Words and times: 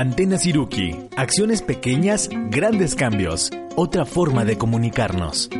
Antena 0.00 0.38
Siruki. 0.38 0.94
Acciones 1.16 1.60
pequeñas, 1.60 2.30
grandes 2.50 2.94
cambios. 2.94 3.50
Otra 3.74 4.04
forma 4.04 4.44
de 4.44 4.56
comunicarnos. 4.56 5.50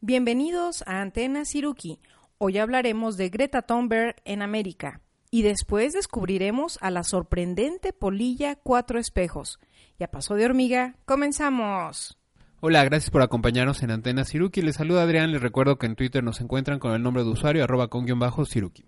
Bienvenidos 0.00 0.82
a 0.86 1.02
Antena 1.02 1.44
Siruki. 1.44 2.00
Hoy 2.38 2.56
hablaremos 2.56 3.18
de 3.18 3.28
Greta 3.28 3.60
Thunberg 3.60 4.16
en 4.24 4.40
América 4.40 5.02
y 5.30 5.42
después 5.42 5.92
descubriremos 5.92 6.78
a 6.80 6.90
la 6.90 7.02
sorprendente 7.02 7.92
polilla 7.92 8.56
Cuatro 8.56 8.98
Espejos. 8.98 9.58
Y 9.98 10.04
a 10.04 10.10
paso 10.10 10.34
de 10.34 10.46
hormiga, 10.46 10.96
comenzamos. 11.04 12.16
Hola, 12.60 12.82
gracias 12.84 13.10
por 13.10 13.20
acompañarnos 13.20 13.82
en 13.82 13.90
Antena 13.90 14.24
Siruki. 14.24 14.62
Les 14.62 14.76
saluda 14.76 15.02
Adrián. 15.02 15.32
Les 15.32 15.42
recuerdo 15.42 15.76
que 15.76 15.84
en 15.84 15.96
Twitter 15.96 16.24
nos 16.24 16.40
encuentran 16.40 16.78
con 16.78 16.94
el 16.94 17.02
nombre 17.02 17.24
de 17.24 17.28
usuario 17.28 17.62
arroba 17.62 17.88
con 17.88 18.06
guion 18.06 18.20
bajo 18.20 18.46
Siruki. 18.46 18.86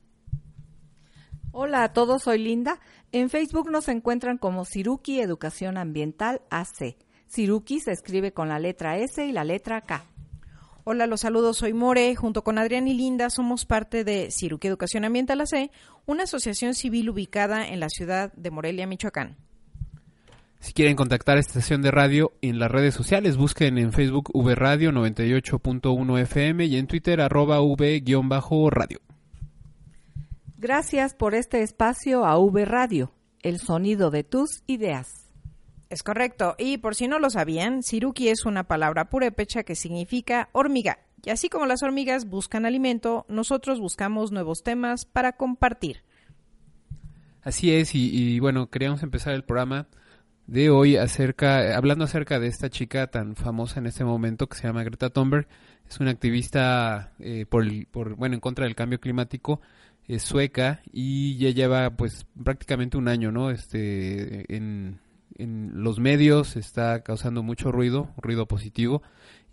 Hola 1.59 1.85
a 1.85 1.93
todos, 1.95 2.25
soy 2.25 2.37
Linda. 2.37 2.81
En 3.13 3.31
Facebook 3.31 3.71
nos 3.71 3.89
encuentran 3.89 4.37
como 4.37 4.67
Siruki 4.67 5.21
Educación 5.21 5.79
Ambiental 5.79 6.43
AC. 6.51 6.99
Siruki 7.29 7.81
se 7.81 7.93
escribe 7.93 8.33
con 8.33 8.51
la 8.51 8.59
letra 8.59 8.99
S 8.99 9.25
y 9.25 9.33
la 9.33 9.43
letra 9.43 9.81
K. 9.81 10.05
Hola, 10.85 11.07
los 11.07 11.23
saludos, 11.23 11.57
soy 11.57 11.73
More. 11.73 12.15
Junto 12.15 12.45
con 12.45 12.59
Adrián 12.59 12.89
y 12.89 12.93
Linda 12.93 13.31
somos 13.31 13.65
parte 13.65 14.05
de 14.05 14.31
Siruki 14.31 14.69
Educación 14.69 15.07
Ambiental 15.07 15.41
AC, 15.41 15.71
una 16.05 16.25
asociación 16.25 16.75
civil 16.75 17.09
ubicada 17.09 17.67
en 17.67 17.81
la 17.81 17.89
ciudad 17.89 18.35
de 18.35 18.51
Morelia, 18.51 18.87
Michoacán. 18.87 19.39
Si 20.61 20.75
quieren 20.75 20.95
contactar 20.95 21.39
a 21.39 21.41
esta 21.41 21.53
estación 21.53 21.81
de 21.81 21.91
radio 21.91 22.35
en 22.43 22.59
las 22.59 22.71
redes 22.71 22.93
sociales, 22.93 23.39
busquen 23.39 23.79
en 23.79 23.95
Facebook 23.95 24.29
V 24.35 24.55
Radio 24.55 24.93
98.1 24.93 26.21
FM 26.21 26.67
y 26.67 26.77
en 26.77 26.87
Twitter 26.87 27.23
arroba 27.23 27.63
V-radio. 27.63 29.06
Gracias 30.59 31.15
por 31.15 31.35
este 31.35 31.61
espacio 31.61 32.25
a 32.25 32.39
V 32.39 32.65
Radio, 32.65 33.13
el 33.43 33.59
sonido 33.59 34.11
de 34.11 34.25
tus 34.25 34.63
ideas. 34.67 35.29
Es 35.91 36.03
correcto, 36.03 36.55
y 36.57 36.79
por 36.79 36.95
si 36.95 37.09
no 37.09 37.19
lo 37.19 37.29
sabían, 37.29 37.83
Siruki 37.83 38.31
es 38.31 38.47
una 38.47 38.65
palabra 38.65 39.11
purépecha 39.11 39.65
que 39.65 39.75
significa 39.75 40.49
hormiga. 40.53 40.99
Y 41.23 41.29
así 41.29 41.51
como 41.51 41.67
las 41.67 41.83
hormigas 41.83 42.27
buscan 42.27 42.65
alimento, 42.65 43.27
nosotros 43.29 43.81
buscamos 43.81 44.33
nuevos 44.33 44.63
temas 44.63 45.05
para 45.05 45.33
compartir. 45.33 46.03
Así 47.43 47.75
es, 47.75 47.95
y, 47.95 48.09
y 48.17 48.41
bueno, 48.41 48.71
queríamos 48.71 49.03
empezar 49.03 49.35
el 49.35 49.45
programa 49.45 49.89
de 50.47 50.71
hoy 50.71 50.97
acerca, 50.97 51.77
hablando 51.77 52.05
acerca 52.05 52.41
de 52.41 52.47
esta 52.47 52.71
chica 52.71 53.09
tan 53.09 53.37
famosa 53.37 53.79
en 53.79 53.87
este 53.87 54.05
momento 54.05 54.49
que 54.49 54.57
se 54.57 54.67
llama 54.67 54.85
Greta 54.85 55.11
Thunberg. 55.11 55.47
Es 55.87 56.01
una 56.01 56.13
activista 56.13 57.13
eh, 57.19 57.45
por, 57.45 57.65
por, 57.89 58.17
bueno, 58.17 58.35
en 58.35 58.41
contra 58.41 58.65
del 58.65 58.75
cambio 58.75 58.99
climático 58.99 59.61
es 60.09 60.23
sueca 60.23 60.83
y 60.93 61.37
ya 61.39 61.51
lleva 61.51 61.91
pues 61.91 62.27
prácticamente 62.43 62.97
un 62.97 63.09
año, 63.09 63.33
¿no? 63.33 63.51
Este, 63.51 64.55
en, 64.55 65.01
en 65.39 65.73
los 65.83 65.99
medios 65.99 66.57
está 66.57 67.03
causando 67.03 67.43
mucho 67.43 67.73
ruido, 67.73 68.11
ruido 68.17 68.47
positivo. 68.47 69.03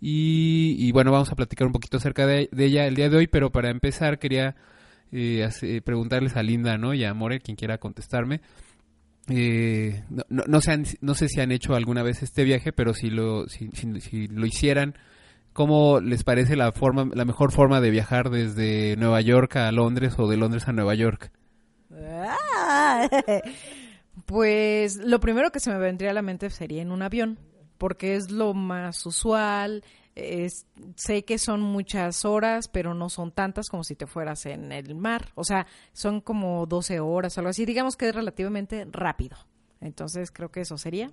Y, 0.00 0.76
y 0.78 0.92
bueno, 0.92 1.12
vamos 1.12 1.32
a 1.32 1.36
platicar 1.36 1.66
un 1.66 1.72
poquito 1.72 1.96
acerca 1.96 2.26
de, 2.26 2.48
ella 2.56 2.86
el 2.86 2.94
día 2.94 3.08
de 3.08 3.16
hoy, 3.16 3.26
pero 3.26 3.50
para 3.50 3.70
empezar 3.70 4.18
quería 4.18 4.54
eh, 5.12 5.80
preguntarles 5.84 6.36
a 6.36 6.42
Linda, 6.42 6.76
¿no? 6.78 6.94
Y 6.94 7.04
a 7.04 7.14
More, 7.14 7.40
quien 7.40 7.56
quiera 7.56 7.78
contestarme. 7.78 8.40
Eh, 9.28 10.04
no, 10.10 10.24
no, 10.28 10.44
no, 10.46 10.60
han, 10.66 10.84
no, 11.00 11.14
sé 11.14 11.28
si 11.28 11.40
han 11.40 11.50
hecho 11.50 11.74
alguna 11.74 12.02
vez 12.02 12.22
este 12.22 12.44
viaje, 12.44 12.72
pero 12.72 12.92
si 12.92 13.08
lo, 13.08 13.48
si, 13.48 13.70
si 13.72 14.28
lo 14.28 14.44
hicieran, 14.44 14.94
¿Cómo 15.54 16.00
les 16.00 16.24
parece 16.24 16.56
la 16.56 16.72
forma, 16.72 17.08
la 17.14 17.24
mejor 17.24 17.52
forma 17.52 17.80
de 17.80 17.90
viajar 17.90 18.28
desde 18.28 18.96
Nueva 18.96 19.20
York 19.20 19.56
a 19.56 19.72
Londres 19.72 20.18
o 20.18 20.28
de 20.28 20.36
Londres 20.36 20.68
a 20.68 20.72
Nueva 20.72 20.94
York? 20.94 21.30
Pues 24.26 24.96
lo 24.96 25.18
primero 25.18 25.50
que 25.50 25.58
se 25.58 25.70
me 25.70 25.78
vendría 25.78 26.10
a 26.10 26.14
la 26.14 26.22
mente 26.22 26.48
sería 26.48 26.80
en 26.82 26.92
un 26.92 27.02
avión, 27.02 27.38
porque 27.78 28.14
es 28.14 28.30
lo 28.30 28.54
más 28.54 29.04
usual. 29.06 29.82
Es, 30.14 30.66
sé 30.94 31.24
que 31.24 31.38
son 31.38 31.60
muchas 31.60 32.24
horas, 32.24 32.68
pero 32.68 32.94
no 32.94 33.08
son 33.08 33.32
tantas 33.32 33.68
como 33.68 33.82
si 33.82 33.96
te 33.96 34.06
fueras 34.06 34.46
en 34.46 34.70
el 34.70 34.94
mar. 34.94 35.32
O 35.34 35.42
sea, 35.42 35.66
son 35.92 36.20
como 36.20 36.64
12 36.66 37.00
horas, 37.00 37.36
algo 37.38 37.50
así. 37.50 37.66
Digamos 37.66 37.96
que 37.96 38.08
es 38.08 38.14
relativamente 38.14 38.86
rápido. 38.90 39.36
Entonces 39.80 40.30
creo 40.30 40.50
que 40.50 40.60
eso 40.60 40.78
sería. 40.78 41.10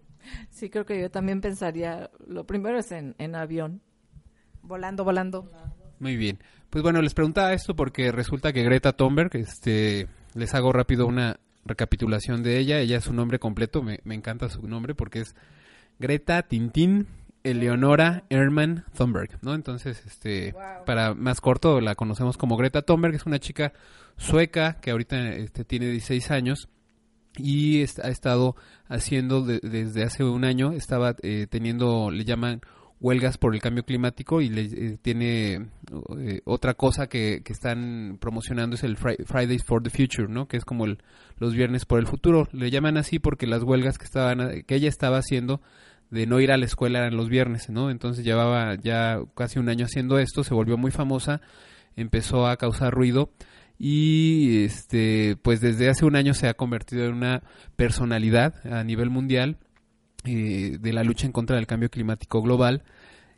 Sí, 0.52 0.70
creo 0.70 0.86
que 0.86 1.02
yo 1.02 1.10
también 1.10 1.42
pensaría, 1.42 2.12
lo 2.28 2.46
primero 2.46 2.78
es 2.78 2.92
en, 2.92 3.16
en 3.18 3.36
avión. 3.36 3.82
Volando, 4.64 5.04
volando. 5.04 5.48
Muy 6.00 6.18
bien. 6.18 6.40
Pues 6.70 6.84
bueno, 6.84 7.02
les 7.02 7.14
preguntaba 7.14 7.54
esto 7.54 7.76
porque 7.76 8.12
resulta 8.12 8.54
que 8.54 8.64
Greta 8.64 8.94
Thunberg, 8.94 9.36
este, 9.36 10.08
les 10.34 10.54
hago 10.54 10.72
rápido 10.72 11.06
una 11.06 11.40
recapitulación 11.66 12.44
de 12.44 12.58
ella. 12.58 12.80
Ella 12.80 12.98
es 12.98 13.04
su 13.04 13.14
nombre 13.14 13.40
completo, 13.40 13.84
me, 13.84 14.00
me 14.04 14.16
encanta 14.16 14.50
su 14.50 14.66
nombre 14.68 14.96
porque 14.96 15.20
es 15.20 15.36
Greta 16.00 16.44
Tintín 16.44 17.08
Eleonora 17.44 18.24
Herman 18.30 18.86
Thunberg, 18.96 19.40
¿no? 19.42 19.54
Entonces, 19.54 20.04
este, 20.06 20.52
wow. 20.52 20.86
para 20.86 21.14
más 21.14 21.42
corto, 21.42 21.82
la 21.82 21.96
conocemos 21.96 22.38
como 22.38 22.58
Greta 22.58 22.84
Thunberg, 22.84 23.16
es 23.16 23.26
una 23.26 23.40
chica 23.40 23.74
sueca 24.18 24.80
que 24.80 24.92
ahorita 24.92 25.30
este, 25.34 25.66
tiene 25.66 25.88
16 25.88 26.32
años 26.32 26.70
y 27.38 27.82
ha 27.82 28.10
estado 28.10 28.56
haciendo 28.88 29.42
de, 29.42 29.60
desde 29.64 30.04
hace 30.04 30.24
un 30.24 30.44
año, 30.44 30.74
estaba 30.74 31.16
eh, 31.24 31.48
teniendo, 31.50 32.12
le 32.12 32.26
llaman 32.26 32.62
huelgas 33.02 33.38
por 33.38 33.56
el 33.56 33.62
cambio 33.62 33.84
climático 33.84 34.42
y 34.42 34.50
le, 34.50 34.62
eh, 34.62 34.98
tiene 35.02 35.68
eh, 36.20 36.42
otra 36.46 36.76
cosa 36.76 37.08
que, 37.08 37.42
que, 37.44 37.52
están 37.52 38.18
promocionando 38.22 38.76
es 38.76 38.84
el 38.84 38.96
Fridays 38.96 39.64
for 39.64 39.82
the 39.82 39.90
Future, 39.90 40.28
¿no? 40.30 40.48
Que 40.48 40.58
es 40.58 40.64
como 40.64 40.86
el, 40.86 41.00
los 41.38 41.54
viernes 41.56 41.86
por 41.86 42.00
el 42.00 42.08
futuro. 42.08 42.48
Le 42.54 42.70
llaman 42.70 42.98
así 42.98 43.20
porque 43.20 43.48
las 43.48 43.64
huelgas 43.64 43.98
que 43.98 44.06
estaban 44.06 44.62
que 44.64 44.76
ella 44.76 44.88
estaba 44.88 45.18
haciendo 45.18 45.62
de 46.12 46.28
no 46.28 46.40
ir 46.40 46.52
a 46.52 46.58
la 46.58 46.66
escuela 46.66 47.00
eran 47.00 47.18
los 47.18 47.30
viernes, 47.30 47.70
¿no? 47.70 47.90
Entonces 47.90 48.24
llevaba 48.24 48.76
ya 48.76 49.20
casi 49.36 49.58
un 49.58 49.70
año 49.70 49.86
haciendo 49.86 50.20
esto, 50.20 50.44
se 50.44 50.54
volvió 50.54 50.78
muy 50.78 50.92
famosa, 50.92 51.42
empezó 51.96 52.48
a 52.48 52.58
causar 52.58 52.94
ruido 52.94 53.32
y 53.80 54.66
este 54.66 55.38
pues 55.42 55.60
desde 55.60 55.90
hace 55.90 56.06
un 56.06 56.16
año 56.16 56.36
se 56.36 56.48
ha 56.48 56.54
convertido 56.54 57.06
en 57.06 57.16
una 57.16 57.42
personalidad 57.76 58.56
a 58.72 58.84
nivel 58.84 59.10
mundial 59.10 59.58
eh, 60.26 60.78
de 60.80 60.94
la 60.94 61.04
lucha 61.04 61.26
en 61.26 61.32
contra 61.32 61.56
del 61.56 61.68
cambio 61.68 61.90
climático 61.90 62.42
global. 62.42 62.84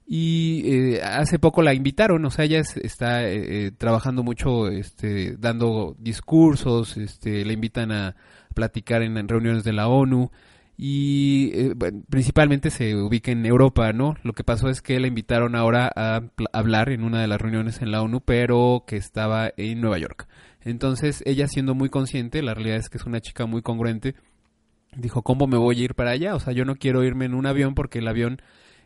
Y 0.05 0.63
eh, 0.65 1.01
hace 1.01 1.39
poco 1.39 1.61
la 1.61 1.73
invitaron, 1.73 2.25
o 2.25 2.29
sea, 2.29 2.45
ella 2.45 2.59
es, 2.59 2.75
está 2.77 3.23
eh, 3.29 3.71
trabajando 3.71 4.21
mucho, 4.21 4.67
este, 4.67 5.37
dando 5.37 5.95
discursos, 5.97 6.97
este, 6.97 7.45
la 7.45 7.53
invitan 7.53 7.91
a 7.91 8.15
platicar 8.53 9.01
en, 9.01 9.17
en 9.17 9.27
reuniones 9.29 9.63
de 9.63 9.73
la 9.73 9.87
ONU 9.87 10.29
y 10.77 11.51
eh, 11.53 11.75
principalmente 12.09 12.69
se 12.71 12.95
ubica 12.95 13.31
en 13.31 13.45
Europa, 13.45 13.93
¿no? 13.93 14.15
Lo 14.23 14.33
que 14.33 14.43
pasó 14.43 14.69
es 14.69 14.81
que 14.81 14.99
la 14.99 15.07
invitaron 15.07 15.55
ahora 15.55 15.91
a 15.95 16.21
hablar 16.51 16.89
en 16.89 17.03
una 17.03 17.21
de 17.21 17.27
las 17.27 17.39
reuniones 17.39 17.81
en 17.81 17.91
la 17.91 18.01
ONU, 18.01 18.21
pero 18.21 18.83
que 18.87 18.97
estaba 18.97 19.51
en 19.55 19.81
Nueva 19.81 19.99
York. 19.99 20.27
Entonces, 20.61 21.21
ella 21.25 21.47
siendo 21.47 21.75
muy 21.75 21.89
consciente, 21.89 22.41
la 22.41 22.53
realidad 22.53 22.77
es 22.77 22.89
que 22.89 22.97
es 22.97 23.05
una 23.05 23.21
chica 23.21 23.45
muy 23.45 23.61
congruente, 23.61 24.15
dijo, 24.95 25.21
¿cómo 25.21 25.47
me 25.47 25.57
voy 25.57 25.79
a 25.79 25.83
ir 25.83 25.95
para 25.95 26.11
allá? 26.11 26.35
O 26.35 26.39
sea, 26.39 26.53
yo 26.53 26.65
no 26.65 26.75
quiero 26.75 27.03
irme 27.03 27.25
en 27.25 27.33
un 27.33 27.45
avión 27.45 27.75
porque 27.75 27.99
el 27.99 28.07
avión 28.07 28.41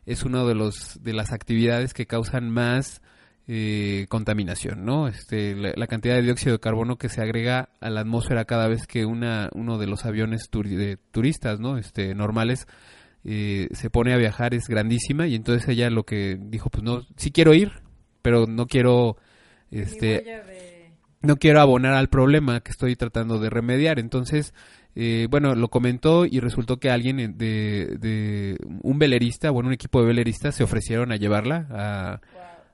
es 0.06 0.24
una 0.24 0.44
de, 0.44 0.56
los, 0.56 1.02
de 1.04 1.14
las 1.14 1.32
actividades 1.32 1.94
que 1.94 2.08
causan 2.08 2.50
más 2.50 3.02
eh, 3.48 4.08
contaminación, 4.10 4.86
¿no? 4.86 5.08
Este, 5.08 5.56
la, 5.56 5.74
la, 5.76 5.88
cantidad 5.88 6.16
de 6.16 6.22
dióxido 6.22 6.54
de 6.54 6.60
carbono 6.60 6.98
que 6.98 7.10
se 7.10 7.22
agrega 7.22 7.70
a 7.80 7.90
la 7.90 8.02
atmósfera 8.02 8.46
cada 8.46 8.68
vez 8.68 8.88
que 8.88 9.06
una, 9.06 9.50
uno 9.54 9.78
de 9.78 9.88
los 9.88 10.06
aviones 10.06 10.50
turi 10.50 10.76
de 10.76 10.98
turistas, 10.98 11.60
¿no? 11.60 11.78
Este, 11.78 12.14
normales 12.14 12.68
eh, 13.30 13.68
se 13.72 13.90
pone 13.90 14.14
a 14.14 14.18
viajar 14.18 14.54
es 14.54 14.70
grandísima 14.70 15.28
y 15.28 15.36
entonces 15.36 15.68
ella 15.68 15.90
lo 15.90 16.04
que 16.04 16.38
dijo, 16.40 16.70
pues 16.70 16.84
no, 16.84 17.06
sí 17.18 17.32
quiero 17.32 17.54
ir, 17.54 17.72
pero 18.22 18.46
no 18.48 18.68
quiero, 18.68 19.18
este, 19.70 20.44
no 21.22 21.36
quiero 21.36 21.60
abonar 21.60 21.94
al 21.94 22.08
problema 22.08 22.62
que 22.62 22.72
estoy 22.72 22.96
tratando 22.96 23.38
de 23.40 23.50
remediar, 23.50 24.00
entonces 24.00 24.54
eh, 25.00 25.28
bueno, 25.30 25.54
lo 25.54 25.68
comentó 25.68 26.26
y 26.26 26.40
resultó 26.40 26.80
que 26.80 26.90
alguien 26.90 27.38
de, 27.38 27.98
de, 28.00 28.58
un 28.82 28.98
velerista, 28.98 29.52
bueno, 29.52 29.68
un 29.68 29.74
equipo 29.74 30.02
de 30.02 30.08
veleristas 30.08 30.56
se 30.56 30.64
ofrecieron 30.64 31.12
a 31.12 31.18
llevarla 31.18 31.68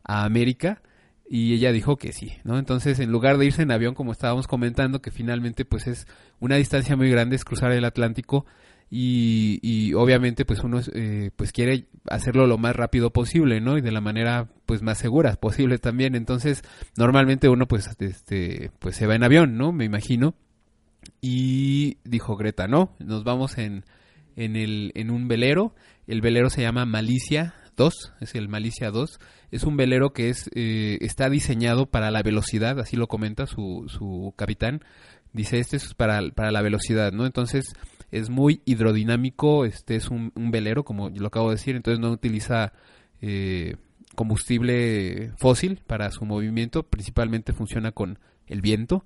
a, 0.06 0.24
América 0.24 0.82
y 1.30 1.54
ella 1.54 1.74
dijo 1.74 1.98
que 1.98 2.14
sí, 2.14 2.32
¿no? 2.46 2.58
Entonces, 2.58 3.00
en 3.00 3.12
lugar 3.12 3.38
de 3.38 3.48
irse 3.48 3.62
en 3.62 3.72
avión, 3.72 3.94
como 3.94 4.14
estábamos 4.14 4.48
comentando, 4.48 5.02
que 5.02 5.12
finalmente 5.12 5.66
pues 5.66 5.86
es 5.86 6.08
una 6.40 6.56
distancia 6.56 6.96
muy 6.96 7.10
grande, 7.10 7.36
es 7.36 7.44
cruzar 7.44 7.74
el 7.74 7.84
Atlántico 7.84 8.46
y, 8.90 9.60
y 9.62 9.94
obviamente 9.94 10.46
pues 10.46 10.64
uno 10.64 10.80
eh, 10.94 11.32
pues 11.36 11.52
quiere 11.52 11.88
hacerlo 12.10 12.48
lo 12.48 12.58
más 12.58 12.74
rápido 12.74 13.12
posible, 13.12 13.60
¿no? 13.60 13.78
Y 13.78 13.82
de 13.82 13.92
la 13.92 14.00
manera 14.00 14.48
pues 14.66 14.82
más 14.82 14.98
segura 14.98 15.36
posible 15.36 15.78
también. 15.78 16.16
Entonces, 16.16 16.64
normalmente 16.96 17.50
uno 17.50 17.68
pues 17.68 17.90
este 18.00 18.72
pues 18.80 18.96
se 18.96 19.08
va 19.08 19.16
en 19.16 19.24
avión, 19.24 19.58
¿no? 19.58 19.74
Me 19.74 19.84
imagino. 19.84 20.36
Y 21.22 21.98
dijo 22.04 22.36
Greta, 22.36 22.68
"No, 22.68 22.96
nos 23.00 23.24
vamos 23.24 23.58
en 23.58 23.84
en 24.36 24.56
el 24.56 24.92
en 24.96 25.12
un 25.12 25.28
velero. 25.28 25.74
El 26.08 26.22
velero 26.22 26.50
se 26.50 26.62
llama 26.62 26.86
Malicia 26.86 27.56
2, 27.78 28.14
es 28.20 28.36
el 28.36 28.50
Malicia 28.50 28.92
2. 28.92 29.20
Es 29.52 29.64
un 29.64 29.78
velero 29.78 30.14
que 30.14 30.30
es 30.30 30.50
eh, 30.56 30.98
está 31.02 31.30
diseñado 31.30 31.86
para 31.86 32.12
la 32.12 32.24
velocidad, 32.24 32.80
así 32.80 32.96
lo 32.96 33.08
comenta 33.08 33.48
su, 33.48 33.86
su 33.88 34.34
capitán. 34.36 34.82
Dice, 35.32 35.60
este 35.60 35.78
es 35.78 35.94
para, 35.94 36.22
para 36.32 36.52
la 36.52 36.62
velocidad, 36.62 37.12
¿no? 37.12 37.26
Entonces, 37.26 37.74
es 38.12 38.30
muy 38.30 38.62
hidrodinámico, 38.66 39.66
este 39.66 39.96
es 39.96 40.10
un, 40.10 40.32
un 40.36 40.52
velero, 40.52 40.84
como 40.84 41.10
lo 41.10 41.28
acabo 41.28 41.50
de 41.50 41.56
decir, 41.56 41.76
entonces 41.76 42.00
no 42.00 42.12
utiliza 42.12 42.74
eh, 43.22 43.78
combustible 44.16 45.32
fósil 45.38 45.82
para 45.88 46.12
su 46.12 46.26
movimiento, 46.26 46.84
principalmente 46.84 47.54
funciona 47.54 47.92
con 47.92 48.20
el 48.46 48.62
viento. 48.62 49.06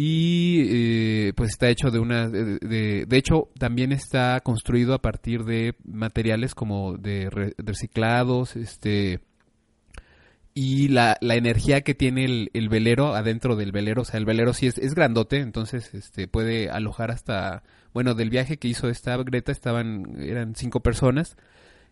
Y 0.00 0.62
eh, 0.68 1.32
pues 1.34 1.50
está 1.50 1.68
hecho 1.68 1.90
de 1.90 1.98
una... 1.98 2.28
De, 2.28 3.04
de, 3.04 3.16
hecho, 3.16 3.48
también 3.58 3.90
está 3.90 4.38
construido 4.44 4.94
a 4.94 5.02
partir 5.02 5.42
de 5.42 5.74
materiales 5.84 6.54
como 6.54 6.96
de, 6.96 7.28
re, 7.28 7.46
de 7.46 7.64
reciclados, 7.64 8.54
este 8.54 9.18
y 10.54 10.86
la, 10.86 11.16
la, 11.20 11.34
energía 11.34 11.80
que 11.80 11.96
tiene 11.96 12.26
el, 12.26 12.50
el, 12.54 12.68
velero 12.68 13.16
adentro 13.16 13.56
del 13.56 13.72
velero, 13.72 14.02
o 14.02 14.04
sea, 14.04 14.18
el 14.18 14.24
velero 14.24 14.52
sí 14.52 14.68
es, 14.68 14.78
es, 14.78 14.94
grandote, 14.94 15.38
entonces 15.38 15.92
este 15.92 16.28
puede 16.28 16.70
alojar 16.70 17.10
hasta, 17.10 17.64
bueno, 17.92 18.14
del 18.14 18.30
viaje 18.30 18.56
que 18.56 18.68
hizo 18.68 18.88
esta 18.88 19.16
Greta 19.16 19.50
estaban, 19.50 20.20
eran 20.20 20.54
cinco 20.54 20.78
personas, 20.78 21.36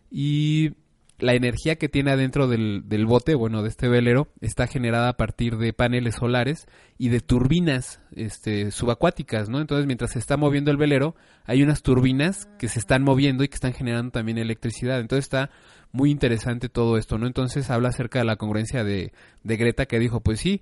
y 0.09 0.75
la 1.19 1.33
energía 1.33 1.77
que 1.77 1.89
tiene 1.89 2.11
adentro 2.11 2.47
del, 2.47 2.83
del 2.85 3.05
bote, 3.05 3.33
bueno, 3.33 3.63
de 3.63 3.69
este 3.69 3.87
velero, 3.87 4.27
está 4.39 4.67
generada 4.67 5.09
a 5.09 5.17
partir 5.17 5.57
de 5.57 5.73
paneles 5.73 6.15
solares 6.15 6.67
y 6.97 7.09
de 7.09 7.21
turbinas 7.21 8.01
este, 8.15 8.71
subacuáticas, 8.71 9.49
¿no? 9.49 9.59
Entonces, 9.59 9.87
mientras 9.87 10.11
se 10.11 10.19
está 10.19 10.37
moviendo 10.37 10.69
el 10.69 10.77
velero, 10.77 11.15
hay 11.45 11.63
unas 11.63 11.81
turbinas 11.81 12.47
que 12.59 12.67
se 12.67 12.79
están 12.79 13.03
moviendo 13.03 13.43
y 13.43 13.47
que 13.47 13.55
están 13.55 13.73
generando 13.73 14.11
también 14.11 14.37
electricidad. 14.37 14.99
Entonces 14.99 15.25
está 15.25 15.49
muy 15.91 16.11
interesante 16.11 16.69
todo 16.69 16.97
esto, 16.97 17.17
¿no? 17.17 17.25
Entonces 17.25 17.69
habla 17.71 17.89
acerca 17.89 18.19
de 18.19 18.25
la 18.25 18.35
congruencia 18.35 18.83
de, 18.83 19.11
de 19.43 19.57
Greta 19.57 19.87
que 19.87 19.99
dijo, 19.99 20.19
pues 20.21 20.39
sí, 20.39 20.61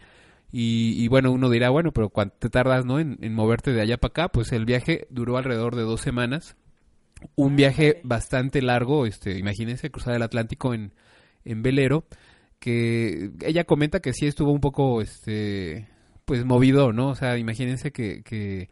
y, 0.52 0.94
y, 1.04 1.10
bueno, 1.10 1.32
uno 1.32 1.50
dirá, 1.50 1.70
bueno, 1.70 1.92
pero 1.92 2.10
¿cuánto 2.10 2.38
te 2.40 2.50
tardas, 2.50 2.86
no? 2.86 3.00
En, 3.00 3.18
en 3.22 3.34
moverte 3.34 3.74
de 3.74 3.82
allá 3.82 3.98
para 3.98 4.12
acá, 4.12 4.30
pues 4.30 4.54
el 4.54 4.64
viaje 4.64 5.06
duró 5.10 5.38
alrededor 5.38 5.76
de 5.76 5.82
dos 5.82 6.00
semanas, 6.00 6.56
un 7.36 7.56
viaje 7.56 8.02
bastante 8.04 8.62
largo, 8.62 9.06
este, 9.06 9.38
imagínense, 9.38 9.90
cruzar 9.90 10.16
el 10.16 10.22
Atlántico 10.22 10.74
en, 10.74 10.94
en 11.44 11.62
velero, 11.62 12.06
que 12.60 13.32
ella 13.44 13.66
comenta 13.66 14.00
que 14.00 14.14
sí 14.14 14.28
estuvo 14.28 14.52
un 14.52 14.62
poco, 14.62 15.02
este, 15.02 15.88
pues 16.26 16.46
movido, 16.46 16.94
¿no? 16.94 17.10
O 17.10 17.16
sea, 17.16 17.38
imagínense 17.38 17.92
que, 17.92 18.24
que 18.24 18.70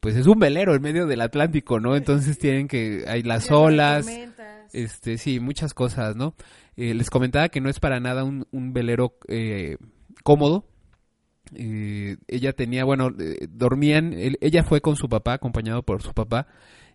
pues 0.00 0.16
es 0.16 0.26
un 0.26 0.38
velero 0.38 0.74
en 0.74 0.82
medio 0.82 1.06
del 1.06 1.20
Atlántico, 1.20 1.80
¿no? 1.80 1.96
Entonces 1.96 2.38
tienen 2.38 2.68
que, 2.68 3.04
hay 3.06 3.22
las 3.22 3.50
olas, 3.50 4.06
este, 4.72 5.18
sí, 5.18 5.40
muchas 5.40 5.74
cosas, 5.74 6.16
¿no? 6.16 6.34
Eh, 6.76 6.94
les 6.94 7.10
comentaba 7.10 7.48
que 7.48 7.60
no 7.60 7.68
es 7.68 7.80
para 7.80 8.00
nada 8.00 8.24
un, 8.24 8.46
un 8.50 8.72
velero 8.72 9.16
eh, 9.28 9.76
cómodo. 10.22 10.66
Eh, 11.54 12.16
ella 12.28 12.52
tenía, 12.52 12.84
bueno, 12.84 13.10
eh, 13.18 13.46
dormían, 13.50 14.12
él, 14.12 14.38
ella 14.40 14.62
fue 14.62 14.80
con 14.80 14.96
su 14.96 15.08
papá, 15.08 15.34
acompañado 15.34 15.82
por 15.82 16.02
su 16.02 16.12
papá, 16.12 16.46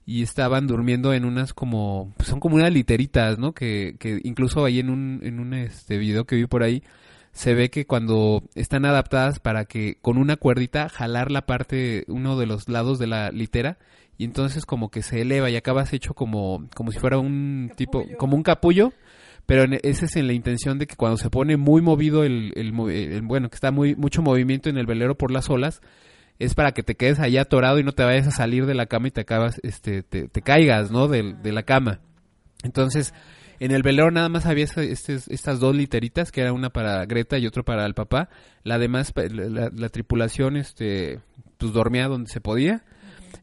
y 0.06 0.22
estaban 0.22 0.68
durmiendo 0.68 1.14
en 1.14 1.26
unas 1.26 1.54
como, 1.54 2.14
pues 2.18 2.30
son 2.30 2.40
como 2.40 2.56
unas 2.56 2.72
literitas, 2.72 3.40
¿no? 3.40 3.54
Que, 3.54 3.96
que 4.00 4.20
incluso 4.24 4.64
ahí 4.64 4.80
en 4.80 4.90
un, 4.90 5.20
en 5.24 5.40
un 5.40 5.54
este 5.54 5.98
video 5.98 6.26
que 6.26 6.36
vi 6.36 6.46
por 6.46 6.64
ahí, 6.64 6.84
se 7.32 7.54
ve 7.54 7.70
que 7.70 7.86
cuando 7.86 8.44
están 8.56 8.86
adaptadas 8.86 9.40
para 9.40 9.66
que 9.66 9.98
con 10.02 10.18
una 10.18 10.38
cuerdita 10.38 10.90
jalar 10.90 11.32
la 11.32 11.46
parte, 11.46 12.06
uno 12.08 12.38
de 12.38 12.46
los 12.46 12.70
lados 12.70 13.00
de 13.00 13.08
la 13.08 13.32
litera, 13.32 13.78
y 14.18 14.24
entonces 14.24 14.66
como 14.66 14.90
que 14.90 15.02
se 15.02 15.22
eleva 15.22 15.50
y 15.50 15.58
acabas 15.58 15.92
hecho 15.92 16.14
como, 16.14 16.68
como 16.76 16.92
si 16.92 17.00
fuera 17.00 17.18
un 17.18 17.68
capullo. 17.70 17.76
tipo, 17.76 18.06
como 18.18 18.38
un 18.38 18.44
capullo, 18.44 18.94
pero 19.46 19.66
ese 19.84 20.06
es 20.06 20.16
en 20.16 20.28
la 20.28 20.34
intención 20.34 20.80
de 20.80 20.88
que 20.88 20.96
cuando 20.96 21.18
se 21.18 21.30
pone 21.30 21.58
muy 21.58 21.82
movido 21.82 22.24
el, 22.24 22.54
el, 22.56 22.74
el, 22.90 23.22
bueno, 23.24 23.50
que 23.50 23.56
está 23.56 23.72
muy, 23.72 23.96
mucho 23.96 24.22
movimiento 24.22 24.70
en 24.70 24.78
el 24.78 24.86
velero 24.86 25.18
por 25.18 25.32
las 25.32 25.50
olas, 25.50 25.82
es 26.40 26.54
para 26.54 26.74
que 26.74 26.84
te 26.84 26.96
quedes 26.96 27.20
allá 27.20 27.42
atorado 27.42 27.80
y 27.80 27.84
no 27.84 27.94
te 27.94 28.04
vayas 28.04 28.28
a 28.28 28.32
salir 28.32 28.66
de 28.66 28.76
la 28.76 28.88
cama 28.88 29.08
y 29.08 29.12
te 29.12 29.22
acabas, 29.22 29.60
este, 29.64 30.04
te, 30.04 30.42
caigas, 30.42 30.92
¿no? 30.92 31.08
De, 31.08 31.34
de, 31.34 31.52
la 31.52 31.64
cama. 31.64 32.00
Entonces, 32.64 33.14
en 33.60 33.72
el 33.72 33.84
velero 33.84 34.12
nada 34.12 34.30
más 34.30 34.46
había 34.46 34.66
este, 34.66 35.16
estas 35.30 35.60
dos 35.60 35.76
literitas, 35.76 36.32
que 36.32 36.42
era 36.42 36.52
una 36.52 36.70
para 36.70 37.06
Greta 37.06 37.38
y 37.38 37.48
otro 37.48 37.64
para 37.64 37.86
el 37.86 37.94
papá. 37.94 38.30
La 38.64 38.78
demás, 38.78 39.14
la, 39.16 39.70
la 39.74 39.90
tripulación, 39.90 40.58
este, 40.58 41.20
pues 41.58 41.72
dormía 41.72 42.08
donde 42.08 42.30
se 42.30 42.42
podía. 42.42 42.84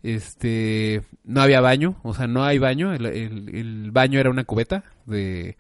Este, 0.03 1.03
no 1.25 1.41
había 1.41 1.61
baño, 1.61 1.99
o 2.03 2.15
sea, 2.15 2.27
no 2.27 2.45
hay 2.45 2.59
baño. 2.59 2.93
El, 2.93 3.07
el 3.07 3.91
baño 3.91 4.21
era 4.21 4.31
una 4.31 4.45
cubeta 4.45 4.85
de, 5.07 5.57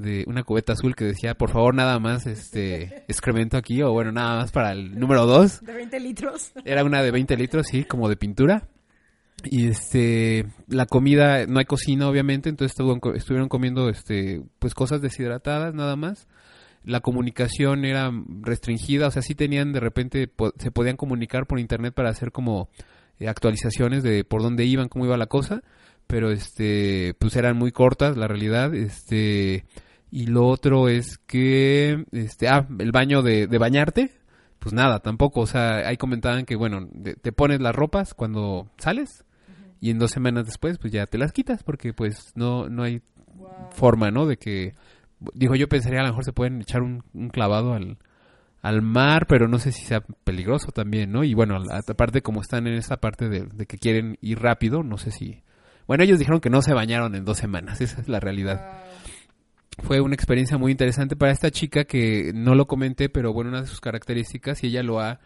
de 0.00 0.24
una 0.26 0.42
cubeta 0.42 0.72
azul 0.72 0.94
que 0.94 1.04
decía, 1.04 1.34
por 1.34 1.50
favor, 1.50 1.74
nada 1.74 1.98
más 1.98 2.26
este 2.26 3.04
excremento 3.08 3.56
aquí, 3.56 3.82
o 3.82 3.92
bueno, 3.92 4.12
nada 4.12 4.36
más 4.36 4.52
para 4.52 4.72
el 4.72 4.98
número 4.98 5.26
2. 5.26 5.62
De 5.62 5.74
20 5.74 6.00
litros. 6.00 6.52
Era 6.64 6.84
una 6.84 7.02
de 7.02 7.10
20 7.10 7.36
litros, 7.36 7.66
sí, 7.70 7.84
como 7.84 8.08
de 8.08 8.16
pintura. 8.16 8.68
Y 9.44 9.68
este, 9.68 10.46
la 10.68 10.86
comida, 10.86 11.46
no 11.46 11.58
hay 11.58 11.64
cocina 11.64 12.08
obviamente, 12.08 12.48
entonces 12.48 12.76
estuvieron 13.14 13.48
comiendo 13.48 13.88
este, 13.88 14.42
pues 14.58 14.74
cosas 14.74 15.00
deshidratadas 15.00 15.74
nada 15.74 15.96
más. 15.96 16.28
La 16.84 17.00
comunicación 17.00 17.84
era 17.84 18.10
restringida, 18.40 19.08
o 19.08 19.10
sea, 19.10 19.22
sí 19.22 19.34
tenían 19.34 19.72
de 19.72 19.80
repente, 19.80 20.28
po 20.28 20.52
se 20.58 20.70
podían 20.70 20.96
comunicar 20.96 21.46
por 21.46 21.58
internet 21.58 21.94
para 21.94 22.10
hacer 22.10 22.32
como 22.32 22.70
eh, 23.18 23.28
actualizaciones 23.28 24.02
de 24.02 24.24
por 24.24 24.42
dónde 24.42 24.64
iban, 24.64 24.88
cómo 24.88 25.04
iba 25.04 25.16
la 25.16 25.26
cosa, 25.26 25.62
pero 26.06 26.30
este, 26.30 27.14
pues 27.18 27.36
eran 27.36 27.56
muy 27.56 27.70
cortas, 27.70 28.16
la 28.16 28.28
realidad, 28.28 28.74
este, 28.74 29.64
y 30.10 30.26
lo 30.26 30.46
otro 30.46 30.88
es 30.88 31.18
que, 31.18 32.04
este, 32.10 32.48
ah, 32.48 32.66
el 32.78 32.90
baño 32.90 33.22
de, 33.22 33.46
de 33.46 33.58
bañarte, 33.58 34.10
pues 34.58 34.74
nada, 34.74 34.98
tampoco. 35.00 35.40
O 35.40 35.46
sea, 35.46 35.88
ahí 35.88 35.96
comentaban 35.96 36.46
que, 36.46 36.56
bueno, 36.56 36.88
de, 36.92 37.14
te 37.14 37.32
pones 37.32 37.60
las 37.60 37.74
ropas 37.74 38.14
cuando 38.14 38.68
sales 38.78 39.24
uh 39.48 39.52
-huh. 39.52 39.76
y 39.80 39.90
en 39.90 39.98
dos 39.98 40.10
semanas 40.10 40.46
después, 40.46 40.78
pues 40.78 40.92
ya 40.92 41.06
te 41.06 41.18
las 41.18 41.32
quitas 41.32 41.62
porque, 41.62 41.92
pues, 41.92 42.32
no, 42.34 42.68
no 42.68 42.82
hay 42.82 43.02
wow. 43.34 43.70
forma, 43.70 44.10
¿no? 44.10 44.26
De 44.26 44.36
que, 44.36 44.74
dijo, 45.34 45.54
yo 45.54 45.68
pensaría 45.68 46.00
a 46.00 46.02
lo 46.02 46.08
mejor 46.08 46.24
se 46.24 46.32
pueden 46.32 46.60
echar 46.60 46.82
un, 46.82 47.04
un 47.14 47.28
clavado 47.28 47.74
al, 47.74 47.98
al 48.62 48.82
mar, 48.82 49.26
pero 49.28 49.46
no 49.46 49.60
sé 49.60 49.70
si 49.70 49.84
sea 49.84 50.00
peligroso 50.24 50.72
también, 50.72 51.12
¿no? 51.12 51.22
Y 51.22 51.34
bueno, 51.34 51.62
aparte 51.88 52.20
como 52.20 52.40
están 52.40 52.66
en 52.66 52.74
esa 52.74 52.96
parte 52.96 53.28
de, 53.28 53.44
de 53.44 53.66
que 53.66 53.78
quieren 53.78 54.18
ir 54.20 54.40
rápido, 54.40 54.82
no 54.82 54.98
sé 54.98 55.12
si... 55.12 55.44
Bueno, 55.86 56.04
ellos 56.04 56.18
dijeron 56.18 56.40
que 56.40 56.50
no 56.50 56.62
se 56.62 56.72
bañaron 56.72 57.14
en 57.14 57.24
dos 57.24 57.38
semanas, 57.38 57.80
esa 57.80 58.00
es 58.00 58.08
la 58.08 58.18
realidad. 58.18 58.60
Wow 58.60 58.90
fue 59.78 60.00
una 60.00 60.14
experiencia 60.14 60.58
muy 60.58 60.72
interesante 60.72 61.16
para 61.16 61.32
esta 61.32 61.50
chica 61.50 61.84
que 61.84 62.32
no 62.34 62.54
lo 62.54 62.66
comenté, 62.66 63.08
pero 63.08 63.32
bueno, 63.32 63.50
una 63.50 63.62
de 63.62 63.66
sus 63.66 63.80
características 63.80 64.62
y 64.62 64.68
ella 64.68 64.82
lo 64.82 65.00
ha 65.00 65.20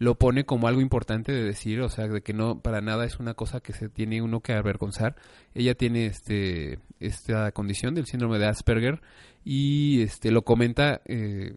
lo 0.00 0.14
pone 0.14 0.44
como 0.44 0.66
algo 0.66 0.80
importante 0.80 1.30
de 1.30 1.44
decir, 1.44 1.82
o 1.82 1.90
sea, 1.90 2.08
de 2.08 2.22
que 2.22 2.32
no 2.32 2.60
para 2.60 2.80
nada 2.80 3.04
es 3.04 3.20
una 3.20 3.34
cosa 3.34 3.60
que 3.60 3.74
se 3.74 3.90
tiene 3.90 4.22
uno 4.22 4.40
que 4.40 4.54
avergonzar. 4.54 5.14
Ella 5.54 5.74
tiene 5.74 6.06
este 6.06 6.78
esta 7.00 7.52
condición 7.52 7.94
del 7.94 8.06
síndrome 8.06 8.38
de 8.38 8.46
Asperger 8.46 9.02
y 9.44 10.00
este 10.00 10.30
lo 10.30 10.42
comenta 10.42 11.02
eh, 11.04 11.54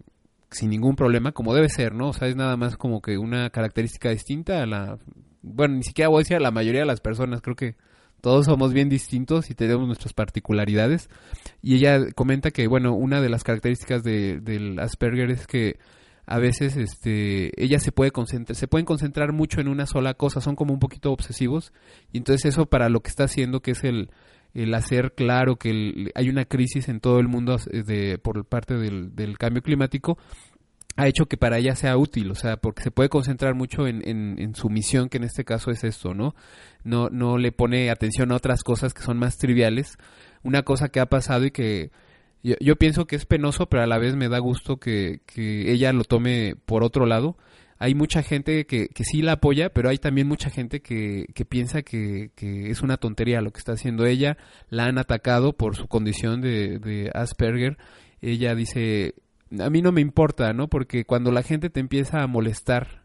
sin 0.51 0.69
ningún 0.71 0.97
problema, 0.97 1.31
como 1.31 1.53
debe 1.55 1.69
ser, 1.69 1.93
¿no? 1.93 2.09
O 2.09 2.13
sea, 2.13 2.27
es 2.27 2.35
nada 2.35 2.57
más 2.57 2.75
como 2.75 3.01
que 3.01 3.17
una 3.17 3.49
característica 3.49 4.09
distinta 4.09 4.61
a 4.61 4.65
la 4.65 4.99
bueno, 5.41 5.75
ni 5.75 5.83
siquiera 5.83 6.09
voy 6.09 6.19
a 6.19 6.23
decir 6.23 6.37
a 6.37 6.41
la 6.41 6.51
mayoría 6.51 6.81
de 6.81 6.87
las 6.87 6.99
personas, 6.99 7.41
creo 7.41 7.55
que 7.55 7.75
todos 8.23 8.45
somos 8.45 8.71
bien 8.71 8.87
distintos 8.87 9.49
y 9.49 9.53
tenemos 9.53 9.85
nuestras 9.85 10.13
particularidades. 10.13 11.09
Y 11.61 11.75
ella 11.75 12.09
comenta 12.15 12.51
que, 12.51 12.67
bueno, 12.67 12.93
una 12.93 13.19
de 13.19 13.27
las 13.27 13.43
características 13.43 14.01
de, 14.01 14.39
del 14.39 14.79
Asperger 14.79 15.29
es 15.29 15.45
que 15.45 15.77
a 16.25 16.39
veces 16.39 16.77
este 16.77 17.51
ella 17.61 17.79
se 17.79 17.91
puede 17.91 18.11
concentrar 18.11 18.55
se 18.55 18.69
pueden 18.69 18.85
concentrar 18.85 19.33
mucho 19.33 19.59
en 19.59 19.67
una 19.67 19.85
sola 19.85 20.13
cosa 20.13 20.39
son 20.39 20.55
como 20.55 20.73
un 20.73 20.79
poquito 20.79 21.11
obsesivos 21.11 21.73
y 22.13 22.17
entonces 22.17 22.45
eso 22.45 22.65
para 22.65 22.87
lo 22.87 23.01
que 23.01 23.09
está 23.09 23.25
haciendo 23.25 23.59
que 23.59 23.71
es 23.71 23.83
el 23.83 24.09
el 24.53 24.73
hacer 24.73 25.11
claro 25.15 25.57
que 25.57 26.09
hay 26.15 26.29
una 26.29 26.45
crisis 26.45 26.87
en 26.87 27.01
todo 27.01 27.19
el 27.19 27.27
mundo 27.27 27.57
de, 27.65 28.19
por 28.19 28.45
parte 28.45 28.75
del, 28.75 29.13
del 29.13 29.37
cambio 29.37 29.61
climático 29.61 30.17
ha 30.95 31.07
hecho 31.07 31.25
que 31.25 31.37
para 31.37 31.57
ella 31.57 31.75
sea 31.75 31.97
útil, 31.97 32.29
o 32.31 32.35
sea, 32.35 32.57
porque 32.57 32.83
se 32.83 32.91
puede 32.91 33.09
concentrar 33.09 33.55
mucho 33.55 33.87
en, 33.87 34.03
en, 34.05 34.55
su 34.55 34.69
misión, 34.69 35.09
que 35.09 35.17
en 35.17 35.23
este 35.23 35.43
caso 35.43 35.71
es 35.71 35.83
esto, 35.83 36.13
¿no? 36.13 36.35
¿no? 36.83 37.09
No 37.09 37.37
le 37.37 37.51
pone 37.51 37.89
atención 37.89 38.31
a 38.31 38.35
otras 38.35 38.63
cosas 38.63 38.93
que 38.93 39.01
son 39.01 39.17
más 39.17 39.37
triviales. 39.37 39.97
Una 40.43 40.63
cosa 40.63 40.89
que 40.89 40.99
ha 40.99 41.07
pasado 41.07 41.45
y 41.45 41.51
que 41.51 41.91
Yo, 42.43 42.55
yo 42.59 42.75
pienso 42.75 43.07
que 43.07 43.15
es 43.15 43.25
penoso, 43.25 43.67
pero 43.69 43.83
a 43.83 43.87
la 43.87 43.97
vez 43.97 44.15
me 44.15 44.29
da 44.29 44.37
gusto 44.39 44.77
que, 44.77 45.21
que 45.25 45.71
ella 45.71 45.93
lo 45.93 46.03
tome 46.03 46.55
por 46.65 46.83
otro 46.83 47.05
lado. 47.05 47.37
Hay 47.79 47.95
mucha 47.95 48.21
gente 48.21 48.65
que, 48.65 48.87
que 48.89 49.03
sí 49.03 49.21
la 49.21 49.33
apoya, 49.33 49.69
pero 49.73 49.89
hay 49.89 49.97
también 49.97 50.27
mucha 50.27 50.49
gente 50.49 50.81
que, 50.81 51.25
que 51.33 51.43
piensa 51.45 51.81
que, 51.81 52.31
que 52.35 52.69
es 52.69 52.81
una 52.81 52.97
tontería 52.97 53.41
lo 53.41 53.51
que 53.51 53.59
está 53.59 53.73
haciendo 53.73 54.05
ella. 54.05 54.37
La 54.69 54.85
han 54.85 54.97
atacado 54.99 55.53
por 55.53 55.75
su 55.75 55.87
condición 55.87 56.39
de, 56.41 56.79
de 56.79 57.11
Asperger. 57.13 57.77
Ella 58.21 58.55
dice, 58.55 59.15
a 59.59 59.69
mí 59.69 59.81
no 59.81 59.91
me 59.91 60.01
importa, 60.01 60.53
¿no? 60.53 60.67
Porque 60.67 61.05
cuando 61.05 61.31
la 61.31 61.43
gente 61.43 61.69
te 61.69 61.79
empieza 61.79 62.21
a 62.23 62.27
molestar 62.27 63.03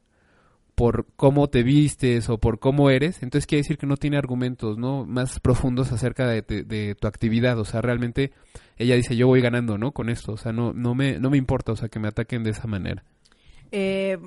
por 0.74 1.06
cómo 1.16 1.48
te 1.48 1.64
vistes 1.64 2.28
o 2.28 2.38
por 2.38 2.60
cómo 2.60 2.88
eres, 2.90 3.22
entonces 3.24 3.46
quiere 3.46 3.62
decir 3.62 3.78
que 3.78 3.86
no 3.86 3.96
tiene 3.96 4.16
argumentos, 4.16 4.78
¿no? 4.78 5.04
Más 5.06 5.40
profundos 5.40 5.90
acerca 5.90 6.26
de, 6.28 6.42
de- 6.42 6.62
de 6.62 6.94
tu 6.94 7.08
actividad, 7.08 7.58
o 7.58 7.64
sea, 7.64 7.80
realmente 7.80 8.32
ella 8.76 8.94
dice, 8.94 9.16
yo 9.16 9.26
voy 9.26 9.40
ganando, 9.40 9.76
¿no? 9.76 9.90
Con 9.90 10.08
esto, 10.08 10.32
o 10.32 10.36
sea, 10.36 10.52
no, 10.52 10.72
no 10.72 10.94
me, 10.94 11.18
no 11.18 11.30
me 11.30 11.36
importa, 11.36 11.72
o 11.72 11.76
sea, 11.76 11.88
que 11.88 11.98
me 11.98 12.06
ataquen 12.08 12.44
de 12.44 12.50
esa 12.50 12.68
manera. 12.68 13.02
Eh, 13.72 14.18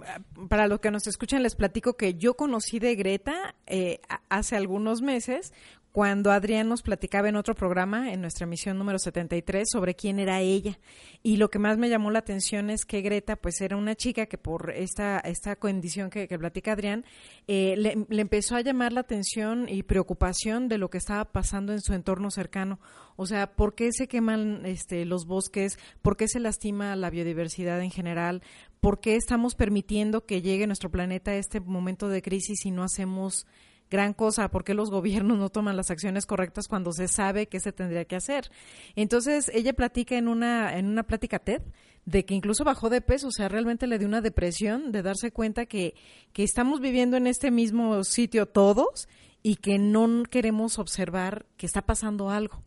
para 0.49 0.67
los 0.67 0.81
que 0.81 0.91
nos 0.91 1.07
escuchan, 1.07 1.41
les 1.41 1.55
platico 1.55 1.93
que 1.93 2.13
yo 2.15 2.35
conocí 2.35 2.79
de 2.79 2.95
Greta 2.95 3.55
eh, 3.65 3.99
hace 4.29 4.55
algunos 4.55 5.01
meses 5.01 5.51
cuando 5.91 6.31
Adrián 6.31 6.69
nos 6.69 6.81
platicaba 6.81 7.27
en 7.27 7.35
otro 7.35 7.53
programa, 7.53 8.13
en 8.13 8.21
nuestra 8.21 8.45
emisión 8.45 8.77
número 8.77 8.97
73, 8.97 9.67
sobre 9.69 9.93
quién 9.93 10.19
era 10.19 10.39
ella. 10.39 10.79
Y 11.21 11.35
lo 11.35 11.49
que 11.49 11.59
más 11.59 11.77
me 11.77 11.89
llamó 11.89 12.11
la 12.11 12.19
atención 12.19 12.69
es 12.69 12.85
que 12.85 13.01
Greta, 13.01 13.35
pues 13.35 13.59
era 13.59 13.75
una 13.75 13.95
chica 13.95 14.25
que 14.25 14.37
por 14.37 14.71
esta, 14.71 15.19
esta 15.19 15.57
condición 15.57 16.09
que, 16.09 16.29
que 16.29 16.39
platica 16.39 16.71
Adrián, 16.71 17.03
eh, 17.47 17.75
le, 17.77 18.21
empezó 18.21 18.55
a 18.55 18.61
llamar 18.61 18.93
la 18.93 19.01
atención 19.01 19.67
y 19.67 19.83
preocupación 19.83 20.69
de 20.69 20.77
lo 20.77 20.89
que 20.89 20.97
estaba 20.97 21.25
pasando 21.25 21.73
en 21.73 21.81
su 21.81 21.93
entorno 21.93 22.31
cercano. 22.31 22.79
O 23.17 23.25
sea, 23.25 23.53
¿por 23.53 23.75
qué 23.75 23.89
se 23.91 24.07
queman 24.07 24.65
este, 24.65 25.03
los 25.03 25.25
bosques? 25.25 25.77
¿Por 26.01 26.15
qué 26.15 26.29
se 26.29 26.39
lastima 26.39 26.95
la 26.95 27.09
biodiversidad 27.09 27.81
en 27.81 27.91
general? 27.91 28.41
¿Por 28.79 29.01
qué 29.01 29.17
estamos 29.17 29.55
permitiendo 29.55 30.25
que 30.25 30.41
llegue 30.41 30.67
nuestro 30.67 30.89
planeta 30.89 31.31
a 31.31 31.35
este 31.35 31.59
momento 31.59 32.07
de 32.07 32.21
crisis 32.21 32.65
y 32.65 32.71
no 32.71 32.83
hacemos 32.83 33.45
gran 33.91 34.13
cosa? 34.13 34.49
¿Por 34.49 34.63
qué 34.63 34.73
los 34.73 34.89
gobiernos 34.89 35.37
no 35.37 35.49
toman 35.49 35.75
las 35.75 35.91
acciones 35.91 36.25
correctas 36.25 36.67
cuando 36.67 36.93
se 36.93 37.09
sabe 37.09 37.47
que 37.47 37.59
se 37.59 37.73
tendría 37.73 38.05
que 38.05 38.15
hacer? 38.15 38.49
Entonces, 38.95 39.51
ella 39.53 39.73
platica 39.73 40.17
en 40.17 40.29
una, 40.29 40.77
en 40.77 40.87
una 40.87 41.03
plática 41.03 41.37
TED 41.37 41.61
de 42.05 42.25
que 42.25 42.33
incluso 42.33 42.63
bajó 42.63 42.89
de 42.89 43.01
peso, 43.01 43.27
o 43.27 43.31
sea, 43.31 43.49
realmente 43.49 43.85
le 43.85 43.99
dio 43.99 44.07
una 44.07 44.21
depresión 44.21 44.91
de 44.91 45.03
darse 45.03 45.31
cuenta 45.31 45.67
que, 45.67 45.93
que 46.33 46.43
estamos 46.43 46.79
viviendo 46.79 47.17
en 47.17 47.27
este 47.27 47.51
mismo 47.51 48.03
sitio 48.03 48.47
todos 48.47 49.07
y 49.43 49.57
que 49.57 49.77
no 49.77 50.23
queremos 50.23 50.79
observar 50.79 51.45
que 51.57 51.65
está 51.65 51.83
pasando 51.83 52.31
algo. 52.31 52.63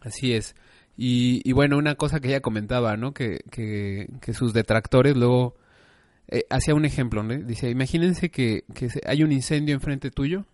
Así 0.00 0.34
es. 0.34 0.54
Y, 0.96 1.40
y 1.48 1.52
bueno, 1.52 1.78
una 1.78 1.94
cosa 1.94 2.20
que 2.20 2.28
ella 2.28 2.40
comentaba, 2.40 2.96
¿no? 2.96 3.14
Que, 3.14 3.40
que, 3.50 4.08
que 4.20 4.34
sus 4.34 4.52
detractores 4.52 5.16
luego 5.16 5.56
eh, 6.28 6.44
hacía 6.50 6.74
un 6.74 6.84
ejemplo, 6.84 7.22
¿no? 7.22 7.34
Dice, 7.36 7.70
imagínense 7.70 8.30
que, 8.30 8.64
que 8.74 8.88
hay 9.06 9.22
un 9.22 9.32
incendio 9.32 9.74
enfrente 9.74 10.10
tuyo 10.10 10.44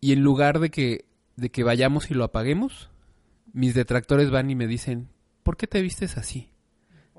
y 0.00 0.12
en 0.12 0.20
lugar 0.22 0.58
de 0.60 0.70
que, 0.70 1.04
de 1.36 1.50
que 1.50 1.62
vayamos 1.64 2.10
y 2.10 2.14
lo 2.14 2.24
apaguemos, 2.24 2.90
mis 3.52 3.74
detractores 3.74 4.30
van 4.30 4.50
y 4.50 4.54
me 4.54 4.66
dicen, 4.66 5.08
¿por 5.42 5.56
qué 5.56 5.66
te 5.66 5.80
vistes 5.82 6.16
así? 6.16 6.48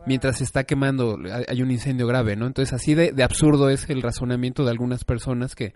Mientras 0.06 0.40
se 0.40 0.44
está 0.44 0.66
quemando, 0.66 1.18
hay- 1.32 1.46
hay 1.48 1.62
un 1.62 1.72
incendio 1.72 2.08
grave, 2.08 2.36
¿no? 2.36 2.46
Entonces 2.46 2.74
así 2.74 2.94
de, 2.94 3.12
de 3.14 3.24
absurdo 3.24 3.70
es 3.70 3.90
el 3.90 4.02
razonamiento 4.02 4.66
de 4.66 4.72
algunas 4.72 5.06
personas 5.06 5.56
que, 5.56 5.74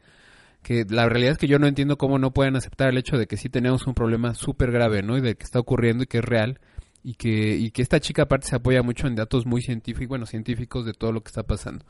que 0.63 0.85
la 0.89 1.07
realidad 1.07 1.31
es 1.33 1.37
que 1.37 1.47
yo 1.47 1.59
no 1.59 1.67
entiendo 1.67 1.97
cómo 1.97 2.19
no 2.19 2.31
pueden 2.33 2.57
aceptar 2.57 2.89
el 2.89 2.97
hecho 2.97 3.17
de 3.17 3.25
que 3.27 3.37
sí 3.37 3.47
tenemos 3.47 3.87
un 3.87 3.93
problema 3.93 4.33
súper 4.33 4.71
grave, 4.71 5.01
¿no? 5.01 5.17
Y 5.17 5.21
de 5.21 5.35
que 5.35 5.43
está 5.43 5.59
ocurriendo 5.59 6.03
y 6.03 6.07
que 6.07 6.17
es 6.17 6.25
real 6.25 6.59
y 7.03 7.13
que, 7.13 7.55
y 7.55 7.71
que 7.71 7.81
esta 7.81 7.99
chica 7.99 8.23
aparte 8.23 8.47
se 8.47 8.55
apoya 8.55 8.81
mucho 8.83 9.07
en 9.07 9.15
datos 9.15 9.45
muy 9.45 9.61
científicos, 9.61 10.09
bueno, 10.09 10.25
científicos 10.25 10.85
de 10.85 10.93
todo 10.93 11.11
lo 11.11 11.21
que 11.21 11.29
está 11.29 11.43
pasando. 11.43 11.85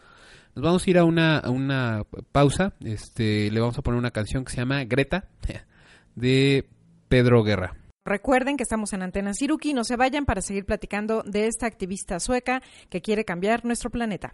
Nos 0.56 0.64
vamos 0.64 0.86
a 0.86 0.90
ir 0.90 0.98
a 0.98 1.04
una, 1.04 1.38
a 1.38 1.50
una 1.50 2.04
pausa, 2.32 2.74
este, 2.84 3.52
le 3.52 3.60
vamos 3.60 3.78
a 3.78 3.82
poner 3.82 4.00
una 4.00 4.12
canción 4.12 4.44
que 4.44 4.52
se 4.52 4.58
llama 4.58 4.84
Greta, 4.86 5.28
de 6.16 6.68
Pedro 7.10 7.44
Guerra. 7.44 7.76
Recuerden 8.06 8.56
que 8.56 8.64
estamos 8.64 8.94
en 8.94 9.02
Antena 9.02 9.34
Siruki, 9.34 9.74
no 9.74 9.84
se 9.84 9.98
vayan 9.98 10.26
para 10.26 10.42
seguir 10.42 10.66
platicando 10.66 11.24
de 11.24 11.48
esta 11.48 11.68
activista 11.68 12.20
sueca 12.20 12.62
que 12.90 13.02
quiere 13.02 13.26
cambiar 13.26 13.66
nuestro 13.66 13.90
planeta. 13.90 14.34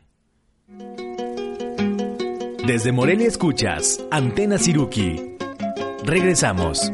Desde 2.65 2.91
Morelia 2.91 3.27
escuchas 3.27 3.99
Antena 4.11 4.57
Siruki. 4.57 5.37
Regresamos. 6.05 6.93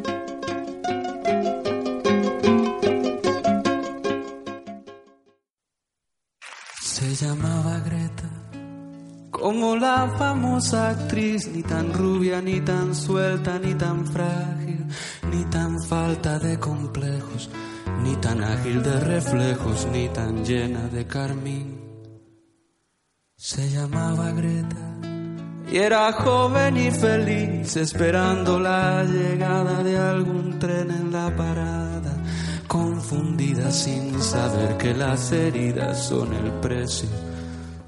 Se 6.99 7.15
llamaba 7.15 7.79
Greta, 7.79 8.29
como 9.31 9.77
la 9.77 10.13
famosa 10.17 10.89
actriz, 10.89 11.47
ni 11.47 11.63
tan 11.63 11.93
rubia, 11.93 12.41
ni 12.41 12.59
tan 12.59 12.93
suelta, 12.93 13.57
ni 13.57 13.73
tan 13.73 14.05
frágil, 14.05 14.85
ni 15.31 15.45
tan 15.45 15.81
falta 15.87 16.37
de 16.39 16.59
complejos, 16.59 17.49
ni 18.03 18.17
tan 18.17 18.43
ágil 18.43 18.83
de 18.83 18.99
reflejos, 18.99 19.87
ni 19.93 20.09
tan 20.09 20.43
llena 20.43 20.89
de 20.89 21.07
carmín. 21.07 21.79
Se 23.37 23.69
llamaba 23.69 24.31
Greta. 24.31 24.99
Y 25.71 25.77
era 25.77 26.11
joven 26.11 26.75
y 26.75 26.91
feliz, 26.91 27.77
esperando 27.77 28.59
la 28.59 29.05
llegada 29.05 29.83
de 29.83 29.97
algún 29.97 30.59
tren 30.59 30.91
en 30.91 31.13
la 31.13 31.33
parada, 31.33 31.98
confundida 32.69 33.71
sin 33.71 34.21
saber 34.21 34.77
que 34.77 34.93
las 34.93 35.31
heridas 35.31 36.05
son 36.05 36.31
el 36.33 36.51
precio 36.61 37.09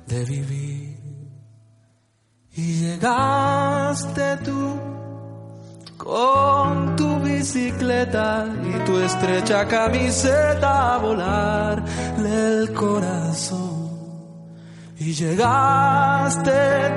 de 0.08 0.26
vivir. 0.26 0.98
Y 2.56 2.74
llegaste 2.82 4.38
tú 4.38 4.80
con 5.98 6.96
tu 6.96 7.20
bicicleta 7.20 8.48
y 8.70 8.84
tu 8.84 8.98
estrecha 8.98 9.68
camiseta 9.68 10.96
a 10.96 10.98
volarle 10.98 12.34
el 12.58 12.74
corazón. 12.74 13.92
Y 14.98 15.14
llegaste 15.14 16.52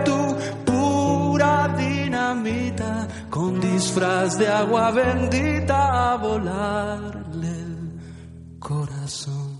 tú, 0.06 0.36
pura 0.64 1.68
dinamita, 1.76 3.06
con 3.28 3.60
disfraz 3.60 4.38
de 4.38 4.48
agua 4.48 4.90
bendita 4.90 6.12
a 6.12 6.16
volarle 6.16 7.24
el 7.33 7.33
corazón. 8.64 9.58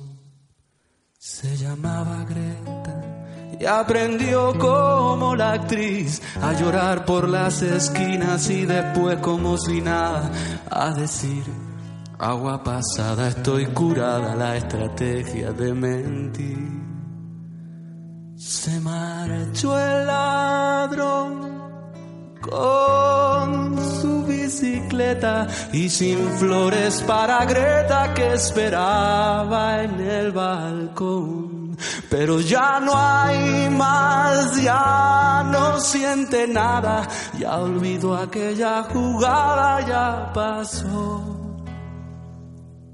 Se 1.19 1.57
llamaba 1.59 2.25
Greta 2.25 3.57
y 3.61 3.65
aprendió 3.67 4.59
como 4.59 5.37
la 5.37 5.53
actriz 5.53 6.23
a 6.41 6.55
llorar 6.55 7.05
por 7.05 7.29
las 7.29 7.61
esquinas 7.63 8.49
y 8.49 8.65
después 8.65 9.19
como 9.19 9.59
si 9.59 9.83
nada 9.83 10.31
a 10.71 10.91
decir. 10.93 11.45
Agua 12.19 12.63
pasada, 12.65 13.29
estoy 13.29 13.67
curada, 13.67 14.35
la 14.35 14.57
estrategia 14.57 15.53
de 15.53 15.75
mentir. 15.75 16.83
Se 18.37 18.81
marchó 18.81 19.79
el 19.79 20.07
ladrón 20.07 21.53
con 22.41 23.74
y 25.73 25.89
sin 25.89 26.19
flores 26.39 27.03
para 27.07 27.45
Greta 27.47 28.13
que 28.13 28.35
esperaba 28.35 29.83
en 29.83 29.99
el 30.01 30.33
balcón. 30.33 31.79
Pero 32.11 32.41
ya 32.41 32.79
no 32.81 32.93
hay 32.95 33.71
más, 33.71 34.63
ya 34.63 35.43
no 35.51 35.81
siente 35.81 36.47
nada, 36.47 37.09
ya 37.39 37.57
olvidó 37.57 38.15
aquella 38.17 38.83
jugada, 38.83 39.81
ya 39.87 40.31
pasó 40.35 41.23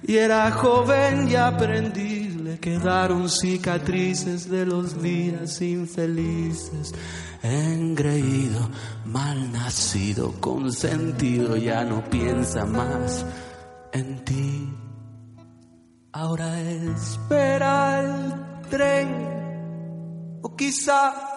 y 0.03 0.17
era 0.17 0.51
joven 0.51 1.29
y 1.29 1.37
aprendí. 1.37 2.29
Le 2.29 2.59
quedaron 2.59 3.31
cicatrices 3.31 4.51
de 4.51 4.67
los 4.67 5.01
días 5.01 5.61
infelices. 5.63 6.93
Engreído, 7.43 8.69
mal 9.05 9.53
nacido, 9.53 10.33
consentido, 10.41 11.57
ya 11.57 11.85
no 11.85 12.05
piensa 12.05 12.67
más 12.67 13.25
en 13.93 14.25
ti. 14.25 14.73
Ahora 16.13 16.61
espera 16.61 18.01
el 18.01 18.69
tren, 18.69 20.41
o 20.43 20.55
quizá 20.55 21.32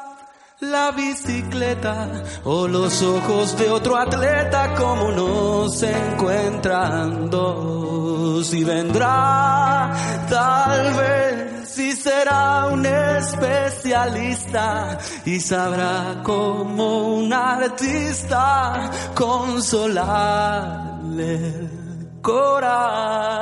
la 0.61 0.91
bicicleta 0.91 2.23
o 2.45 2.67
los 2.67 3.01
ojos 3.01 3.57
de 3.57 3.69
otro 3.69 3.97
atleta 3.97 4.73
como 4.75 5.11
no 5.11 5.67
se 5.69 5.91
encuentran 5.91 7.29
dos 7.29 8.53
y 8.53 8.63
vendrá 8.63 9.93
tal 10.29 10.93
vez 10.93 11.67
si 11.69 11.91
será 11.91 12.67
un 12.67 12.85
especialista 12.85 13.37
y 15.25 15.41
sabrá 15.41 16.21
como 16.23 17.15
un 17.17 17.33
artista 17.33 18.91
consolarle 19.13 20.55
el 21.35 22.21
corazón. 22.21 23.35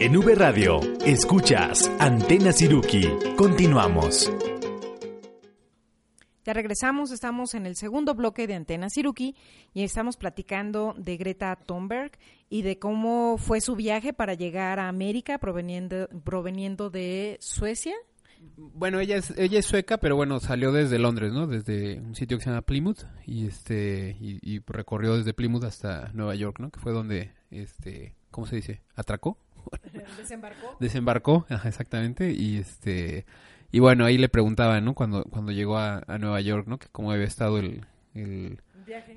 En 0.00 0.16
V 0.16 0.32
Radio, 0.36 0.78
escuchas 1.04 1.90
Antena 1.98 2.52
Siruki. 2.52 3.02
Continuamos. 3.36 4.32
Ya 6.44 6.52
regresamos, 6.52 7.10
estamos 7.10 7.54
en 7.54 7.66
el 7.66 7.74
segundo 7.74 8.14
bloque 8.14 8.46
de 8.46 8.54
Antena 8.54 8.90
Siruki 8.90 9.34
y 9.74 9.82
estamos 9.82 10.16
platicando 10.16 10.94
de 10.96 11.16
Greta 11.16 11.56
Thunberg 11.56 12.12
y 12.48 12.62
de 12.62 12.78
cómo 12.78 13.38
fue 13.38 13.60
su 13.60 13.74
viaje 13.74 14.12
para 14.12 14.34
llegar 14.34 14.78
a 14.78 14.88
América 14.88 15.38
proveniendo, 15.38 16.08
proveniendo 16.22 16.90
de 16.90 17.36
Suecia. 17.40 17.96
Bueno, 18.56 19.00
ella 19.00 19.16
es, 19.16 19.36
ella 19.36 19.58
es 19.58 19.66
sueca, 19.66 19.98
pero 19.98 20.14
bueno, 20.14 20.38
salió 20.38 20.70
desde 20.70 21.00
Londres, 21.00 21.32
¿no? 21.32 21.48
Desde 21.48 21.98
un 21.98 22.14
sitio 22.14 22.38
que 22.38 22.44
se 22.44 22.50
llama 22.50 22.62
Plymouth 22.62 23.02
y 23.26 23.48
este 23.48 24.16
y, 24.20 24.38
y 24.42 24.60
recorrió 24.64 25.16
desde 25.16 25.34
Plymouth 25.34 25.64
hasta 25.64 26.12
Nueva 26.12 26.36
York, 26.36 26.60
¿no? 26.60 26.70
Que 26.70 26.78
fue 26.78 26.92
donde, 26.92 27.32
este, 27.50 28.14
¿cómo 28.30 28.46
se 28.46 28.54
dice? 28.54 28.82
¿Atracó? 28.94 29.38
Desembarcó. 30.18 30.76
Desembarcó, 30.80 31.46
ajá, 31.48 31.68
exactamente, 31.68 32.32
y 32.32 32.58
este 32.58 33.24
y 33.70 33.80
bueno, 33.80 34.04
ahí 34.06 34.16
le 34.18 34.28
preguntaban, 34.28 34.84
¿no? 34.84 34.94
Cuando 34.94 35.24
cuando 35.24 35.52
llegó 35.52 35.78
a, 35.78 36.02
a 36.06 36.18
Nueva 36.18 36.40
York, 36.40 36.66
¿no? 36.66 36.78
Que 36.78 36.86
cómo 36.90 37.12
había 37.12 37.24
estado 37.26 37.58
el, 37.58 37.84
el, 38.14 38.60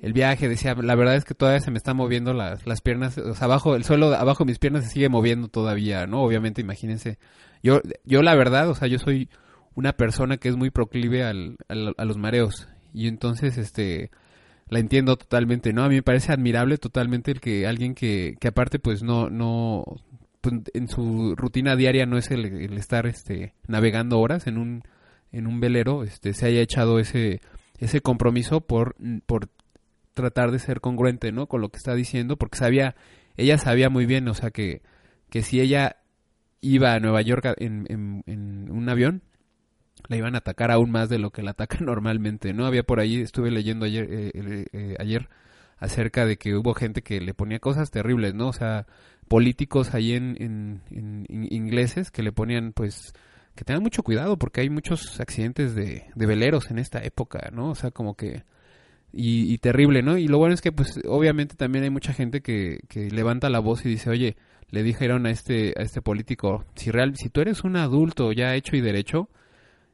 el 0.01 0.13
viaje, 0.13 0.49
decía, 0.49 0.75
la 0.75 0.95
verdad 0.95 1.15
es 1.15 1.23
que 1.25 1.33
todavía 1.33 1.61
se 1.61 1.71
me 1.71 1.77
están 1.77 1.95
moviendo 1.97 2.33
las, 2.33 2.65
las 2.67 2.81
piernas, 2.81 3.17
o 3.17 3.33
sea, 3.33 3.45
abajo, 3.45 3.75
el 3.75 3.83
suelo 3.85 4.13
abajo 4.13 4.43
de 4.43 4.49
mis 4.51 4.59
piernas 4.59 4.83
se 4.83 4.89
sigue 4.91 5.07
moviendo 5.09 5.47
todavía, 5.47 6.05
¿no? 6.07 6.21
Obviamente, 6.23 6.59
imagínense, 6.61 7.17
yo, 7.63 7.81
yo 8.03 8.21
la 8.21 8.35
verdad, 8.35 8.69
o 8.69 8.75
sea, 8.75 8.87
yo 8.89 8.99
soy 8.99 9.29
una 9.75 9.93
persona 9.93 10.35
que 10.37 10.49
es 10.49 10.57
muy 10.57 10.69
proclive 10.69 11.23
al, 11.23 11.55
al- 11.69 11.95
a 11.97 12.03
los 12.05 12.17
mareos, 12.17 12.67
y 12.93 13.07
entonces, 13.07 13.57
este, 13.57 14.11
la 14.67 14.79
entiendo 14.79 15.15
totalmente, 15.15 15.71
¿no? 15.71 15.83
A 15.85 15.87
mí 15.89 15.95
me 15.95 16.03
parece 16.03 16.33
admirable 16.33 16.77
totalmente 16.77 17.31
el 17.31 17.39
que 17.39 17.65
alguien 17.67 17.95
que, 17.95 18.35
que 18.41 18.49
aparte, 18.49 18.79
pues, 18.79 19.01
no, 19.01 19.29
no, 19.29 19.85
en 20.43 20.87
su 20.87 21.35
rutina 21.35 21.75
diaria 21.75 22.05
no 22.05 22.17
es 22.17 22.31
el, 22.31 22.45
estar, 22.77 23.05
este, 23.05 23.53
navegando 23.67 24.19
horas 24.19 24.47
en 24.47 24.57
un, 24.57 24.83
en 25.31 25.47
un 25.47 25.59
velero, 25.59 26.03
este, 26.03 26.33
se 26.33 26.47
haya 26.47 26.61
echado 26.61 26.99
ese, 26.99 27.41
ese 27.77 28.01
compromiso 28.01 28.61
por, 28.61 28.95
por 29.25 29.49
tratar 30.13 30.51
de 30.51 30.59
ser 30.59 30.81
congruente, 30.81 31.31
¿no? 31.31 31.47
Con 31.47 31.61
lo 31.61 31.69
que 31.69 31.77
está 31.77 31.95
diciendo, 31.95 32.37
porque 32.37 32.57
sabía, 32.57 32.95
ella 33.37 33.57
sabía 33.57 33.89
muy 33.89 34.05
bien, 34.05 34.27
o 34.27 34.33
sea, 34.33 34.51
que, 34.51 34.81
que 35.29 35.41
si 35.41 35.61
ella 35.61 35.97
iba 36.61 36.93
a 36.93 36.99
Nueva 36.99 37.21
York 37.21 37.55
en, 37.57 37.85
en 37.89 38.71
un 38.71 38.89
avión, 38.89 39.23
la 40.07 40.17
iban 40.17 40.35
a 40.35 40.39
atacar 40.39 40.71
aún 40.71 40.91
más 40.91 41.09
de 41.09 41.19
lo 41.19 41.31
que 41.31 41.43
la 41.43 41.51
atacan 41.51 41.85
normalmente, 41.85 42.53
¿no? 42.53 42.65
Había 42.65 42.83
por 42.83 42.99
ahí, 42.99 43.21
estuve 43.21 43.51
leyendo 43.51 43.85
ayer, 43.85 44.07
eh, 44.11 44.31
eh, 44.33 44.65
eh, 44.73 44.95
ayer 44.99 45.29
acerca 45.77 46.25
de 46.25 46.37
que 46.37 46.55
hubo 46.55 46.73
gente 46.73 47.01
que 47.01 47.19
le 47.21 47.33
ponía 47.33 47.59
cosas 47.59 47.89
terribles, 47.91 48.33
¿no? 48.35 48.47
O 48.49 48.53
sea, 48.53 48.85
políticos 49.31 49.93
ahí 49.93 50.11
en, 50.11 50.35
en, 50.89 51.25
ingleses 51.29 52.11
que 52.11 52.21
le 52.21 52.33
ponían, 52.33 52.73
pues, 52.73 53.13
que 53.55 53.63
tengan 53.63 53.81
mucho 53.81 54.03
cuidado 54.03 54.35
porque 54.37 54.59
hay 54.59 54.69
muchos 54.69 55.21
accidentes 55.21 55.73
de, 55.73 56.03
veleros 56.15 56.69
en 56.69 56.79
esta 56.79 57.01
época, 57.01 57.49
¿no? 57.53 57.69
O 57.69 57.75
sea, 57.75 57.91
como 57.91 58.15
que... 58.15 58.43
Y, 59.13 59.53
y 59.53 59.57
terrible, 59.57 60.01
¿no? 60.01 60.17
Y 60.17 60.27
lo 60.27 60.37
bueno 60.37 60.53
es 60.53 60.59
que, 60.59 60.73
pues, 60.73 60.99
obviamente 61.07 61.55
también 61.55 61.85
hay 61.85 61.89
mucha 61.89 62.11
gente 62.11 62.41
que, 62.41 62.79
que 62.89 63.09
levanta 63.09 63.49
la 63.49 63.59
voz 63.59 63.85
y 63.85 63.89
dice, 63.89 64.09
oye, 64.09 64.35
le 64.69 64.83
dijeron 64.83 65.25
a 65.25 65.31
este, 65.31 65.75
a 65.77 65.81
este 65.81 66.01
político, 66.01 66.65
si, 66.75 66.91
real, 66.91 67.15
si 67.15 67.29
tú 67.29 67.39
eres 67.39 67.63
un 67.63 67.77
adulto 67.77 68.33
ya 68.33 68.53
hecho 68.55 68.75
y 68.75 68.81
derecho, 68.81 69.29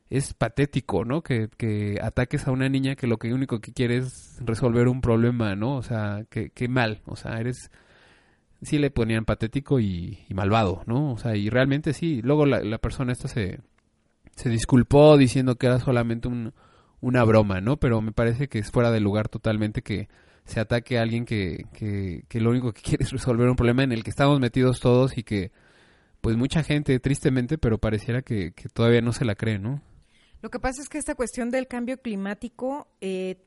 es 0.09 0.33
patético, 0.33 1.05
¿no? 1.05 1.21
Que, 1.21 1.47
que 1.57 1.99
ataques 2.01 2.47
a 2.47 2.51
una 2.51 2.69
niña 2.69 2.95
que 2.95 3.05
lo 3.05 3.17
que 3.17 3.31
único 3.35 3.59
que 3.59 3.71
quiere 3.71 3.97
es 3.97 4.39
resolver 4.43 4.87
un 4.87 5.01
problema, 5.01 5.55
¿no? 5.55 5.75
O 5.75 5.83
sea, 5.83 6.25
que, 6.31 6.49
que 6.49 6.67
mal, 6.67 7.03
o 7.05 7.15
sea, 7.15 7.39
eres... 7.39 7.69
Sí 8.61 8.79
le 8.79 8.89
ponían 8.89 9.25
patético 9.25 9.79
y, 9.79 10.25
malvado, 10.29 10.83
¿no? 10.85 11.13
O 11.13 11.17
sea, 11.17 11.35
y 11.35 11.49
realmente 11.49 11.93
sí. 11.93 12.21
Luego 12.21 12.45
la, 12.45 12.61
la 12.61 12.79
persona 12.79 13.11
esta 13.11 13.27
se, 13.27 13.59
se 14.35 14.49
disculpó 14.49 15.17
diciendo 15.17 15.55
que 15.55 15.67
era 15.67 15.79
solamente 15.79 16.27
un, 16.27 16.53
una 17.01 17.23
broma, 17.23 17.61
¿no? 17.61 17.77
Pero 17.77 18.01
me 18.01 18.11
parece 18.11 18.47
que 18.47 18.59
es 18.59 18.71
fuera 18.71 18.91
de 18.91 18.99
lugar 18.99 19.29
totalmente 19.29 19.81
que 19.81 20.07
se 20.45 20.59
ataque 20.59 20.97
a 20.97 21.01
alguien 21.01 21.25
que, 21.25 21.65
que, 21.73 22.23
que 22.27 22.39
lo 22.39 22.49
único 22.49 22.73
que 22.73 22.81
quiere 22.83 23.03
es 23.03 23.11
resolver 23.11 23.49
un 23.49 23.55
problema 23.55 23.83
en 23.83 23.91
el 23.91 24.03
que 24.03 24.09
estamos 24.09 24.39
metidos 24.39 24.79
todos 24.79 25.17
y 25.17 25.23
que, 25.23 25.51
pues 26.21 26.37
mucha 26.37 26.63
gente, 26.63 26.99
tristemente, 26.99 27.57
pero 27.57 27.77
pareciera 27.77 28.21
que, 28.21 28.53
que 28.53 28.69
todavía 28.69 29.01
no 29.01 29.13
se 29.13 29.25
la 29.25 29.35
cree, 29.35 29.59
¿no? 29.59 29.81
Lo 30.41 30.49
que 30.49 30.59
pasa 30.59 30.81
es 30.81 30.89
que 30.89 30.99
esta 30.99 31.15
cuestión 31.15 31.49
del 31.49 31.67
cambio 31.67 31.97
climático, 31.97 32.87
eh, 33.01 33.43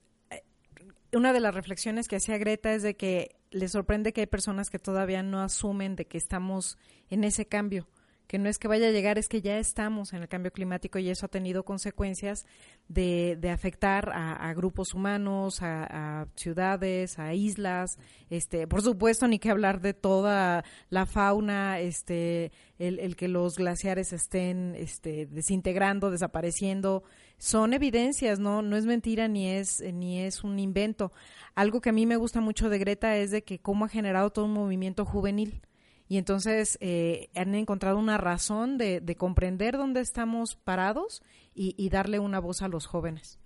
una 1.13 1.33
de 1.33 1.41
las 1.41 1.55
reflexiones 1.55 2.09
que 2.09 2.17
hacía 2.17 2.39
Greta 2.39 2.73
es 2.73 2.83
de 2.83 2.97
que 2.97 3.37
le 3.51 3.69
sorprende 3.69 4.13
que 4.13 4.23
hay 4.23 4.27
personas 4.27 4.71
que 4.71 4.79
todavía 4.79 5.23
no 5.23 5.41
asumen 5.41 5.97
de 5.97 6.07
que 6.07 6.19
estamos 6.19 6.79
en 7.09 7.25
ese 7.25 7.47
cambio, 7.47 7.89
que 8.31 8.39
no 8.39 8.49
es 8.49 8.59
que 8.59 8.69
vaya 8.69 8.87
a 8.87 8.93
llegar, 8.93 9.19
es 9.19 9.29
que 9.29 9.43
ya 9.43 9.59
estamos 9.59 10.13
en 10.13 10.23
el 10.23 10.29
cambio 10.29 10.53
climático 10.53 11.01
y 11.01 11.11
eso 11.11 11.27
ha 11.27 11.29
tenido 11.29 11.65
consecuencias 11.65 12.47
de, 12.87 13.37
de 13.41 13.51
afectar 13.51 14.09
a, 14.11 14.49
a 14.49 14.55
grupos 14.55 14.95
humanos, 14.95 15.63
a, 15.63 16.29
ciudades, 16.37 17.19
a 17.19 17.35
islas, 17.35 17.99
este, 18.31 18.69
por 18.69 18.83
supuesto, 18.83 19.27
ni 19.27 19.41
que 19.41 19.51
hablar 19.51 19.81
de 19.81 19.95
toda 19.95 20.63
la 20.91 21.07
fauna, 21.07 21.81
este, 21.81 22.53
el, 22.79 23.17
que 23.17 23.27
los 23.27 23.57
glaciares 23.57 24.13
estén 24.13 24.77
este, 24.77 25.27
desintegrando, 25.27 26.13
desapareciendo, 26.13 27.03
son 27.37 27.73
evidencias, 27.73 28.39
no, 28.39 28.63
no 28.63 28.77
es 28.77 28.87
mentira 28.87 29.27
ni 29.27 29.49
es, 29.49 29.81
ni 29.93 30.21
es 30.21 30.45
un 30.45 30.61
invento. 30.61 31.11
Algo 31.57 31.81
que 31.81 31.91
a 31.91 31.93
mí 31.93 32.07
me 32.07 32.15
gusta 32.15 32.41
mucho 32.41 32.71
de 32.71 32.79
Greta 32.79 33.17
es 33.17 33.33
de 33.33 33.43
que 33.43 33.59
cómo 33.59 33.87
ha 33.87 33.89
generado 33.89 34.31
todo 34.31 34.45
un 34.45 34.53
movimiento 34.53 35.05
juvenil. 35.05 35.63
Y 36.11 36.19
entonces 36.19 36.77
eh, 36.81 37.29
han 37.37 37.55
encontrado 37.55 37.97
una 37.97 38.19
razón 38.19 38.79
de, 38.79 39.01
de 39.01 39.15
comprender 39.15 39.77
dónde 39.77 40.01
estamos 40.01 40.57
parados 40.57 41.23
y, 41.55 41.89
darle 41.89 42.19
una 42.19 42.41
voz 42.41 42.63
a 42.63 42.69
los 42.69 42.87
jóvenes. 42.87 43.39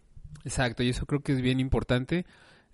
Exacto, 0.47 0.83
y 0.83 0.89
eso 0.89 1.05
creo 1.05 1.21
que 1.21 1.33
es 1.33 1.43
bien 1.43 1.61
importante. 1.61 2.25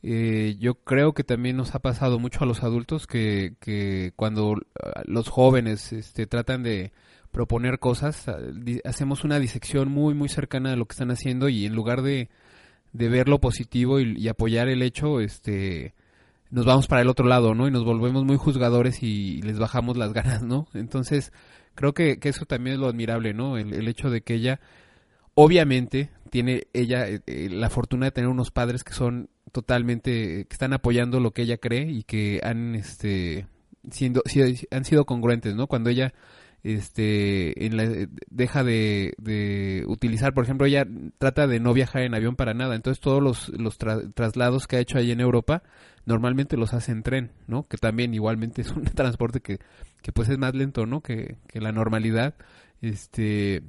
Eh, 0.05 0.55
yo 0.61 0.77
creo 0.77 1.13
que 1.13 1.25
también 1.25 1.57
nos 1.57 1.75
ha 1.75 1.81
pasado 1.81 2.21
mucho 2.21 2.45
a 2.45 2.47
los 2.47 2.63
adultos 2.63 3.09
que, 3.09 3.57
que 3.59 4.13
cuando 4.15 4.55
ah, 4.81 5.03
los 5.07 5.29
jóvenes 5.29 5.93
este, 5.93 6.25
tratan 6.29 6.63
de 6.63 6.93
proponer 7.33 7.81
cosas, 7.81 8.27
hacemos 8.85 9.25
una 9.25 9.41
disección 9.41 9.91
muy, 9.91 10.15
muy 10.15 10.29
cercana 10.29 10.71
de 10.71 10.77
lo 10.77 10.87
que 10.87 10.93
están 10.93 11.11
haciendo 11.11 11.49
y 11.49 11.67
en 11.67 11.75
lugar 11.75 12.03
de, 12.03 12.29
de 12.93 13.09
ver 13.09 13.29
lo 13.29 13.41
positivo 13.41 13.99
y 13.99 14.29
apoyar 14.29 14.69
el 14.69 14.83
hecho, 14.83 15.21
este 15.21 15.95
nos 16.51 16.65
vamos 16.67 16.87
para 16.87 17.03
el 17.03 17.09
otro 17.09 17.27
lado, 17.27 17.55
¿no? 17.55 17.69
Y 17.69 17.71
nos 17.71 17.85
volvemos 17.85 18.25
muy 18.25 18.37
juzgadores 18.37 19.03
y 19.03 19.41
les 19.43 19.59
bajamos 19.59 19.97
las 19.97 20.13
ganas, 20.13 20.43
¿no? 20.43 20.67
Entonces, 20.75 21.33
creo 21.75 21.95
que, 21.95 22.19
que 22.19 22.29
eso 22.31 22.45
también 22.47 22.75
es 22.75 22.81
lo 22.81 22.89
admirable, 22.89 23.35
¿no? 23.35 23.57
El, 23.57 23.73
el 23.75 23.89
hecho 23.89 24.11
de 24.11 24.23
que 24.23 24.35
ella, 24.35 24.61
obviamente, 25.35 26.11
tiene 26.31 26.67
ella 26.73 27.09
eh, 27.09 27.21
eh, 27.27 27.49
la 27.51 27.71
fortuna 27.71 28.07
de 28.07 28.13
tener 28.13 28.29
unos 28.31 28.51
padres 28.51 28.85
que 28.85 28.93
son 28.93 29.31
totalmente, 29.53 30.47
que 30.47 30.53
están 30.55 30.73
apoyando 30.73 31.21
lo 31.21 31.33
que 31.33 31.43
ella 31.43 31.57
cree 31.59 31.91
y 31.91 32.05
que 32.05 32.41
han, 32.45 32.75
este, 32.75 33.47
siendo, 33.91 34.23
si- 34.27 34.67
han 34.71 34.85
sido 34.85 35.07
congruentes, 35.07 35.55
¿no? 35.55 35.67
Cuando 35.67 35.91
ella, 35.91 36.13
este, 36.63 37.67
en 37.67 37.77
la- 37.77 38.07
deja 38.31 38.65
de, 38.65 39.85
utilizar, 39.87 40.35
por 40.35 40.45
ejemplo, 40.45 40.67
ella 40.67 40.87
trata 41.19 41.47
de 41.47 41.61
no 41.61 41.73
viajar 41.73 42.03
en 42.03 42.15
avión 42.15 42.37
para 42.37 42.55
nada, 42.55 42.75
entonces 42.75 43.01
todos 43.01 43.23
los, 43.23 43.49
los 43.51 43.79
tra- 43.79 44.13
traslados 44.15 44.67
que 44.67 44.77
ha 44.77 44.81
hecho 44.81 44.99
ahí 44.99 45.11
en 45.11 45.21
Europa, 45.21 45.63
normalmente 46.07 46.57
los 46.57 46.73
hace 46.75 46.93
en 46.93 47.03
tren, 47.03 47.33
¿no? 47.47 47.67
Que 47.69 47.77
también 47.77 48.15
igualmente 48.15 48.61
es 48.63 48.71
un 48.71 48.85
transporte 48.85 49.41
que, 49.41 49.59
que 50.03 50.13
pues 50.13 50.29
es 50.29 50.39
más 50.39 50.55
lento, 50.55 50.87
¿no? 50.87 51.01
Que, 51.01 51.37
que 51.49 51.61
la 51.61 51.73
normalidad, 51.73 52.35
este, 52.83 53.63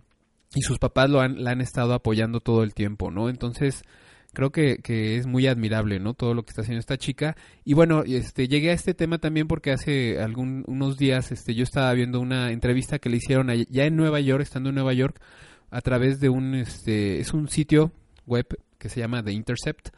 y 0.53 0.61
sus 0.61 0.79
papás 0.79 1.09
lo 1.09 1.21
han, 1.21 1.43
la 1.43 1.51
han 1.51 1.61
estado 1.61 1.93
apoyando 1.93 2.39
todo 2.39 2.63
el 2.63 2.73
tiempo, 2.73 3.11
¿no? 3.11 3.29
Entonces, 3.29 3.83
creo 4.33 4.51
que, 4.51 4.77
que 4.77 5.17
es 5.17 5.25
muy 5.27 5.47
admirable, 5.47 5.99
¿no? 5.99 6.13
Todo 6.13 6.33
lo 6.33 6.43
que 6.43 6.49
está 6.51 6.61
haciendo 6.61 6.79
esta 6.79 6.97
chica. 6.97 7.35
Y 7.65 7.73
bueno, 7.73 8.03
este, 8.05 8.47
llegué 8.47 8.71
a 8.71 8.73
este 8.73 8.93
tema 8.93 9.17
también 9.17 9.47
porque 9.47 9.71
hace 9.71 10.19
algún, 10.19 10.63
unos 10.67 10.97
días, 10.97 11.31
este, 11.31 11.53
yo 11.55 11.63
estaba 11.63 11.93
viendo 11.93 12.19
una 12.19 12.51
entrevista 12.51 12.99
que 12.99 13.09
le 13.09 13.17
hicieron 13.17 13.49
allá- 13.49 13.65
ya 13.69 13.85
en 13.85 13.95
Nueva 13.95 14.19
York, 14.19 14.41
estando 14.41 14.69
en 14.69 14.75
Nueva 14.75 14.93
York, 14.93 15.19
a 15.69 15.81
través 15.81 16.19
de 16.19 16.29
un, 16.29 16.55
este, 16.55 17.19
es 17.19 17.33
un 17.33 17.47
sitio 17.49 17.91
web 18.25 18.45
que 18.77 18.89
se 18.89 18.99
llama 18.99 19.23
The 19.23 19.31
Intercept 19.31 19.89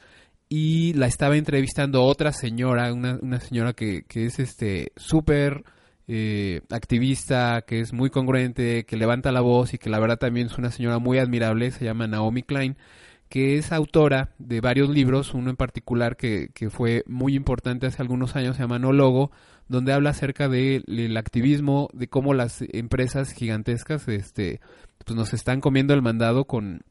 y 0.50 0.94
la 0.94 1.08
estaba 1.08 1.36
entrevistando 1.38 2.04
otra 2.04 2.32
señora, 2.32 2.94
una, 2.94 3.18
una 3.22 3.40
señora 3.40 3.74
que, 3.74 4.04
que 4.08 4.26
es 4.26 4.40
este 4.40 4.92
súper 4.96 5.64
eh, 6.08 6.62
activista, 6.70 7.64
que 7.66 7.80
es 7.80 7.94
muy 7.94 8.10
congruente, 8.10 8.86
que 8.86 8.98
levanta 8.98 9.32
la 9.32 9.42
voz 9.42 9.74
y 9.74 9.78
que 9.78 9.90
la 9.90 10.00
verdad 10.00 10.18
también 10.18 10.48
es 10.48 10.58
una 10.58 10.70
señora 10.70 11.00
muy 11.00 11.18
admirable, 11.18 11.72
se 11.72 11.86
llama 11.86 12.08
Naomi 12.08 12.44
Klein, 12.44 12.78
que 13.34 13.58
es 13.58 13.72
autora 13.72 14.30
de 14.38 14.62
varios 14.62 14.92
libros, 14.92 15.34
uno 15.34 15.50
en 15.50 15.56
particular 15.56 16.18
que, 16.18 16.50
que 16.54 16.70
fue 16.70 17.04
muy 17.08 17.34
importante 17.34 17.88
hace 17.88 18.00
algunos 18.00 18.36
años, 18.36 18.56
se 18.56 18.62
llama 18.62 18.78
No 18.78 18.94
Logo, 18.94 19.32
donde 19.68 19.92
habla 19.92 20.12
acerca 20.12 20.48
del 20.48 21.18
activismo, 21.18 21.90
de 21.94 22.08
cómo 22.08 22.36
las 22.36 22.64
empresas 22.74 23.32
gigantescas 23.32 24.08
este, 24.08 24.62
pues 25.04 25.18
nos 25.18 25.34
están 25.34 25.62
comiendo 25.62 25.96
el 25.96 26.04
mandado 26.04 26.46
con 26.46 26.82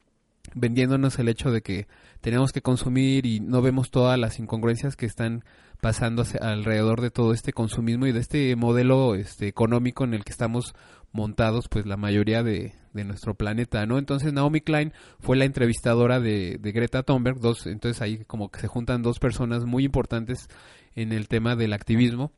vendiéndonos 0.52 1.16
el 1.20 1.28
hecho 1.28 1.52
de 1.52 1.62
que 1.62 1.86
tenemos 2.22 2.52
que 2.52 2.62
consumir 2.62 3.26
y 3.26 3.40
no 3.40 3.60
vemos 3.60 3.90
todas 3.90 4.18
las 4.18 4.38
incongruencias 4.38 4.96
que 4.96 5.06
están 5.06 5.44
pasando 5.80 6.24
alrededor 6.40 7.00
de 7.00 7.10
todo 7.10 7.34
este 7.34 7.52
consumismo 7.52 8.06
y 8.06 8.12
de 8.12 8.20
este 8.20 8.56
modelo 8.56 9.16
este, 9.16 9.48
económico 9.48 10.04
en 10.04 10.14
el 10.14 10.24
que 10.24 10.30
estamos 10.30 10.74
montados 11.10 11.68
pues 11.68 11.84
la 11.84 11.96
mayoría 11.96 12.44
de, 12.44 12.74
de 12.94 13.04
nuestro 13.04 13.34
planeta, 13.34 13.84
¿no? 13.84 13.98
Entonces 13.98 14.32
Naomi 14.32 14.60
Klein 14.60 14.92
fue 15.18 15.36
la 15.36 15.44
entrevistadora 15.44 16.20
de, 16.20 16.58
de, 16.60 16.72
Greta 16.72 17.02
Thunberg, 17.02 17.40
dos, 17.40 17.66
entonces 17.66 18.00
ahí 18.00 18.24
como 18.24 18.50
que 18.50 18.60
se 18.60 18.68
juntan 18.68 19.02
dos 19.02 19.18
personas 19.18 19.64
muy 19.64 19.84
importantes 19.84 20.48
en 20.94 21.12
el 21.12 21.26
tema 21.26 21.56
del 21.56 21.72
activismo 21.72 22.32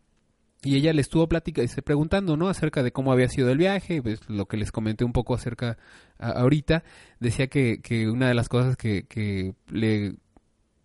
y 0.64 0.76
ella 0.76 0.92
le 0.92 1.02
estuvo 1.02 1.28
platicando, 1.28 1.70
preguntando, 1.84 2.36
¿no? 2.36 2.48
Acerca 2.48 2.82
de 2.82 2.90
cómo 2.90 3.12
había 3.12 3.28
sido 3.28 3.50
el 3.50 3.58
viaje, 3.58 4.02
pues 4.02 4.20
lo 4.28 4.46
que 4.46 4.56
les 4.56 4.72
comenté 4.72 5.04
un 5.04 5.12
poco 5.12 5.34
acerca 5.34 5.76
ahorita. 6.18 6.84
Decía 7.20 7.48
que, 7.48 7.80
que 7.82 8.08
una 8.08 8.28
de 8.28 8.34
las 8.34 8.48
cosas 8.48 8.76
que, 8.76 9.04
que 9.06 9.54
le 9.70 10.14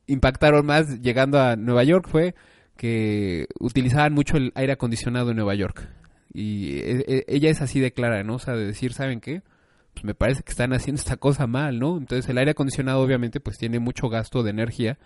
impactaron 0.07 0.65
más 0.65 0.99
llegando 1.01 1.39
a 1.39 1.55
Nueva 1.55 1.83
York 1.83 2.07
fue 2.09 2.35
que 2.75 3.47
utilizaban 3.59 4.13
mucho 4.13 4.37
el 4.37 4.51
aire 4.55 4.73
acondicionado 4.73 5.31
en 5.31 5.37
Nueva 5.37 5.55
York. 5.55 5.87
Y 6.33 6.77
e, 6.79 7.05
e, 7.07 7.25
ella 7.27 7.49
es 7.49 7.61
así 7.61 7.79
de 7.79 7.91
clara, 7.91 8.23
¿no? 8.23 8.35
O 8.35 8.39
sea, 8.39 8.55
de 8.55 8.65
decir, 8.65 8.93
¿saben 8.93 9.21
qué? 9.21 9.41
Pues 9.93 10.03
me 10.03 10.13
parece 10.13 10.43
que 10.43 10.51
están 10.51 10.73
haciendo 10.73 10.99
esta 10.99 11.17
cosa 11.17 11.47
mal, 11.47 11.79
¿no? 11.79 11.97
Entonces 11.97 12.29
el 12.29 12.37
aire 12.37 12.51
acondicionado 12.51 13.01
obviamente 13.01 13.39
pues 13.39 13.57
tiene 13.57 13.79
mucho 13.79 14.09
gasto 14.09 14.43
de 14.43 14.51
energía 14.51 14.97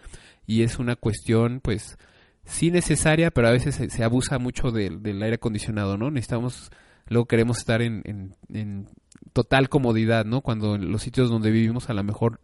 y 0.45 0.63
es 0.63 0.79
una 0.79 0.95
cuestión 0.95 1.61
pues 1.61 1.97
sí 2.45 2.71
necesaria, 2.71 3.31
pero 3.31 3.47
a 3.47 3.51
veces 3.51 3.75
se, 3.75 4.03
abusa 4.03 4.39
mucho 4.39 4.71
del 4.71 5.21
aire 5.21 5.35
acondicionado, 5.35 5.97
¿no? 5.97 6.11
Necesitamos, 6.11 6.71
luego 7.07 7.25
queremos 7.25 7.57
estar 7.57 7.81
en, 7.81 8.35
en, 8.49 8.87
total 9.31 9.69
comodidad, 9.69 10.25
¿no? 10.25 10.41
Cuando 10.41 10.77
los 10.77 11.01
sitios 11.01 11.29
donde 11.29 11.51
vivimos 11.51 11.89
a 11.89 11.93
lo 11.93 12.03
mejor 12.03 12.39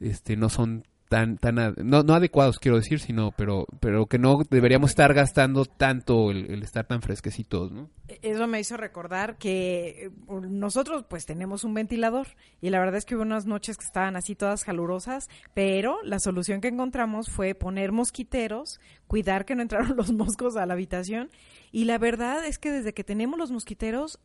este, 0.00 0.36
no 0.36 0.48
son 0.48 0.84
tan 1.14 1.38
tan 1.38 1.74
no, 1.76 2.02
no 2.02 2.14
adecuados 2.14 2.58
quiero 2.58 2.76
decir 2.76 2.98
sino 2.98 3.30
pero 3.30 3.66
pero 3.78 4.06
que 4.06 4.18
no 4.18 4.38
deberíamos 4.50 4.90
estar 4.90 5.14
gastando 5.14 5.64
tanto 5.64 6.32
el, 6.32 6.60
estar 6.64 6.88
tan 6.88 7.02
fresquecitos 7.02 7.70
no 7.70 7.88
eso 8.20 8.48
me 8.48 8.58
hizo 8.58 8.76
recordar 8.76 9.38
que 9.38 10.06
eh, 10.06 10.10
nosotros 10.28 11.04
pues 11.08 11.24
tenemos 11.24 11.62
un 11.62 11.72
ventilador 11.72 12.26
y 12.60 12.70
la 12.70 12.80
verdad 12.80 12.96
es 12.96 13.04
que 13.04 13.14
hubo 13.14 13.22
unas 13.22 13.46
noches 13.46 13.76
que 13.76 13.84
estaban 13.84 14.16
así 14.16 14.34
todas 14.34 14.64
calurosas 14.64 15.28
pero 15.54 16.02
la 16.02 16.18
solución 16.18 16.60
que 16.60 16.66
encontramos 16.66 17.30
fue 17.30 17.54
poner 17.54 17.92
mosquiteros 17.92 18.80
cuidar 19.06 19.44
que 19.44 19.54
no 19.54 19.62
entraron 19.62 19.94
los 19.96 20.10
moscos 20.10 20.56
a 20.56 20.66
la 20.66 20.74
habitación 20.74 21.30
y 21.70 21.84
la 21.84 21.98
verdad 21.98 22.44
es 22.44 22.58
que 22.58 22.72
desde 22.72 22.92
que 22.92 23.04
tenemos 23.04 23.38
los 23.38 23.52
mosquiteros 23.52 24.18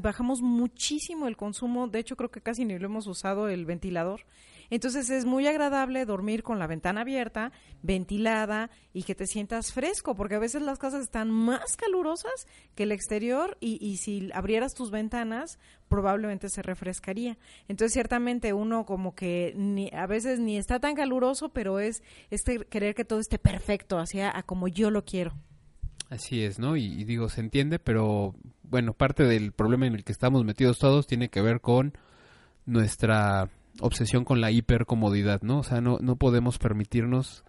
bajamos 0.00 0.42
muchísimo 0.42 1.28
el 1.28 1.36
consumo 1.36 1.86
de 1.86 2.00
hecho 2.00 2.16
creo 2.16 2.32
que 2.32 2.40
casi 2.40 2.64
ni 2.64 2.76
lo 2.80 2.86
hemos 2.86 3.06
usado 3.06 3.48
el 3.48 3.64
ventilador 3.64 4.22
entonces 4.74 5.10
es 5.10 5.26
muy 5.26 5.46
agradable 5.46 6.06
dormir 6.06 6.42
con 6.42 6.58
la 6.58 6.66
ventana 6.66 7.02
abierta, 7.02 7.52
ventilada 7.82 8.70
y 8.94 9.02
que 9.02 9.14
te 9.14 9.26
sientas 9.26 9.70
fresco, 9.74 10.14
porque 10.14 10.36
a 10.36 10.38
veces 10.38 10.62
las 10.62 10.78
casas 10.78 11.02
están 11.02 11.30
más 11.30 11.76
calurosas 11.76 12.46
que 12.74 12.84
el 12.84 12.92
exterior 12.92 13.58
y, 13.60 13.98
si 13.98 14.30
abrieras 14.32 14.72
tus 14.72 14.90
ventanas 14.90 15.58
probablemente 15.88 16.48
se 16.48 16.62
refrescaría. 16.62 17.36
Entonces 17.68 17.92
ciertamente 17.92 18.54
uno 18.54 18.86
como 18.86 19.14
que 19.14 19.52
ni, 19.54 19.90
a 19.92 20.06
veces 20.06 20.40
ni 20.40 20.56
está 20.56 20.80
tan 20.80 20.94
caluroso, 20.94 21.50
pero 21.50 21.78
es 21.78 22.02
este 22.30 22.60
querer 22.60 22.94
que 22.94 23.04
todo 23.04 23.20
esté 23.20 23.38
perfecto, 23.38 23.98
hacia 23.98 24.34
a 24.34 24.42
como 24.42 24.68
yo 24.68 24.90
lo 24.90 25.04
quiero. 25.04 25.34
Así 26.08 26.44
es, 26.44 26.58
¿no? 26.58 26.78
y, 26.78 27.04
digo, 27.04 27.28
se 27.28 27.42
entiende, 27.42 27.78
pero 27.78 28.34
bueno, 28.62 28.94
parte 28.94 29.24
del 29.24 29.52
problema 29.52 29.86
en 29.86 29.96
el 29.96 30.04
que 30.04 30.12
estamos 30.12 30.46
metidos 30.46 30.78
todos 30.78 31.06
tiene 31.06 31.28
que 31.28 31.42
ver 31.42 31.60
con 31.60 31.92
nuestra 32.64 33.50
obsesión 33.80 34.24
con 34.24 34.40
la 34.40 34.50
hipercomodidad, 34.50 35.42
¿no? 35.42 35.58
O 35.58 35.62
sea, 35.62 35.80
no, 35.80 35.98
no 36.00 36.16
podemos 36.16 36.58
permitirnos 36.58 37.44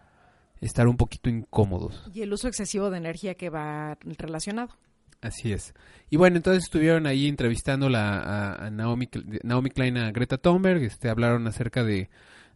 estar 0.62 0.88
un 0.88 0.98
poquito 0.98 1.30
incómodos. 1.30 2.10
Y 2.14 2.22
el 2.22 2.34
uso 2.34 2.48
excesivo 2.48 2.90
de 2.90 2.98
energía 2.98 3.36
que 3.36 3.50
va 3.50 3.98
relacionado. 4.18 4.78
Así 5.22 5.54
es. 5.54 5.74
Y 6.10 6.18
bueno, 6.18 6.38
entonces 6.38 6.64
estuvieron 6.64 7.08
ahí 7.08 7.28
entrevistando 7.28 7.90
a, 7.94 8.70
Naomi, 8.72 9.10
Naomi 9.44 9.70
Klein, 9.70 9.98
a 9.98 10.12
Greta 10.12 10.38
Thunberg, 10.38 10.84
este, 10.84 11.10
hablaron 11.10 11.48
acerca 11.48 11.84
de, 11.84 12.10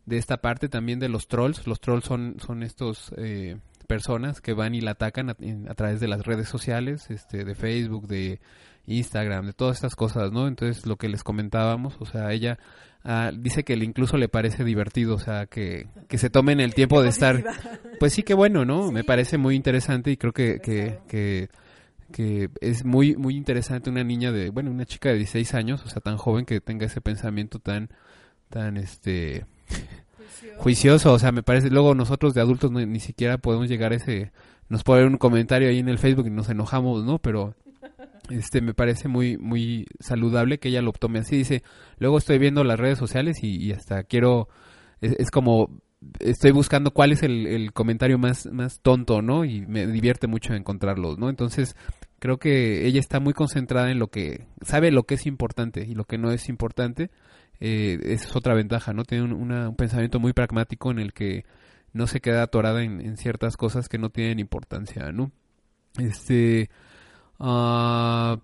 de 0.06 0.18
esta 0.18 0.38
parte 0.38 0.68
también 0.68 1.00
de 1.00 1.08
los 1.08 1.28
trolls. 1.28 1.66
Los 1.66 1.80
trolls 1.80 2.06
son, 2.06 2.36
son 2.46 2.64
estos 2.64 3.14
eh, 3.18 3.58
personas 3.88 4.42
que 4.42 4.54
van 4.54 4.76
y 4.76 4.82
la 4.82 4.92
atacan 4.92 5.30
a, 5.30 5.38
a, 5.70 5.74
través 5.76 6.02
de 6.02 6.10
las 6.10 6.26
redes 6.26 6.50
sociales, 6.50 7.10
este, 7.10 7.46
de 7.46 7.56
Facebook, 7.56 8.08
de 8.08 8.42
Instagram, 8.88 9.46
de 9.46 9.54
todas 9.54 9.78
estas 9.78 9.96
cosas, 9.96 10.32
¿no? 10.32 10.48
Entonces 10.48 10.86
lo 10.86 10.96
que 10.96 11.10
les 11.10 11.24
comentábamos, 11.24 11.96
o 12.00 12.06
sea, 12.06 12.32
ella 12.32 12.58
Ah, 13.10 13.32
dice 13.34 13.64
que 13.64 13.74
incluso 13.76 14.18
le 14.18 14.28
parece 14.28 14.66
divertido, 14.66 15.16
o 15.16 15.20
sea, 15.20 15.46
que, 15.46 15.88
que 16.10 16.18
se 16.18 16.30
tomen 16.30 16.60
el 16.60 16.74
tiempo 16.74 17.02
de 17.02 17.08
estar... 17.08 17.42
Pues 18.00 18.14
sí, 18.14 18.22
que 18.22 18.34
bueno, 18.34 18.66
¿no? 18.66 18.92
Me 18.92 19.06
parece 19.06 19.38
muy 19.38 19.56
interesante 19.56 20.12
y 20.12 20.18
creo 20.18 20.34
que, 20.34 20.60
que, 20.60 21.00
que, 21.08 21.50
que, 22.12 22.50
es 22.62 22.86
muy, 22.86 23.16
muy 23.16 23.36
interesante 23.36 23.90
una 23.90 24.04
niña 24.04 24.32
de, 24.32 24.50
bueno, 24.50 24.70
una 24.70 24.86
chica 24.86 25.10
de 25.10 25.16
16 25.16 25.54
años, 25.54 25.84
o 25.86 25.90
sea, 25.90 26.02
tan 26.02 26.18
joven 26.18 26.46
que 26.46 26.60
tenga 26.62 26.86
ese 26.86 27.00
pensamiento 27.02 27.60
tan, 27.60 27.90
tan, 28.50 28.78
este... 28.78 29.46
Juicioso. 30.58 31.14
o 31.14 31.18
sea, 31.18 31.32
me 31.32 31.44
parece, 31.44 31.70
luego 31.70 31.96
nosotros 31.96 32.34
de 32.34 32.42
adultos 32.42 32.72
ni 32.72 33.00
siquiera 33.00 33.38
podemos 33.38 33.70
llegar 33.70 33.94
a 33.94 33.96
ese, 33.96 34.32
nos 34.70 34.84
puede 34.84 35.06
un 35.06 35.18
comentario 35.18 35.70
ahí 35.70 35.80
en 35.80 35.90
el 35.90 35.98
Facebook 35.98 36.28
y 36.28 36.32
nos 36.32 36.50
enojamos, 36.50 37.06
¿no? 37.06 37.20
Pero 37.20 37.56
este 38.30 38.62
me 38.62 38.74
parece 38.74 39.08
muy 39.08 39.38
muy 39.38 39.86
saludable 40.00 40.60
que 40.60 40.70
ella 40.70 40.82
lo 40.82 40.92
tome 40.94 41.20
así. 41.20 41.38
Dice 41.38 41.64
luego 41.98 42.18
estoy 42.18 42.38
viendo 42.40 42.64
las 42.64 42.80
redes 42.80 42.98
sociales 42.98 43.38
y, 43.44 43.72
hasta 43.72 44.04
quiero 44.04 44.48
es, 45.02 45.32
como 45.32 45.82
estoy 46.20 46.52
buscando 46.52 46.92
cuál 46.92 47.12
es 47.12 47.24
el, 47.24 47.72
comentario 47.74 48.18
más 48.18 48.46
más 48.48 48.80
tonto 48.82 49.22
no 49.22 49.46
y 49.46 49.66
me 49.66 49.88
divierte 49.88 50.28
mucho 50.28 50.54
encontrarlos 50.54 51.18
no 51.18 51.30
entonces 51.30 51.76
creo 52.20 52.38
que 52.38 52.86
ella 52.86 53.00
está 53.00 53.20
muy 53.20 53.34
concentrada 53.34 53.92
en 53.92 54.00
lo 54.00 54.08
que 54.08 54.48
sabe 54.62 54.92
lo 54.92 55.04
que 55.04 55.16
es 55.16 55.26
importante 55.26 55.86
y 55.88 55.96
lo 55.96 56.06
que 56.06 56.18
no 56.18 56.32
es 56.32 56.50
importante 56.50 57.10
eh, 57.60 58.00
es 58.04 58.36
otra 58.36 58.54
ventaja 58.54 58.94
no 58.94 59.06
tiene 59.06 59.24
un, 59.24 59.52
un, 59.52 59.76
pensamiento 59.76 60.20
muy 60.20 60.34
pragmático 60.34 60.92
en 60.92 61.00
el 61.00 61.14
que 61.14 61.46
no 61.94 62.06
se 62.06 62.22
queda 62.22 62.44
atorada 62.44 62.84
en, 62.84 63.02
en 63.02 63.18
ciertas 63.18 63.58
cosas 63.58 63.90
que 63.90 63.98
no 63.98 64.12
tienen 64.12 64.40
importancia 64.40 65.12
no 65.12 65.32
este 65.98 66.70
Uh, 67.40 68.38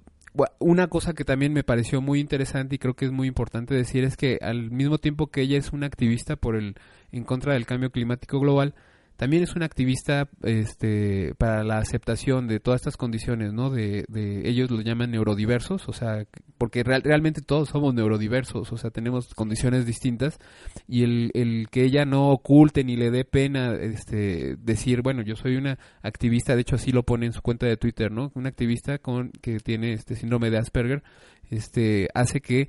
una 0.60 0.88
cosa 0.88 1.13
que 1.13 1.25
también 1.25 1.53
me 1.53 1.63
pareció 1.63 2.01
muy 2.01 2.19
interesante 2.19 2.75
y 2.75 2.77
creo 2.79 2.95
que 2.95 3.06
es 3.06 3.12
muy 3.12 3.27
importante 3.27 3.75
decir 3.75 4.03
es 4.03 4.17
que 4.17 4.39
al 4.41 4.71
mismo 4.71 4.97
tiempo 4.97 5.27
que 5.27 5.41
ella 5.41 5.58
es 5.58 5.71
una 5.73 5.86
activista 5.86 6.36
por 6.36 6.56
el 6.56 6.75
en 7.12 7.23
contra 7.23 7.53
del 7.53 7.67
cambio 7.67 7.91
climático 7.91 8.39
global, 8.39 8.73
también 9.15 9.43
es 9.43 9.56
un 9.56 9.63
activista 9.63 10.28
este, 10.41 11.36
para 11.38 11.63
la 11.63 11.78
aceptación 11.78 12.47
de 12.47 12.60
todas 12.60 12.82
estas 12.82 12.97
condiciones, 12.97 13.54
¿no? 13.54 13.69
De, 13.69 14.06
ellos 14.43 14.71
lo 14.71 14.82
llaman 14.82 15.12
neurodiversos, 15.12 15.88
o 15.88 15.93
sea, 15.93 16.26
porque 16.58 16.84
realmente 16.84 17.41
todos 17.41 17.69
somos 17.69 17.93
neurodiversos, 17.93 18.71
o 18.71 18.78
sea, 18.78 18.89
tenemos 18.89 19.34
condiciones 19.36 19.86
distintas 19.86 20.39
y 20.88 21.04
el, 21.04 21.32
el 21.36 21.67
que 21.69 21.84
ella 21.84 22.06
no 22.06 22.32
oculte 22.32 22.84
ni 22.84 22.95
le 22.95 23.12
dé 23.12 23.23
pena 23.23 23.76
este, 23.76 24.56
decir, 24.58 25.02
bueno, 25.04 25.21
yo 25.21 25.36
soy 25.36 25.58
una 25.58 25.78
activista, 26.02 26.56
de 26.56 26.62
hecho 26.62 26.76
así 26.76 26.91
lo 26.91 27.04
pone 27.04 27.28
en 27.28 27.34
su 27.34 27.41
cuenta 27.41 27.67
de 27.67 27.78
Twitter, 27.78 28.12
¿no? 28.12 28.32
Una 28.34 28.49
activista 28.49 28.97
con 28.97 29.32
que 29.41 29.60
tiene 29.60 29.93
este 29.93 30.15
síndrome 30.15 30.49
de 30.49 30.58
Asperger, 30.58 31.04
este, 31.49 32.08
hace 32.15 32.41
que 32.41 32.67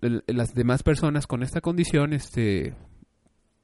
las 0.00 0.54
demás 0.54 0.82
personas 0.82 1.26
con 1.26 1.42
esta 1.42 1.60
condición, 1.60 2.12
este, 2.12 2.74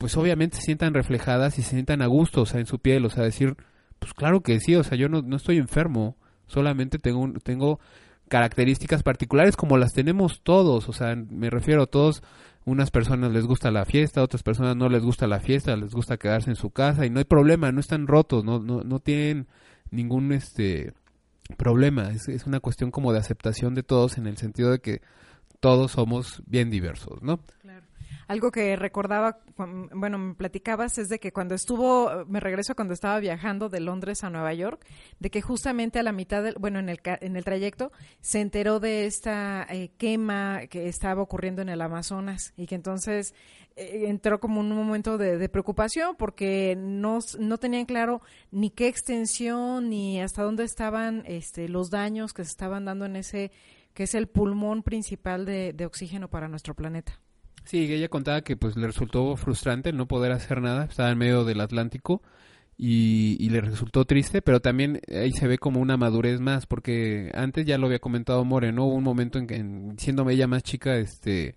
pues 0.03 0.17
obviamente 0.17 0.57
se 0.57 0.63
sientan 0.63 0.95
reflejadas 0.95 1.61
y 1.61 1.63
se 1.63 1.71
sientan 1.71 2.03
a 2.03 2.09
gusto, 2.09 2.43
o 2.43 2.47
sea, 2.47 2.59
en 2.59 2.67
su 2.67 2.81
piel, 2.81 3.05
o 3.05 3.09
sea, 3.09 3.23
decir, 3.23 3.57
pues 4.01 4.13
claro 4.15 4.41
que 4.41 4.59
sí, 4.59 4.75
o 4.75 4.83
sea, 4.83 4.99
yo 4.99 5.09
no, 5.09 5.23
no 5.23 5.37
estoy 5.37 5.59
enfermo, 5.59 6.17
solamente 6.49 6.99
tengo, 6.99 7.33
tengo 7.45 7.79
características 8.27 9.05
particulares 9.05 9.55
como 9.55 9.79
las 9.79 9.93
tenemos 9.93 10.41
todos, 10.43 10.89
o 10.89 10.93
sea, 10.93 11.15
me 11.15 11.51
refiero 11.51 11.85
a 11.85 11.87
todos, 11.87 12.21
unas 12.65 12.91
personas 12.91 13.31
les 13.31 13.47
gusta 13.47 13.71
la 13.71 13.85
fiesta, 13.85 14.25
otras 14.25 14.43
personas 14.43 14.75
no 14.75 14.89
les 14.89 15.05
gusta 15.05 15.29
la 15.29 15.39
fiesta, 15.39 15.77
les 15.77 15.93
gusta 15.93 16.17
quedarse 16.17 16.51
en 16.51 16.57
su 16.57 16.71
casa 16.71 17.07
y 17.07 17.11
no 17.11 17.21
hay 17.21 17.25
problema, 17.25 17.71
no 17.71 17.79
están 17.79 18.09
rotos, 18.09 18.45
no, 18.45 18.59
no, 18.59 18.83
no 18.83 18.99
tienen 18.99 19.47
ningún 19.93 20.33
este 20.33 20.95
problema, 21.57 22.11
es, 22.11 22.27
es 22.27 22.45
una 22.45 22.59
cuestión 22.59 22.91
como 22.91 23.13
de 23.13 23.21
aceptación 23.21 23.77
de 23.77 23.85
todos 23.85 24.19
en 24.19 24.27
el 24.27 24.37
sentido 24.37 24.73
de 24.73 24.81
que 24.81 25.01
todos 25.63 25.93
somos 25.93 26.43
bien 26.47 26.71
diversos, 26.71 27.23
¿no? 27.23 27.39
Algo 28.33 28.51
que 28.51 28.77
recordaba, 28.77 29.41
bueno, 29.59 30.17
me 30.17 30.35
platicabas, 30.35 30.97
es 30.97 31.11
de 31.11 31.19
que 31.19 31.33
cuando 31.33 31.55
estuvo, 31.55 32.25
me 32.27 32.41
regreso 32.41 32.75
cuando 32.75 32.95
estaba 32.95 33.21
viajando 33.21 33.69
de 33.69 33.79
Londres 33.81 34.25
a 34.25 34.31
Nueva 34.31 34.55
York, 34.55 34.87
de 35.21 35.29
que 35.29 35.43
justamente 35.43 35.99
a 35.99 36.03
la 36.03 36.13
mitad, 36.13 36.43
del, 36.43 36.55
bueno, 36.59 36.79
en 36.79 36.89
el, 36.89 36.99
en 37.05 37.37
el 37.37 37.45
trayecto, 37.45 37.93
se 38.23 38.41
enteró 38.41 38.81
de 38.81 39.05
esta 39.05 39.67
eh, 39.69 39.91
quema 39.99 40.67
que 40.71 40.89
estaba 40.89 41.21
ocurriendo 41.21 41.61
en 41.61 41.69
el 41.69 41.83
Amazonas 41.83 42.55
y 42.57 42.67
que 42.67 42.75
entonces 42.75 43.35
eh, 43.77 44.05
entró 44.07 44.41
como 44.41 44.61
un 44.61 44.71
momento 44.71 45.19
de, 45.19 45.47
preocupación 45.51 46.17
porque 46.17 46.75
no, 46.75 47.19
no 47.39 47.59
tenían 47.59 47.85
claro 47.85 48.23
ni 48.51 48.71
qué 48.71 48.89
extensión 48.89 49.91
ni 49.91 50.23
hasta 50.23 50.43
dónde 50.43 50.65
estaban 50.65 51.23
este, 51.27 51.69
los 51.69 51.91
daños 51.91 52.33
que 52.33 52.45
se 52.45 52.51
estaban 52.53 52.87
dando 52.87 53.05
en 53.05 53.17
ese 53.17 53.53
que 53.93 54.05
es 54.05 54.15
el 54.15 54.27
pulmón 54.27 54.83
principal 54.83 55.45
de 55.45 55.85
oxígeno 55.85 56.31
para 56.31 56.49
nuestro 56.49 56.73
planeta. 56.73 57.21
Sí, 57.65 57.93
ella 57.93 58.09
contaba 58.09 58.43
que 58.43 58.57
pues 58.57 58.77
le 58.77 58.87
resultó 58.87 59.37
frustrante 59.37 59.93
no 59.93 60.07
poder 60.07 60.33
hacer 60.33 60.61
nada, 60.61 60.85
estaba 60.85 61.11
en 61.11 61.19
medio 61.19 61.45
del 61.45 61.61
Atlántico 61.61 62.23
y, 62.77 63.49
le 63.51 63.61
resultó 63.61 64.05
triste, 64.05 64.43
pero 64.43 64.61
también 64.61 65.01
ahí 65.09 65.33
se 65.33 65.47
ve 65.47 65.59
como 65.59 65.81
una 65.81 65.97
madurez 65.97 66.41
más, 66.41 66.67
porque 66.67 67.31
antes 67.35 67.65
ya 67.67 67.79
lo 67.79 67.87
había 67.87 68.01
comentado 68.01 68.45
Moreno, 68.45 68.87
hubo 68.87 68.95
un 68.95 69.05
momento 69.05 69.39
en 69.39 69.47
que, 69.47 69.65
siéndome 69.99 70.33
ella 70.35 70.47
más 70.49 70.63
chica, 70.63 70.97
este 70.97 71.57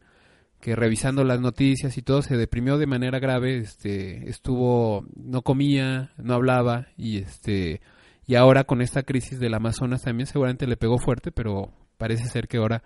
que 0.61 0.75
revisando 0.75 1.23
las 1.23 1.41
noticias 1.41 1.97
y 1.97 2.01
todo 2.01 2.21
se 2.21 2.37
deprimió 2.37 2.77
de 2.77 2.87
manera 2.87 3.19
grave, 3.19 3.57
este 3.57 4.29
estuvo 4.29 5.05
no 5.15 5.41
comía, 5.43 6.11
no 6.17 6.33
hablaba 6.33 6.87
y 6.97 7.19
este 7.19 7.81
y 8.27 8.35
ahora 8.35 8.63
con 8.63 8.81
esta 8.81 9.03
crisis 9.03 9.39
del 9.39 9.53
Amazonas 9.53 10.03
también 10.03 10.27
seguramente 10.27 10.67
le 10.67 10.77
pegó 10.77 10.97
fuerte, 10.97 11.31
pero 11.31 11.71
parece 11.97 12.25
ser 12.27 12.47
que 12.47 12.57
ahora 12.57 12.83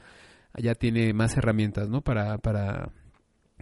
ya 0.57 0.75
tiene 0.75 1.13
más 1.13 1.37
herramientas, 1.37 1.89
¿no? 1.89 2.01
Para 2.01 2.37
para 2.39 2.91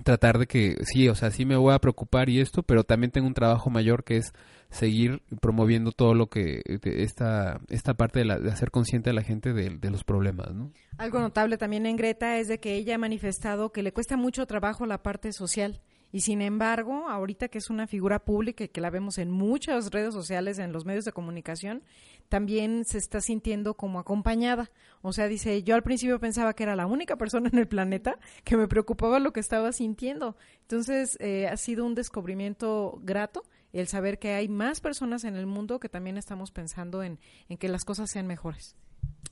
tratar 0.03 0.37
de 0.37 0.47
que 0.47 0.77
sí, 0.83 1.09
o 1.09 1.15
sea, 1.15 1.31
sí 1.31 1.45
me 1.45 1.55
voy 1.55 1.73
a 1.73 1.79
preocupar 1.79 2.29
y 2.29 2.39
esto, 2.39 2.63
pero 2.63 2.83
también 2.83 3.11
tengo 3.11 3.27
un 3.27 3.33
trabajo 3.33 3.69
mayor 3.69 4.03
que 4.03 4.17
es 4.17 4.33
seguir 4.69 5.21
promoviendo 5.41 5.91
todo 5.91 6.13
lo 6.13 6.27
que 6.27 6.61
esta 6.83 7.61
esta 7.69 7.93
parte 7.93 8.19
de, 8.19 8.25
la, 8.25 8.39
de 8.39 8.51
hacer 8.51 8.69
consciente 8.69 9.09
a 9.09 9.13
la 9.13 9.23
gente 9.23 9.53
de, 9.53 9.69
de, 9.69 9.89
los 9.89 10.03
problemas, 10.03 10.53
¿no? 10.53 10.71
Algo 10.97 11.19
notable 11.19 11.57
también 11.57 11.85
en 11.85 11.95
Greta 11.95 12.37
es 12.37 12.47
de 12.47 12.59
que 12.59 12.75
ella 12.75 12.95
ha 12.95 12.97
manifestado 12.97 13.71
que 13.71 13.81
le 13.81 13.93
cuesta 13.93 14.17
mucho 14.17 14.45
trabajo 14.45 14.85
la 14.85 15.01
parte 15.03 15.31
social 15.31 15.81
y 16.11 16.21
sin 16.21 16.41
embargo, 16.41 17.09
ahorita 17.09 17.49
que 17.49 17.57
es 17.57 17.69
una 17.69 17.85
figura 17.85 18.19
pública 18.19 18.63
y 18.63 18.69
que 18.69 18.81
la 18.81 18.89
vemos 18.89 19.17
en 19.17 19.29
muchas 19.29 19.91
redes 19.91 20.13
sociales, 20.13 20.57
en 20.57 20.71
los 20.71 20.85
medios 20.85 21.05
de 21.05 21.11
comunicación, 21.11 21.83
también 22.29 22.85
se 22.85 22.97
está 22.97 23.19
sintiendo 23.19 23.73
como 23.73 23.99
acompañada. 23.99 24.71
O 25.01 25.11
sea, 25.11 25.27
dice, 25.27 25.63
yo 25.63 25.75
al 25.75 25.83
principio 25.83 26.19
pensaba 26.19 26.53
que 26.53 26.63
era 26.63 26.75
la 26.75 26.85
única 26.85 27.17
persona 27.17 27.49
en 27.51 27.59
el 27.59 27.67
planeta 27.67 28.19
que 28.43 28.55
me 28.55 28.67
preocupaba 28.67 29.19
lo 29.19 29.33
que 29.33 29.41
estaba 29.41 29.71
sintiendo. 29.73 30.37
Entonces, 30.61 31.17
eh, 31.19 31.47
ha 31.47 31.57
sido 31.57 31.85
un 31.85 31.95
descubrimiento 31.95 32.99
grato 33.03 33.43
el 33.73 33.87
saber 33.87 34.17
que 34.17 34.33
hay 34.33 34.47
más 34.47 34.79
personas 34.79 35.25
en 35.25 35.35
el 35.35 35.45
mundo 35.45 35.79
que 35.79 35.89
también 35.89 36.17
estamos 36.17 36.51
pensando 36.51 37.03
en, 37.03 37.19
en 37.49 37.57
que 37.57 37.67
las 37.67 37.83
cosas 37.83 38.09
sean 38.09 38.27
mejores. 38.27 38.75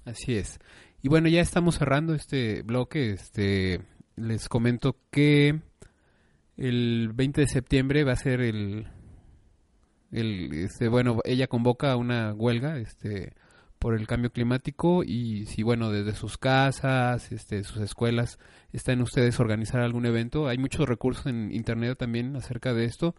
Así 0.03 0.35
es. 0.35 0.59
Y 1.01 1.07
bueno, 1.07 1.29
ya 1.29 1.41
estamos 1.41 1.77
cerrando 1.77 2.13
este 2.13 2.61
bloque. 2.63 3.11
Este, 3.11 3.81
les 4.15 4.49
comento 4.49 4.97
que 5.09 5.61
el 6.57 7.11
20 7.13 7.41
de 7.41 7.47
septiembre 7.47 8.03
va 8.03 8.13
a 8.13 8.17
ser 8.17 8.41
el, 8.41 8.87
el 10.11 10.53
este, 10.53 10.87
bueno, 10.87 11.19
ella 11.25 11.47
convoca 11.47 11.95
una 11.95 12.33
huelga, 12.33 12.77
este, 12.77 13.33
por 13.79 13.93
el 13.93 14.07
cambio 14.07 14.31
climático 14.31 15.03
y 15.03 15.45
si 15.45 15.61
bueno 15.61 15.91
desde 15.91 16.15
sus 16.15 16.37
casas, 16.37 17.31
este, 17.31 17.63
sus 17.63 17.81
escuelas 17.81 18.39
están 18.71 19.01
ustedes 19.01 19.39
organizar 19.39 19.81
algún 19.81 20.05
evento, 20.05 20.47
hay 20.47 20.57
muchos 20.57 20.87
recursos 20.87 21.27
en 21.27 21.51
internet 21.51 21.97
también 21.97 22.35
acerca 22.35 22.73
de 22.73 22.85
esto. 22.85 23.15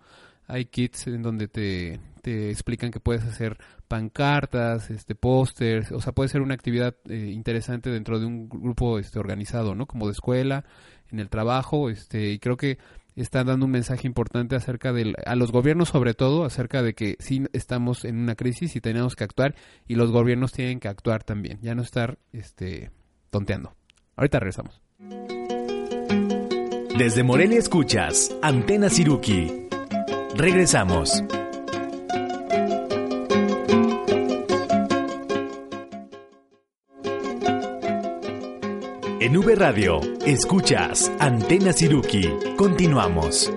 Hay 0.49 0.67
kits 0.67 1.09
en 1.09 1.23
donde 1.23 1.49
te, 1.49 2.01
te 2.23 2.51
explican 2.51 2.93
que 2.93 3.01
puedes 3.01 3.25
hacer 3.25 3.59
pancartas, 3.89 4.91
este 4.91 5.15
pósters, 5.15 5.91
o 5.91 6.01
sea, 6.01 6.13
puede 6.13 6.29
ser 6.29 6.41
una 6.41 6.55
actividad 6.55 6.97
eh, 7.09 7.31
interesante 7.33 7.91
dentro 7.91 8.21
de 8.21 8.27
un 8.27 8.49
grupo 8.49 8.99
este 8.99 9.19
organizado, 9.19 9.75
¿no? 9.75 9.87
Como 9.87 10.07
de 10.07 10.13
escuela, 10.13 10.65
en 11.11 11.21
el 11.21 11.29
trabajo, 11.29 11.91
este 11.91 12.31
y 12.31 12.39
creo 12.39 12.57
que 12.57 12.79
está 13.23 13.45
dando 13.45 13.67
un 13.67 13.73
mensaje 13.73 14.07
importante 14.07 14.57
acerca 14.57 14.93
de, 14.93 15.15
a 15.25 15.35
los 15.37 15.53
gobiernos 15.53 15.89
sobre 15.89 16.15
todo, 16.15 16.45
acerca 16.45 16.83
de 16.83 16.95
que 16.95 17.17
sí 17.19 17.45
estamos 17.53 18.05
en 18.05 18.19
una 18.19 18.35
crisis 18.35 18.77
y 18.77 18.81
tenemos 18.81 19.17
que 19.17 19.25
actuar 19.25 19.55
y 19.87 19.95
los 19.95 20.13
gobiernos 20.13 20.53
tienen 20.53 20.81
que 20.81 20.89
actuar 20.89 21.25
también, 21.25 21.59
ya 21.63 21.75
no 21.75 21.83
estar 21.83 22.19
este, 22.33 22.91
tonteando. 23.31 23.75
Ahorita 24.17 24.41
regresamos. 24.41 24.81
Desde 26.99 27.23
Morelia 27.23 27.59
escuchas 27.59 28.35
Antena 28.41 28.89
Siruki. 28.89 29.69
Regresamos. 30.35 31.23
En 39.27 39.37
V 39.37 39.57
Radio, 39.57 39.99
escuchas 40.25 41.11
Antena 41.19 41.73
Siruki. 41.73 42.29
Continuamos. 42.57 43.53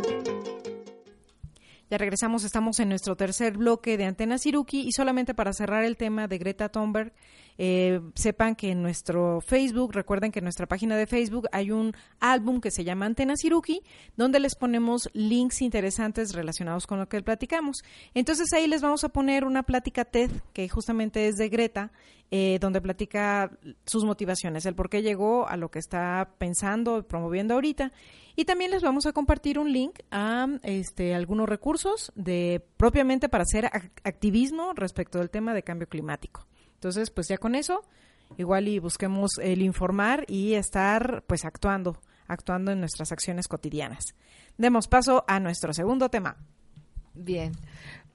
Ya 1.92 2.00
regresamos, 2.00 2.44
estamos 2.44 2.80
en 2.80 2.90
nuestro 2.90 3.16
tercer 3.16 3.56
bloque 3.56 3.96
de 3.96 4.06
Antena 4.06 4.40
Siruki 4.40 4.82
y 4.88 4.92
solamente 4.92 5.36
para 5.36 5.54
cerrar 5.54 5.84
el 5.84 5.96
tema 5.96 6.28
de 6.28 6.40
Greta 6.40 6.70
Thunberg, 6.70 7.14
eh, 7.60 8.00
sepan 8.16 8.56
que 8.56 8.72
en 8.72 8.82
nuestro 8.82 9.42
Facebook, 9.42 9.94
recuerden 9.94 10.32
que 10.32 10.40
en 10.40 10.46
nuestra 10.46 10.66
página 10.66 10.96
de 10.98 11.06
Facebook 11.06 11.48
hay 11.52 11.72
un 11.72 11.94
álbum 12.20 12.62
que 12.62 12.72
se 12.72 12.84
llama 12.84 13.06
Antena 13.06 13.36
Siruki, 13.36 13.82
donde 14.16 14.40
les 14.40 14.56
ponemos 14.56 15.10
links 15.14 15.62
interesantes 15.62 16.34
relacionados 16.34 16.88
con 16.88 16.98
lo 17.00 17.10
que 17.10 17.22
platicamos. 17.22 17.84
Entonces 18.16 18.54
ahí 18.54 18.68
les 18.68 18.82
vamos 18.82 19.04
a 19.04 19.10
poner 19.10 19.44
una 19.44 19.64
plática 19.64 20.06
TED, 20.06 20.32
que 20.54 20.68
justamente 20.68 21.28
es 21.28 21.36
de 21.36 21.50
Greta, 21.50 21.92
eh, 22.32 22.60
donde 22.62 22.80
platica 22.80 23.52
sus 23.86 24.04
motivaciones, 24.04 24.66
el 24.66 24.76
por 24.76 24.90
qué 24.90 25.02
llegó 25.02 25.48
a 25.48 25.58
lo 25.58 25.72
que 25.72 25.80
está 25.80 26.34
pensando 26.38 27.02
promoviendo 27.04 27.56
ahorita. 27.56 27.92
Y 28.36 28.46
también 28.46 28.72
les 28.72 28.84
vamos 28.84 29.06
a 29.06 29.14
compartir 29.14 29.58
un 29.58 29.74
link 29.74 30.00
a 30.12 30.48
este, 30.64 31.16
algunos 31.16 31.50
recursos 31.50 32.12
de 32.16 32.64
propiamente 32.78 33.30
para 33.30 33.44
hacer 33.44 33.66
activismo 33.66 34.74
respecto 34.74 35.18
del 35.18 35.30
tema 35.30 35.54
de 35.54 35.64
cambio 35.64 35.90
climático. 35.90 36.46
Entonces, 36.76 37.10
pues 37.10 37.28
ya 37.28 37.38
con 37.38 37.56
eso, 37.56 37.82
igual 38.38 38.68
y 38.68 38.80
busquemos 38.80 39.32
el 39.42 39.62
informar 39.62 40.24
y 40.28 40.54
estar 40.54 41.24
pues 41.28 41.46
actuando, 41.46 41.98
actuando 42.28 42.72
en 42.72 42.80
nuestras 42.80 43.12
acciones 43.12 43.48
cotidianas. 43.48 44.04
Demos 44.58 44.88
paso 44.88 45.26
a 45.28 45.40
nuestro 45.40 45.74
segundo 45.74 46.10
tema. 46.10 46.38
Bien, 47.14 47.52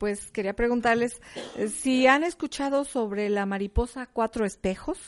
pues 0.04 0.30
quería 0.30 0.52
preguntarles 0.52 1.22
eh, 1.56 1.68
si 1.68 2.06
han 2.06 2.24
escuchado 2.24 2.84
sobre 2.84 3.30
la 3.30 3.46
mariposa 3.46 4.04
cuatro 4.04 4.44
espejos 4.44 4.98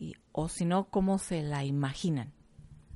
y, 0.00 0.16
o 0.32 0.48
si 0.48 0.64
no, 0.64 0.88
cómo 0.90 1.20
se 1.20 1.42
la 1.42 1.62
imaginan. 1.62 2.32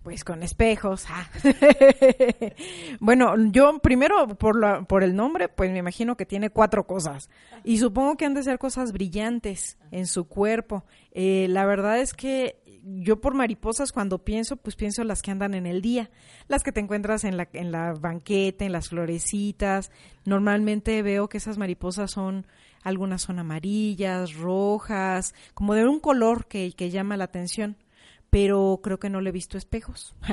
Pues 0.03 0.25
con 0.25 0.43
espejos. 0.43 1.05
Ah. 1.09 1.31
bueno, 3.01 3.35
yo 3.53 3.79
primero 3.79 4.27
por, 4.27 4.59
la, 4.59 4.83
por 4.83 5.05
el 5.05 5.15
nombre, 5.15 5.49
pues 5.49 5.71
me 5.71 5.79
imagino 5.79 6.17
que 6.17 6.27
tiene 6.27 6.51
cuatro 6.51 6.85
cosas. 6.85 7.31
Y 7.63 7.79
supongo 7.79 8.17
que 8.17 8.25
han 8.25 8.35
de 8.35 8.43
ser 8.43 8.59
cosas 8.59 8.91
brillantes 8.91 9.79
en 9.93 10.09
su 10.09 10.27
cuerpo. 10.27 10.85
Eh, 11.13 11.47
la 11.49 11.65
verdad 11.65 12.01
es 12.01 12.13
que 12.13 12.61
yo 12.85 13.21
por 13.21 13.35
mariposas 13.35 13.93
cuando 13.93 14.25
pienso, 14.25 14.57
pues 14.57 14.77
pienso 14.77 15.05
las 15.05 15.23
que 15.23 15.31
andan 15.31 15.55
en 15.55 15.67
el 15.67 15.83
día. 15.83 16.11
Las 16.49 16.63
que 16.63 16.73
te 16.73 16.81
encuentras 16.81 17.25
en 17.25 17.37
la, 17.37 17.49
en 17.53 17.73
la 17.73 17.93
banqueta, 17.93 18.65
en 18.65 18.73
las 18.73 18.89
florecitas. 18.89 19.91
Normalmente 20.25 21.03
veo 21.03 21.29
que 21.29 21.39
esas 21.39 21.59
mariposas 21.59 22.11
son, 22.11 22.47
algunas 22.83 23.23
son 23.23 23.39
amarillas, 23.39 24.35
rojas, 24.35 25.35
como 25.55 25.75
de 25.75 25.87
un 25.87 26.01
color 26.01 26.47
que, 26.47 26.73
que 26.73 26.91
llama 26.91 27.17
la 27.17 27.25
atención 27.25 27.77
pero 28.31 28.81
creo 28.83 28.99
que 28.99 29.11
no 29.11 29.21
le 29.21 29.31
he 29.31 29.33
visto 29.33 29.59
espejos. 29.59 30.15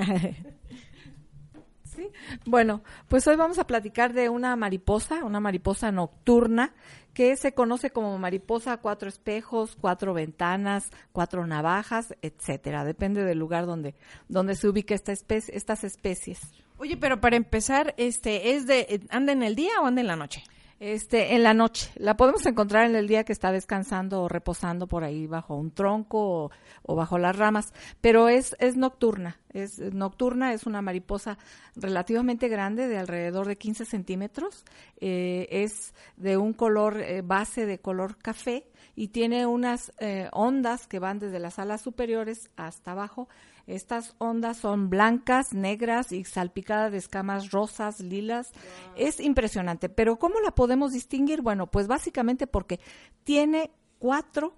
sí. 1.97 2.11
Bueno, 2.45 2.83
pues 3.07 3.27
hoy 3.27 3.35
vamos 3.35 3.59
a 3.59 3.67
platicar 3.67 4.13
de 4.13 4.29
una 4.29 4.55
mariposa, 4.55 5.23
una 5.23 5.39
mariposa 5.39 5.91
nocturna 5.91 6.73
que 7.13 7.35
se 7.35 7.53
conoce 7.53 7.89
como 7.89 8.17
mariposa 8.19 8.77
cuatro 8.77 9.09
espejos, 9.09 9.75
cuatro 9.81 10.13
ventanas, 10.13 10.91
cuatro 11.11 11.47
navajas, 11.47 12.15
etcétera. 12.21 12.85
Depende 12.85 13.23
del 13.23 13.39
lugar 13.39 13.65
donde 13.65 13.95
donde 14.29 14.55
se 14.55 14.67
ubique 14.67 14.93
esta 14.93 15.11
estas 15.11 15.83
especies. 15.83 16.39
Oye, 16.77 16.95
pero 16.95 17.19
para 17.19 17.35
empezar, 17.35 17.95
este 17.97 18.51
es 18.51 18.67
de 18.67 19.01
anda 19.09 19.33
en 19.33 19.41
el 19.41 19.55
día 19.55 19.71
o 19.81 19.87
anda 19.87 20.01
en 20.01 20.07
la 20.07 20.15
noche? 20.15 20.43
Este, 20.79 21.33
en 21.33 21.41
la 21.41 21.55
noche. 21.55 21.91
La 21.95 22.15
podemos 22.17 22.45
encontrar 22.45 22.85
en 22.85 22.95
el 22.95 23.07
día 23.07 23.23
que 23.23 23.33
está 23.33 23.51
descansando 23.51 24.21
o 24.21 24.27
reposando 24.27 24.85
por 24.85 25.03
ahí 25.03 25.25
bajo 25.25 25.55
un 25.55 25.71
tronco 25.71 26.51
o, 26.83 26.95
bajo 26.95 27.17
las 27.17 27.35
ramas, 27.35 27.73
pero 27.99 28.29
es, 28.29 28.55
es 28.59 28.77
nocturna. 28.77 29.39
Es 29.53 29.79
nocturna, 29.79 30.53
es 30.53 30.67
una 30.67 30.83
mariposa 30.83 31.39
relativamente 31.75 32.47
grande, 32.47 32.87
de 32.87 32.99
alrededor 32.99 33.47
de 33.47 33.57
15 33.57 33.85
centímetros. 33.85 34.65
Eh, 35.01 35.47
es 35.49 35.95
de 36.15 36.37
un 36.37 36.53
color 36.53 37.01
eh, 37.01 37.23
base 37.23 37.65
de 37.65 37.79
color 37.79 38.17
café 38.17 38.67
y 38.95 39.07
tiene 39.07 39.47
unas 39.47 39.91
eh, 39.99 40.29
ondas 40.31 40.85
que 40.85 40.99
van 40.99 41.17
desde 41.17 41.39
las 41.39 41.57
alas 41.57 41.81
superiores 41.81 42.51
hasta 42.55 42.91
abajo 42.91 43.27
Estas 43.67 44.15
ondas 44.17 44.57
son 44.57 44.89
blancas, 44.89 45.53
negras 45.53 46.13
y 46.13 46.23
salpicadas 46.23 46.93
de 46.93 46.99
escamas 46.99 47.51
rosas, 47.51 47.99
lilas. 47.99 48.51
Es 48.95 49.19
impresionante. 49.19 49.89
Pero 49.89 50.17
¿cómo 50.17 50.39
la 50.39 50.51
podemos 50.51 50.93
distinguir? 50.93 51.41
Bueno, 51.41 51.67
pues 51.67 51.87
básicamente 51.87 52.47
porque 52.47 52.79
tiene 53.25 53.71
cuatro 53.99 54.55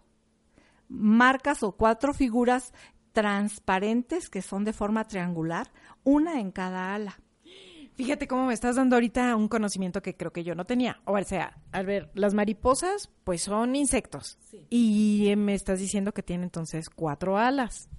marcas 0.88 1.64
o 1.64 1.72
cuatro 1.72 2.14
figuras 2.14 2.72
transparentes 3.12 4.30
que 4.30 4.44
son 4.44 4.64
de 4.64 4.74
forma 4.74 5.08
triangular, 5.08 5.72
una 6.04 6.40
en 6.40 6.52
cada 6.52 6.94
ala. 6.94 7.20
Fíjate 7.96 8.28
cómo 8.28 8.46
me 8.46 8.54
estás 8.54 8.78
dando 8.78 8.96
ahorita 8.96 9.36
un 9.36 9.50
conocimiento 9.50 10.02
que 10.02 10.16
creo 10.16 10.32
que 10.32 10.44
yo 10.44 10.56
no 10.56 10.64
tenía. 10.64 11.02
O 11.04 11.22
sea, 11.24 11.60
a 11.74 11.82
ver, 11.82 12.10
las 12.14 12.34
mariposas 12.34 13.10
pues 13.26 13.42
son 13.42 13.76
insectos. 13.76 14.38
Y 14.70 15.34
me 15.36 15.54
estás 15.54 15.80
diciendo 15.80 16.14
que 16.14 16.24
tiene 16.24 16.44
entonces 16.44 16.90
cuatro 16.90 17.38
alas. 17.38 17.90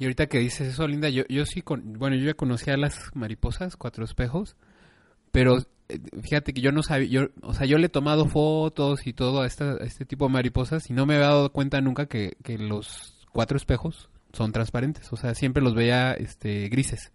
Y 0.00 0.04
ahorita 0.04 0.28
que 0.28 0.38
dices 0.38 0.66
eso, 0.66 0.88
Linda, 0.88 1.10
yo, 1.10 1.24
yo 1.28 1.44
sí, 1.44 1.60
con, 1.60 1.98
bueno, 1.98 2.16
yo 2.16 2.24
ya 2.24 2.32
conocía 2.32 2.74
las 2.78 3.14
mariposas, 3.14 3.76
cuatro 3.76 4.02
espejos, 4.02 4.56
pero 5.30 5.58
eh, 5.90 6.00
fíjate 6.22 6.54
que 6.54 6.62
yo 6.62 6.72
no 6.72 6.82
sabía, 6.82 7.06
yo, 7.06 7.28
o 7.42 7.52
sea, 7.52 7.66
yo 7.66 7.76
le 7.76 7.86
he 7.86 7.90
tomado 7.90 8.24
fotos 8.24 9.06
y 9.06 9.12
todo 9.12 9.42
a, 9.42 9.46
esta, 9.46 9.76
este 9.76 10.06
tipo 10.06 10.24
de 10.24 10.32
mariposas 10.32 10.88
y 10.88 10.94
no 10.94 11.04
me 11.04 11.16
había 11.16 11.26
dado 11.26 11.52
cuenta 11.52 11.82
nunca 11.82 12.06
que, 12.06 12.38
que 12.42 12.56
los 12.56 13.26
cuatro 13.30 13.58
espejos 13.58 14.08
son 14.32 14.52
transparentes, 14.52 15.12
o 15.12 15.16
sea, 15.16 15.34
siempre 15.34 15.62
los 15.62 15.74
veía 15.74 16.14
este, 16.14 16.70
grises. 16.70 17.12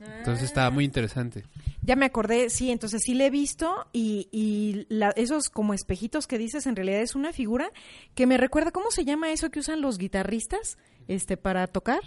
Entonces 0.00 0.44
estaba 0.44 0.70
muy 0.70 0.84
interesante. 0.84 1.44
Ya 1.82 1.96
me 1.96 2.04
acordé, 2.06 2.50
sí, 2.50 2.70
entonces 2.70 3.02
sí 3.04 3.14
le 3.14 3.26
he 3.26 3.30
visto 3.30 3.86
y, 3.92 4.28
y 4.32 4.86
la- 4.88 5.10
esos 5.10 5.48
como 5.48 5.72
espejitos 5.72 6.26
que 6.26 6.36
dices 6.38 6.66
en 6.66 6.76
realidad 6.76 7.00
es 7.00 7.14
una 7.14 7.32
figura 7.32 7.70
que 8.14 8.26
me 8.26 8.36
recuerda, 8.36 8.72
¿cómo 8.72 8.90
se 8.90 9.04
llama 9.04 9.30
eso 9.32 9.50
que 9.50 9.60
usan 9.60 9.80
los 9.80 9.96
guitarristas 9.98 10.76
este 11.08 11.36
para 11.36 11.66
tocar? 11.66 12.00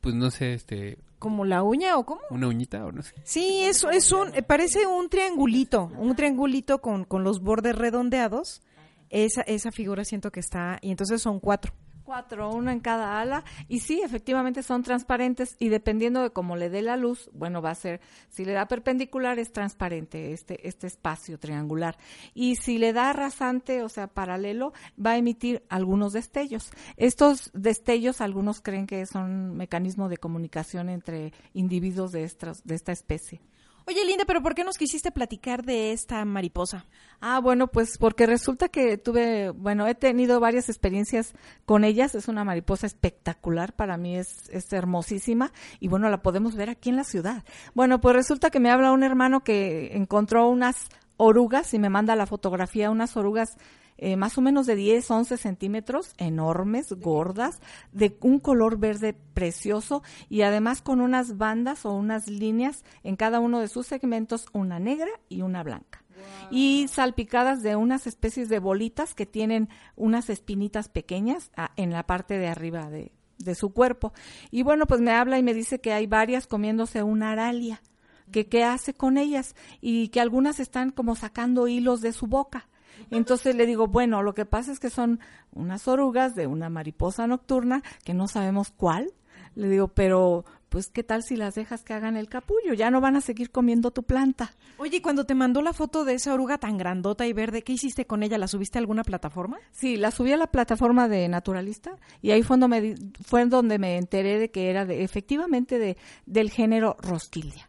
Pues 0.00 0.14
no 0.14 0.30
sé, 0.30 0.54
este, 0.54 0.98
¿Como 1.18 1.44
la 1.44 1.62
uña 1.62 1.96
o 1.98 2.06
cómo? 2.06 2.20
una 2.30 2.48
uñita 2.48 2.84
o 2.84 2.92
no 2.92 3.02
sé. 3.02 3.12
Sí, 3.24 3.60
eso 3.64 3.90
es 3.90 4.10
un, 4.12 4.30
parece 4.46 4.86
un 4.86 5.08
triangulito, 5.08 5.90
un 5.98 6.14
triangulito 6.16 6.80
con, 6.80 7.04
con 7.04 7.22
los 7.24 7.40
bordes 7.40 7.76
redondeados. 7.76 8.62
Esa, 9.10 9.40
esa 9.42 9.72
figura 9.72 10.04
siento 10.04 10.30
que 10.30 10.40
está, 10.40 10.78
y 10.82 10.90
entonces 10.90 11.22
son 11.22 11.40
cuatro. 11.40 11.72
Cuatro, 12.08 12.48
una 12.54 12.72
en 12.72 12.80
cada 12.80 13.20
ala. 13.20 13.44
Y 13.68 13.80
sí, 13.80 14.00
efectivamente 14.02 14.62
son 14.62 14.82
transparentes 14.82 15.56
y 15.58 15.68
dependiendo 15.68 16.22
de 16.22 16.30
cómo 16.30 16.56
le 16.56 16.70
dé 16.70 16.80
la 16.80 16.96
luz, 16.96 17.28
bueno, 17.34 17.60
va 17.60 17.72
a 17.72 17.74
ser, 17.74 18.00
si 18.30 18.46
le 18.46 18.54
da 18.54 18.66
perpendicular 18.66 19.38
es 19.38 19.52
transparente 19.52 20.32
este, 20.32 20.66
este 20.66 20.86
espacio 20.86 21.38
triangular. 21.38 21.98
Y 22.32 22.56
si 22.56 22.78
le 22.78 22.94
da 22.94 23.12
rasante, 23.12 23.82
o 23.82 23.90
sea, 23.90 24.06
paralelo, 24.06 24.72
va 24.98 25.10
a 25.10 25.16
emitir 25.18 25.66
algunos 25.68 26.14
destellos. 26.14 26.70
Estos 26.96 27.50
destellos, 27.52 28.22
algunos 28.22 28.62
creen 28.62 28.86
que 28.86 29.04
son 29.04 29.54
mecanismo 29.54 30.08
de 30.08 30.16
comunicación 30.16 30.88
entre 30.88 31.34
individuos 31.52 32.10
de, 32.10 32.24
estas, 32.24 32.64
de 32.64 32.74
esta 32.74 32.92
especie. 32.92 33.42
Oye, 33.88 34.04
Linda, 34.04 34.26
pero 34.26 34.42
¿por 34.42 34.54
qué 34.54 34.64
nos 34.64 34.76
quisiste 34.76 35.10
platicar 35.10 35.64
de 35.64 35.92
esta 35.92 36.22
mariposa? 36.26 36.84
Ah, 37.22 37.40
bueno, 37.40 37.68
pues 37.68 37.96
porque 37.96 38.26
resulta 38.26 38.68
que 38.68 38.98
tuve, 38.98 39.48
bueno, 39.48 39.86
he 39.86 39.94
tenido 39.94 40.40
varias 40.40 40.68
experiencias 40.68 41.32
con 41.64 41.84
ellas. 41.84 42.14
Es 42.14 42.28
una 42.28 42.44
mariposa 42.44 42.86
espectacular, 42.86 43.72
para 43.72 43.96
mí 43.96 44.14
es, 44.14 44.50
es 44.50 44.70
hermosísima 44.74 45.54
y 45.80 45.88
bueno, 45.88 46.10
la 46.10 46.20
podemos 46.20 46.54
ver 46.54 46.68
aquí 46.68 46.90
en 46.90 46.96
la 46.96 47.04
ciudad. 47.04 47.44
Bueno, 47.72 47.98
pues 47.98 48.14
resulta 48.14 48.50
que 48.50 48.60
me 48.60 48.70
habla 48.70 48.92
un 48.92 49.04
hermano 49.04 49.40
que 49.40 49.96
encontró 49.96 50.50
unas 50.50 50.90
orugas 51.16 51.72
y 51.72 51.78
me 51.78 51.88
manda 51.88 52.14
la 52.14 52.26
fotografía, 52.26 52.90
unas 52.90 53.16
orugas 53.16 53.56
eh, 53.98 54.16
más 54.16 54.38
o 54.38 54.40
menos 54.40 54.66
de 54.66 54.76
10, 54.76 55.10
11 55.10 55.36
centímetros, 55.36 56.14
enormes, 56.18 56.92
gordas, 56.92 57.60
de 57.92 58.16
un 58.22 58.38
color 58.38 58.78
verde 58.78 59.14
precioso 59.34 60.02
y 60.28 60.42
además 60.42 60.82
con 60.82 61.00
unas 61.00 61.36
bandas 61.36 61.84
o 61.84 61.92
unas 61.92 62.28
líneas 62.28 62.84
en 63.02 63.16
cada 63.16 63.40
uno 63.40 63.60
de 63.60 63.68
sus 63.68 63.86
segmentos, 63.86 64.46
una 64.52 64.78
negra 64.78 65.10
y 65.28 65.42
una 65.42 65.62
blanca. 65.62 66.04
Y 66.50 66.86
salpicadas 66.88 67.62
de 67.62 67.76
unas 67.76 68.06
especies 68.06 68.48
de 68.48 68.58
bolitas 68.58 69.14
que 69.14 69.26
tienen 69.26 69.68
unas 69.96 70.30
espinitas 70.30 70.88
pequeñas 70.88 71.50
ah, 71.56 71.70
en 71.76 71.92
la 71.92 72.06
parte 72.06 72.38
de 72.38 72.48
arriba 72.48 72.90
de, 72.90 73.12
de 73.38 73.54
su 73.54 73.72
cuerpo. 73.72 74.12
Y 74.50 74.62
bueno, 74.62 74.86
pues 74.86 75.00
me 75.00 75.12
habla 75.12 75.38
y 75.38 75.42
me 75.42 75.54
dice 75.54 75.80
que 75.80 75.92
hay 75.92 76.06
varias 76.06 76.46
comiéndose 76.46 77.02
una 77.02 77.32
aralia, 77.32 77.82
que 78.30 78.46
qué 78.48 78.64
hace 78.64 78.94
con 78.94 79.16
ellas 79.16 79.54
y 79.80 80.08
que 80.08 80.20
algunas 80.20 80.60
están 80.60 80.90
como 80.90 81.16
sacando 81.16 81.68
hilos 81.68 82.00
de 82.00 82.12
su 82.12 82.26
boca. 82.26 82.68
Entonces 83.10 83.54
le 83.54 83.66
digo, 83.66 83.86
bueno, 83.86 84.22
lo 84.22 84.34
que 84.34 84.44
pasa 84.44 84.72
es 84.72 84.80
que 84.80 84.90
son 84.90 85.20
unas 85.52 85.88
orugas 85.88 86.34
de 86.34 86.46
una 86.46 86.68
mariposa 86.68 87.26
nocturna 87.26 87.82
que 88.04 88.14
no 88.14 88.28
sabemos 88.28 88.70
cuál. 88.70 89.12
Le 89.54 89.68
digo, 89.68 89.88
pero 89.88 90.44
pues 90.68 90.88
qué 90.88 91.02
tal 91.02 91.22
si 91.22 91.36
las 91.36 91.54
dejas 91.54 91.82
que 91.82 91.94
hagan 91.94 92.16
el 92.16 92.28
capullo, 92.28 92.74
ya 92.74 92.90
no 92.90 93.00
van 93.00 93.16
a 93.16 93.20
seguir 93.20 93.50
comiendo 93.50 93.90
tu 93.90 94.02
planta. 94.02 94.52
Oye, 94.76 94.98
¿y 94.98 95.00
cuando 95.00 95.24
te 95.24 95.34
mandó 95.34 95.62
la 95.62 95.72
foto 95.72 96.04
de 96.04 96.14
esa 96.14 96.34
oruga 96.34 96.58
tan 96.58 96.76
grandota 96.76 97.26
y 97.26 97.32
verde, 97.32 97.62
¿qué 97.62 97.72
hiciste 97.72 98.06
con 98.06 98.22
ella? 98.22 98.38
¿La 98.38 98.48
subiste 98.48 98.78
a 98.78 98.80
alguna 98.80 99.04
plataforma? 99.04 99.58
Sí, 99.72 99.96
la 99.96 100.10
subí 100.10 100.32
a 100.32 100.36
la 100.36 100.48
plataforma 100.48 101.08
de 101.08 101.28
Naturalista 101.28 101.96
y 102.22 102.32
ahí 102.32 102.42
fue 102.42 102.58
donde 102.58 102.80
me, 102.80 102.94
fue 103.24 103.44
donde 103.46 103.78
me 103.78 103.96
enteré 103.96 104.38
de 104.38 104.50
que 104.50 104.70
era 104.70 104.84
de, 104.84 105.02
efectivamente 105.02 105.78
de, 105.78 105.96
del 106.26 106.50
género 106.50 106.96
Rosquildia. 107.00 107.67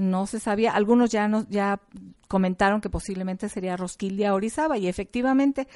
No 0.00 0.26
se 0.26 0.40
sabía, 0.40 0.72
algunos 0.72 1.10
ya 1.10 1.28
nos, 1.28 1.46
ya 1.50 1.78
comentaron 2.26 2.80
que 2.80 2.88
posiblemente 2.88 3.50
sería 3.50 3.76
Rosquildia 3.76 4.32
orizaba 4.32 4.78
y 4.78 4.88
efectivamente 4.88 5.68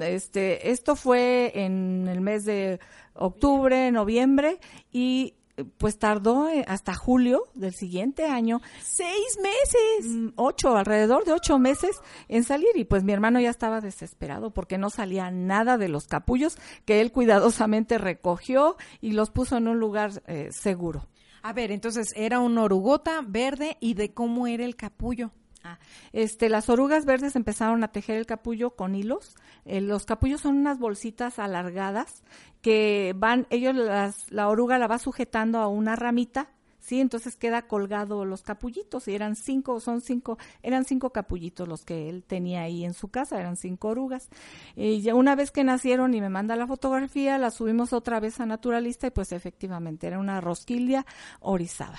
este 0.00 0.72
esto 0.72 0.96
fue 0.96 1.52
en 1.54 2.08
el 2.08 2.20
mes 2.20 2.44
de 2.44 2.80
octubre, 3.14 3.92
noviembre 3.92 4.58
y 4.90 5.34
pues 5.78 6.00
tardó 6.00 6.48
eh, 6.48 6.64
hasta 6.66 6.94
julio 6.94 7.44
del 7.54 7.74
siguiente 7.74 8.26
año 8.26 8.60
¡Seis 8.82 9.38
meses! 9.40 10.10
mm, 10.10 10.28
ocho, 10.34 10.76
alrededor 10.76 11.24
de 11.24 11.32
ocho 11.32 11.60
meses 11.60 12.00
en 12.26 12.42
salir 12.42 12.70
y 12.74 12.84
pues 12.84 13.04
mi 13.04 13.12
hermano 13.12 13.38
ya 13.38 13.50
estaba 13.50 13.80
desesperado 13.80 14.50
porque 14.50 14.78
no 14.78 14.90
salía 14.90 15.30
nada 15.30 15.78
de 15.78 15.88
los 15.88 16.08
capullos 16.08 16.58
que 16.84 17.00
él 17.00 17.12
cuidadosamente 17.12 17.98
recogió 17.98 18.76
y 19.00 19.12
los 19.12 19.30
puso 19.30 19.58
en 19.58 19.68
un 19.68 19.78
lugar 19.78 20.22
eh, 20.26 20.48
seguro. 20.50 21.06
A 21.42 21.52
ver, 21.52 21.72
entonces 21.72 22.12
era 22.16 22.40
una 22.40 22.62
orugota 22.62 23.22
verde 23.26 23.76
y 23.80 23.94
de 23.94 24.12
cómo 24.12 24.46
era 24.46 24.64
el 24.64 24.76
capullo. 24.76 25.32
Ah, 25.62 25.78
Este, 26.12 26.48
las 26.48 26.68
orugas 26.70 27.04
verdes 27.04 27.36
empezaron 27.36 27.84
a 27.84 27.92
tejer 27.92 28.16
el 28.16 28.26
capullo 28.26 28.70
con 28.76 28.94
hilos. 28.94 29.36
Eh, 29.64 29.80
los 29.80 30.06
capullos 30.06 30.40
son 30.40 30.56
unas 30.56 30.78
bolsitas 30.78 31.38
alargadas 31.38 32.22
que 32.62 33.14
van, 33.16 33.46
ellos 33.50 33.74
las, 33.74 34.30
la 34.30 34.48
oruga 34.48 34.78
la 34.78 34.86
va 34.86 34.98
sujetando 34.98 35.58
a 35.58 35.68
una 35.68 35.96
ramita, 35.96 36.50
sí, 36.80 37.00
entonces 37.00 37.36
queda 37.36 37.62
colgado 37.62 38.24
los 38.24 38.42
capullitos 38.42 39.08
y 39.08 39.14
eran 39.14 39.36
cinco, 39.36 39.80
son 39.80 40.00
cinco, 40.00 40.38
eran 40.62 40.84
cinco 40.84 41.10
capullitos 41.10 41.68
los 41.68 41.84
que 41.84 42.08
él 42.08 42.24
tenía 42.24 42.62
ahí 42.62 42.84
en 42.84 42.94
su 42.94 43.08
casa, 43.08 43.38
eran 43.38 43.56
cinco 43.56 43.88
orugas. 43.88 44.28
Y 44.74 45.00
ya 45.02 45.14
una 45.14 45.36
vez 45.36 45.50
que 45.50 45.64
nacieron 45.64 46.14
y 46.14 46.20
me 46.20 46.28
manda 46.28 46.56
la 46.56 46.66
fotografía, 46.66 47.38
la 47.38 47.50
subimos 47.50 47.92
otra 47.92 48.20
vez 48.20 48.40
a 48.40 48.46
Naturalista 48.46 49.06
y 49.06 49.10
pues 49.10 49.32
efectivamente 49.32 50.06
era 50.06 50.18
una 50.18 50.40
rosquilla 50.40 51.06
orizada. 51.40 51.98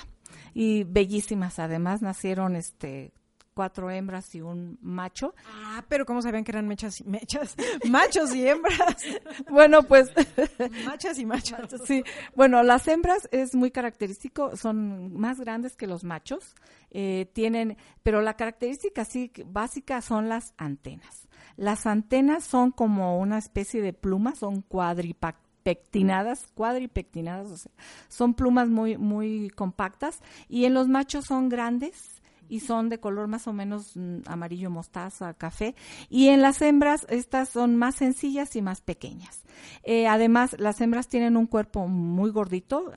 Y 0.53 0.83
bellísimas, 0.83 1.59
además 1.59 2.01
nacieron 2.01 2.55
este 2.55 3.13
cuatro 3.53 3.89
hembras 3.91 4.33
y 4.35 4.41
un 4.41 4.77
macho. 4.81 5.33
Ah, 5.45 5.83
pero 5.87 6.05
¿cómo 6.05 6.21
sabían 6.21 6.43
que 6.43 6.51
eran 6.51 6.67
mechas 6.67 7.01
y 7.01 7.03
mechas? 7.03 7.55
Machos 7.89 8.33
y 8.35 8.47
hembras. 8.47 8.79
Bueno, 9.49 9.83
pues 9.83 10.09
Machas 10.85 11.19
y 11.19 11.25
machos. 11.25 11.81
sí. 11.85 12.03
Bueno, 12.35 12.63
las 12.63 12.87
hembras 12.87 13.27
es 13.31 13.55
muy 13.55 13.71
característico, 13.71 14.55
son 14.55 15.13
más 15.13 15.39
grandes 15.39 15.75
que 15.75 15.87
los 15.87 16.03
machos, 16.03 16.55
eh, 16.89 17.29
tienen, 17.33 17.77
pero 18.03 18.21
la 18.21 18.35
característica 18.35 19.05
sí 19.05 19.31
básica 19.45 20.01
son 20.01 20.29
las 20.29 20.53
antenas. 20.57 21.27
Las 21.57 21.85
antenas 21.85 22.43
son 22.43 22.71
como 22.71 23.19
una 23.19 23.37
especie 23.37 23.81
de 23.81 23.93
plumas, 23.93 24.39
son 24.39 24.61
cuadripectinadas, 24.61 26.47
cuadripectinadas, 26.53 27.51
o 27.51 27.57
sea, 27.57 27.71
son 28.07 28.33
plumas 28.33 28.69
muy 28.69 28.97
muy 28.97 29.49
compactas 29.49 30.19
y 30.47 30.65
en 30.65 30.73
los 30.73 30.87
machos 30.87 31.25
son 31.25 31.49
grandes 31.49 32.20
y 32.51 32.59
son 32.59 32.89
de 32.89 32.99
color 32.99 33.29
más 33.29 33.47
o 33.47 33.53
menos 33.53 33.95
mm, 33.95 34.23
amarillo 34.25 34.69
mostaza, 34.69 35.33
café. 35.35 35.73
Y 36.09 36.27
en 36.27 36.41
las 36.41 36.61
hembras, 36.61 37.07
estas 37.09 37.47
son 37.47 37.77
más 37.77 37.95
sencillas 37.95 38.57
y 38.57 38.61
más 38.61 38.81
pequeñas. 38.81 39.43
Eh, 39.83 40.05
además, 40.05 40.57
las 40.59 40.81
hembras 40.81 41.07
tienen 41.07 41.37
un 41.37 41.47
cuerpo 41.47 41.87
muy 41.87 42.29
gordito, 42.29 42.91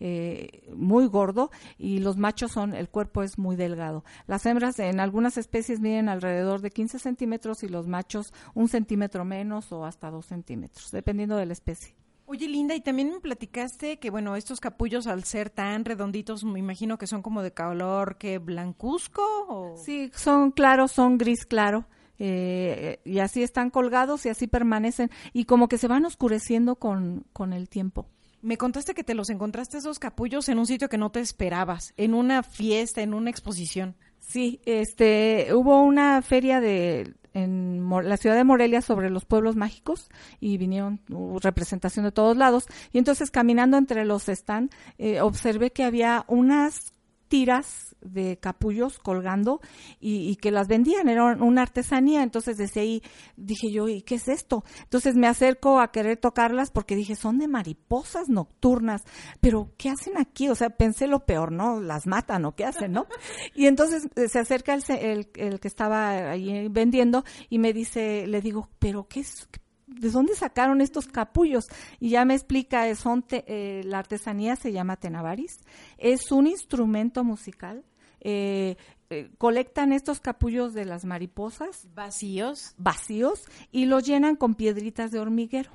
eh, 0.00 0.72
muy 0.74 1.06
gordo, 1.06 1.50
y 1.76 1.98
los 1.98 2.16
machos 2.16 2.52
son, 2.52 2.72
el 2.74 2.88
cuerpo 2.88 3.22
es 3.22 3.36
muy 3.38 3.56
delgado. 3.56 4.04
Las 4.26 4.46
hembras 4.46 4.78
en 4.78 5.00
algunas 5.00 5.36
especies 5.36 5.80
miden 5.80 6.08
alrededor 6.08 6.62
de 6.62 6.70
15 6.70 6.98
centímetros 6.98 7.62
y 7.62 7.68
los 7.68 7.86
machos 7.86 8.32
un 8.54 8.68
centímetro 8.68 9.26
menos 9.26 9.70
o 9.70 9.84
hasta 9.84 10.10
dos 10.10 10.24
centímetros, 10.24 10.90
dependiendo 10.92 11.36
de 11.36 11.44
la 11.44 11.52
especie. 11.52 11.94
Oye, 12.26 12.48
Linda, 12.48 12.74
y 12.74 12.80
también 12.80 13.10
me 13.10 13.20
platicaste 13.20 13.98
que, 13.98 14.10
bueno, 14.10 14.34
estos 14.34 14.58
capullos 14.58 15.06
al 15.06 15.24
ser 15.24 15.50
tan 15.50 15.84
redonditos, 15.84 16.42
me 16.44 16.58
imagino 16.58 16.96
que 16.96 17.06
son 17.06 17.22
como 17.22 17.42
de 17.42 17.52
color 17.52 18.16
que 18.16 18.38
blancuzco 18.38 19.22
o... 19.48 19.76
Sí, 19.76 20.10
son 20.14 20.50
claros, 20.50 20.92
son 20.92 21.18
gris 21.18 21.44
claro. 21.44 21.86
eh, 22.18 23.00
y 23.04 23.18
así 23.18 23.42
están 23.42 23.70
colgados 23.70 24.24
y 24.24 24.28
así 24.28 24.46
permanecen 24.46 25.10
y 25.32 25.44
como 25.44 25.68
que 25.68 25.78
se 25.78 25.88
van 25.88 26.04
oscureciendo 26.04 26.76
con, 26.76 27.26
con 27.32 27.52
el 27.52 27.68
tiempo. 27.68 28.06
Me 28.40 28.56
contaste 28.58 28.94
que 28.94 29.04
te 29.04 29.14
los 29.14 29.30
encontraste 29.30 29.78
esos 29.78 29.98
capullos 29.98 30.48
en 30.48 30.58
un 30.58 30.66
sitio 30.66 30.88
que 30.88 30.98
no 30.98 31.10
te 31.10 31.20
esperabas, 31.20 31.94
en 31.96 32.14
una 32.14 32.42
fiesta, 32.42 33.00
en 33.00 33.14
una 33.14 33.30
exposición. 33.30 33.96
Sí, 34.18 34.60
este, 34.64 35.48
hubo 35.54 35.82
una 35.82 36.20
feria 36.22 36.60
de 36.60 37.14
en 37.34 37.86
la 38.04 38.16
ciudad 38.16 38.36
de 38.36 38.44
Morelia 38.44 38.80
sobre 38.80 39.10
los 39.10 39.24
pueblos 39.24 39.56
mágicos 39.56 40.08
y 40.40 40.56
vinieron 40.56 41.00
representación 41.42 42.04
de 42.04 42.12
todos 42.12 42.36
lados. 42.36 42.66
Y 42.92 42.98
entonces 42.98 43.30
caminando 43.30 43.76
entre 43.76 44.04
los 44.04 44.24
stands 44.24 44.74
eh, 44.98 45.20
observé 45.20 45.70
que 45.70 45.84
había 45.84 46.24
unas 46.28 46.92
tiras 47.28 47.93
de 48.04 48.38
capullos 48.38 48.98
colgando 48.98 49.60
y, 49.98 50.36
que 50.36 50.50
las 50.50 50.68
vendían, 50.68 51.08
era 51.08 51.24
una 51.24 51.62
artesanía, 51.62 52.22
entonces 52.22 52.56
desde 52.56 52.80
ahí 52.80 53.02
dije 53.36 53.70
yo, 53.70 53.88
¿y 53.88 54.02
qué 54.02 54.16
es 54.16 54.28
esto? 54.28 54.64
Entonces 54.82 55.16
me 55.16 55.26
acerco 55.26 55.80
a 55.80 55.90
querer 55.90 56.18
tocarlas 56.18 56.70
porque 56.70 56.96
dije, 56.96 57.16
son 57.16 57.38
de 57.38 57.48
mariposas 57.48 58.28
nocturnas, 58.28 59.02
pero 59.40 59.72
¿qué 59.76 59.90
hacen 59.90 60.18
aquí? 60.18 60.48
O 60.48 60.54
sea, 60.54 60.70
pensé 60.70 61.06
lo 61.06 61.24
peor, 61.24 61.50
¿no? 61.50 61.80
Las 61.80 62.06
matan 62.06 62.44
o 62.44 62.54
qué 62.54 62.64
hacen, 62.64 62.92
¿no? 62.92 63.06
Y 63.54 63.66
entonces 63.66 64.08
eh, 64.16 64.28
se 64.28 64.38
acerca 64.38 64.74
el, 64.74 64.82
el, 64.88 65.28
el 65.36 65.60
que 65.60 65.68
estaba 65.68 66.30
ahí 66.30 66.68
vendiendo 66.68 67.24
y 67.48 67.58
me 67.58 67.72
dice, 67.72 68.26
le 68.26 68.40
digo, 68.40 68.68
¿pero 68.78 69.06
qué 69.08 69.20
es? 69.20 69.48
¿de 69.86 70.10
dónde 70.10 70.34
sacaron 70.34 70.80
estos 70.80 71.06
capullos? 71.06 71.66
Y 72.00 72.10
ya 72.10 72.24
me 72.24 72.34
explica, 72.34 72.92
son 72.94 73.24
eh, 73.30 73.82
la 73.84 73.98
artesanía 73.98 74.56
se 74.56 74.72
llama 74.72 74.96
tenavaris, 74.96 75.58
es 75.98 76.30
un 76.32 76.46
instrumento 76.46 77.24
musical. 77.24 77.84
Eh, 78.24 78.76
eh, 79.10 79.30
colectan 79.38 79.92
estos 79.92 80.20
capullos 80.20 80.74
de 80.74 80.84
las 80.84 81.04
mariposas. 81.04 81.86
Vacíos. 81.94 82.74
Vacíos 82.76 83.44
y 83.70 83.86
los 83.86 84.04
llenan 84.04 84.36
con 84.36 84.54
piedritas 84.54 85.10
de 85.10 85.20
hormiguero. 85.20 85.70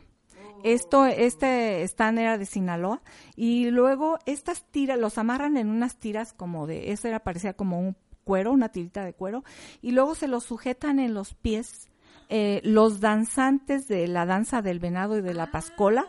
Esto 0.64 1.06
este 1.06 1.84
stand 1.84 2.20
era 2.20 2.38
de 2.38 2.46
Sinaloa 2.46 3.02
y 3.38 3.70
luego 3.70 4.20
estas 4.26 4.66
tiras 4.66 5.00
los 5.00 5.18
amarran 5.18 5.56
en 5.56 5.70
unas 5.70 5.96
tiras 5.96 6.34
como 6.34 6.68
de 6.68 6.92
eso 6.92 7.08
era 7.08 7.22
parecía 7.22 7.54
como 7.54 7.80
un 7.80 7.96
cuero 8.26 8.52
una 8.52 8.68
tirita 8.68 9.06
de 9.06 9.14
cuero 9.14 9.46
y 9.82 9.92
luego 9.92 10.16
se 10.16 10.28
los 10.28 10.44
sujetan 10.44 11.00
en 11.00 11.14
los 11.14 11.34
pies 11.34 11.90
eh, 12.32 12.62
los 12.64 13.00
danzantes 13.00 13.88
de 13.88 14.08
la 14.08 14.28
danza 14.28 14.62
del 14.62 14.78
venado 14.78 15.18
y 15.18 15.22
de 15.22 15.34
la 15.34 15.50
pascola, 15.50 16.06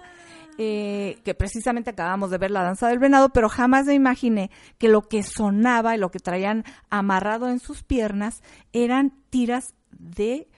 eh, 0.62 1.16
que 1.24 1.34
precisamente 1.34 1.88
acabamos 1.88 2.30
de 2.30 2.36
ver 2.36 2.50
la 2.50 2.62
danza 2.62 2.86
del 2.86 2.98
venado, 2.98 3.30
pero 3.30 3.48
jamás 3.48 3.86
me 3.86 3.94
imaginé 3.94 4.50
que 4.76 4.90
lo 4.90 5.08
que 5.08 5.22
sonaba 5.22 5.96
y 5.96 5.98
lo 5.98 6.10
que 6.10 6.18
traían 6.18 6.64
amarrado 6.90 7.48
en 7.48 7.60
sus 7.60 7.82
piernas 7.82 8.42
eran 8.74 9.14
tiras 9.30 9.72
de 9.90 10.49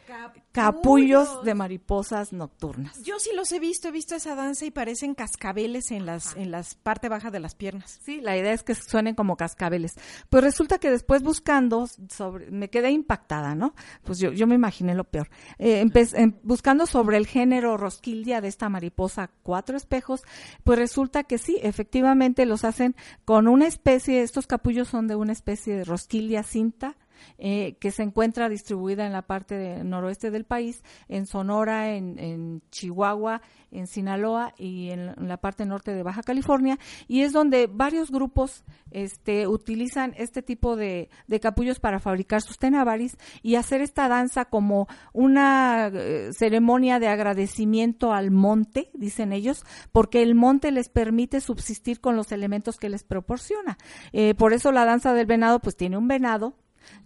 capullos 0.53 1.44
de 1.44 1.55
mariposas 1.55 2.32
nocturnas. 2.32 3.03
Yo 3.03 3.18
sí 3.18 3.30
los 3.34 3.50
he 3.53 3.59
visto, 3.59 3.88
he 3.88 3.92
visto 3.92 4.14
esa 4.14 4.34
danza 4.34 4.64
y 4.64 4.70
parecen 4.70 5.14
cascabeles 5.14 5.90
en 5.90 6.07
las 6.07 6.36
en 6.36 6.50
las 6.50 6.74
parte 6.74 7.09
baja 7.09 7.30
de 7.30 7.40
las 7.40 7.55
piernas. 7.55 8.00
Sí, 8.03 8.20
la 8.20 8.36
idea 8.36 8.53
es 8.53 8.62
que 8.62 8.74
suenen 8.74 9.14
como 9.14 9.36
cascabeles. 9.36 9.94
Pues 10.28 10.44
resulta 10.44 10.78
que 10.78 10.90
después 10.90 11.22
buscando 11.22 11.88
sobre 12.09 12.50
me 12.50 12.70
quedé 12.70 12.90
impactada, 12.90 13.55
¿no? 13.55 13.74
Pues 14.05 14.18
yo 14.18 14.32
yo 14.32 14.46
me 14.46 14.55
imaginé 14.55 14.94
lo 14.94 15.05
peor. 15.05 15.30
Eh, 15.59 15.84
em, 15.94 16.34
buscando 16.42 16.86
sobre 16.86 17.16
el 17.16 17.26
género 17.26 17.76
rosquildia 17.76 18.40
de 18.40 18.48
esta 18.48 18.68
mariposa 18.68 19.30
cuatro 19.42 19.76
espejos, 19.76 20.22
pues 20.64 20.78
resulta 20.78 21.24
que 21.24 21.38
sí, 21.38 21.59
efectivamente 21.62 22.46
los 22.46 22.64
hacen 22.64 22.94
con 23.24 23.48
una 23.48 23.66
especie, 23.66 24.22
estos 24.22 24.46
capullos 24.46 24.88
son 24.88 25.09
de 25.09 25.16
una 25.16 25.32
especie 25.32 25.76
de 25.76 25.84
rosquildia 25.84 26.42
cinta 26.42 26.96
eh, 27.38 27.76
que 27.80 27.90
se 27.90 28.02
encuentra 28.02 28.48
distribuida 28.48 29.06
en 29.06 29.12
la 29.12 29.22
parte 29.22 29.82
noroeste 29.84 30.30
del 30.30 30.44
país, 30.44 30.82
en 31.08 31.26
Sonora, 31.26 31.94
en, 31.94 32.62
Chihuahua, 32.70 33.42
en 33.70 33.86
Sinaloa 33.86 34.54
y 34.56 34.90
en, 34.90 35.14
la 35.28 35.36
parte 35.38 35.64
norte 35.66 35.94
de 35.94 36.02
Baja 36.02 36.22
California, 36.22 36.78
y 37.08 37.22
es 37.22 37.32
donde 37.32 37.66
varios 37.66 38.10
grupos 38.10 38.64
este, 38.90 39.46
utilizan 39.46 40.14
este 40.16 40.42
tipo 40.42 40.76
de, 40.76 41.08
capullos 41.40 41.80
para 41.80 41.98
fabricar 41.98 42.42
sus 42.42 42.58
tenavaris 42.58 43.16
y 43.42 43.56
hacer 43.56 43.80
esta 43.80 44.08
danza 44.08 44.44
como 44.44 44.86
una 45.12 45.90
eh, 45.92 46.30
ceremonia 46.32 46.98
de 47.00 47.08
agradecimiento 47.08 48.12
al 48.12 48.30
monte, 48.30 48.90
dicen 48.94 49.32
ellos, 49.32 49.64
porque 49.90 50.22
el 50.22 50.34
monte 50.34 50.70
les 50.70 50.88
permite 50.88 51.40
subsistir 51.40 52.00
con 52.00 52.16
los 52.16 52.32
elementos 52.32 52.76
que 52.76 52.88
les 52.88 53.04
proporciona. 53.04 53.78
Eh, 54.12 54.34
por 54.34 54.52
eso 54.52 54.72
la 54.72 54.84
danza 54.84 55.14
del 55.14 55.26
venado 55.26 55.60
pues 55.60 55.76
tiene 55.76 55.96
un 55.96 56.08
venado 56.08 56.54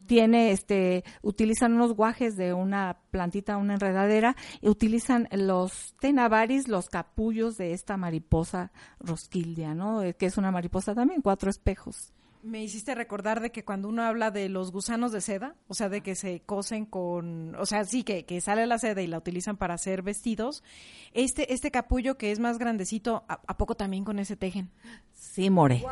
tiene 0.07 0.53
este 0.53 1.05
utilizan 1.23 1.73
unos 1.75 1.95
guajes 1.95 2.37
de 2.37 2.53
una 2.53 2.99
plantita 3.11 3.57
una 3.57 3.75
enredadera 3.75 4.37
y 4.61 4.69
utilizan 4.69 5.29
los 5.33 5.95
tenavaris 6.01 6.69
los 6.69 6.89
capullos 6.89 7.57
de 7.57 7.73
esta 7.73 7.97
mariposa 7.97 8.73
rosquildia 9.01 9.75
no 9.75 10.03
eh, 10.03 10.15
que 10.15 10.27
es 10.27 10.39
una 10.39 10.51
mariposa 10.51 10.95
también 10.95 11.23
cuatro 11.23 11.51
espejos 11.51 12.13
me 12.47 12.63
hiciste 12.63 12.95
recordar 12.95 13.41
de 13.41 13.51
que 13.51 13.65
cuando 13.65 13.89
uno 13.89 14.05
habla 14.05 14.31
de 14.31 14.49
los 14.49 14.71
gusanos 14.71 15.11
de 15.11 15.21
seda, 15.21 15.57
o 15.67 15.75
sea, 15.75 15.89
de 15.89 16.01
que 16.01 16.15
se 16.15 16.41
cosen 16.41 16.87
con, 16.87 17.57
o 17.57 17.67
sea, 17.67 17.85
sí, 17.85 18.05
que, 18.05 18.25
que 18.25 18.41
sale 18.41 18.67
la 18.67 18.79
seda 18.79 19.03
y 19.03 19.09
la 19.09 19.19
utilizan 19.19 19.57
para 19.57 19.75
hacer 19.75 20.03
vestidos, 20.03 20.63
este, 21.13 21.53
este 21.53 21.73
capullo 21.73 22.17
que 22.17 22.31
es 22.31 22.39
más 22.39 22.59
grandecito, 22.59 23.25
¿a, 23.29 23.57
poco 23.57 23.75
también 23.75 24.05
con 24.05 24.21
ese 24.21 24.37
tejen? 24.37 24.71
Sí, 25.13 25.51
more. 25.51 25.83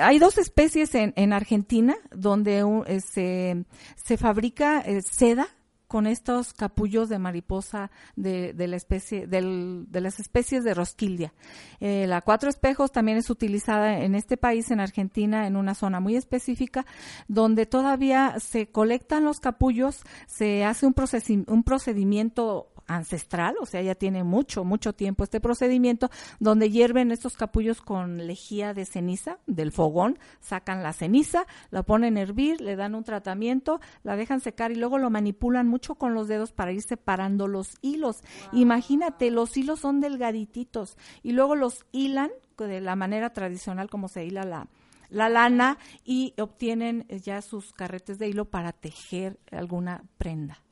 Hay 0.00 0.18
dos 0.18 0.38
especies 0.38 0.94
en, 0.94 1.12
en 1.16 1.32
Argentina 1.32 1.94
donde 2.10 2.64
eh, 2.86 3.00
se, 3.00 3.64
se 3.96 4.16
fabrica 4.16 4.80
eh, 4.80 5.00
seda 5.02 5.48
con 5.92 6.06
estos 6.06 6.54
capullos 6.54 7.10
de 7.10 7.18
mariposa 7.18 7.90
de, 8.16 8.54
de 8.54 8.66
la 8.66 8.76
especie, 8.76 9.26
del, 9.26 9.84
de 9.90 10.00
las 10.00 10.20
especies 10.20 10.64
de 10.64 10.72
rosquildia. 10.72 11.34
Eh, 11.80 12.06
la 12.06 12.22
cuatro 12.22 12.48
espejos 12.48 12.90
también 12.92 13.18
es 13.18 13.28
utilizada 13.28 13.98
en 13.98 14.14
este 14.14 14.38
país, 14.38 14.70
en 14.70 14.80
Argentina, 14.80 15.46
en 15.46 15.54
una 15.54 15.74
zona 15.74 16.00
muy 16.00 16.16
específica, 16.16 16.86
donde 17.28 17.66
todavía 17.66 18.36
se 18.38 18.68
colectan 18.68 19.24
los 19.24 19.38
capullos, 19.38 20.00
se 20.26 20.64
hace 20.64 20.86
un, 20.86 20.94
un 21.46 21.62
procedimiento 21.62 22.71
ancestral, 22.94 23.56
o 23.60 23.66
sea, 23.66 23.82
ya 23.82 23.94
tiene 23.94 24.24
mucho, 24.24 24.64
mucho 24.64 24.92
tiempo 24.92 25.24
este 25.24 25.40
procedimiento, 25.40 26.10
donde 26.40 26.70
hierven 26.70 27.10
estos 27.10 27.36
capullos 27.36 27.80
con 27.80 28.26
lejía 28.26 28.74
de 28.74 28.84
ceniza 28.84 29.38
del 29.46 29.72
fogón, 29.72 30.18
sacan 30.40 30.82
la 30.82 30.92
ceniza, 30.92 31.46
la 31.70 31.82
ponen 31.82 32.16
a 32.16 32.22
hervir, 32.22 32.60
le 32.60 32.76
dan 32.76 32.94
un 32.94 33.04
tratamiento, 33.04 33.80
la 34.02 34.16
dejan 34.16 34.40
secar 34.40 34.72
y 34.72 34.76
luego 34.76 34.98
lo 34.98 35.10
manipulan 35.10 35.68
mucho 35.68 35.94
con 35.94 36.14
los 36.14 36.28
dedos 36.28 36.52
para 36.52 36.72
ir 36.72 36.82
separando 36.82 37.48
los 37.48 37.76
hilos. 37.82 38.22
Imagínate, 38.52 39.30
los 39.30 39.56
hilos 39.56 39.80
son 39.80 40.00
delgadititos 40.00 40.96
y 41.22 41.32
luego 41.32 41.56
los 41.56 41.84
hilan 41.92 42.30
de 42.58 42.80
la 42.80 42.96
manera 42.96 43.32
tradicional 43.32 43.90
como 43.90 44.08
se 44.08 44.24
hila 44.24 44.44
la, 44.44 44.68
la 45.08 45.28
lana 45.28 45.78
y 46.04 46.34
obtienen 46.38 47.06
ya 47.08 47.42
sus 47.42 47.72
carretes 47.72 48.18
de 48.18 48.28
hilo 48.28 48.46
para 48.46 48.72
tejer 48.72 49.38
alguna 49.50 50.04
prenda. 50.18 50.62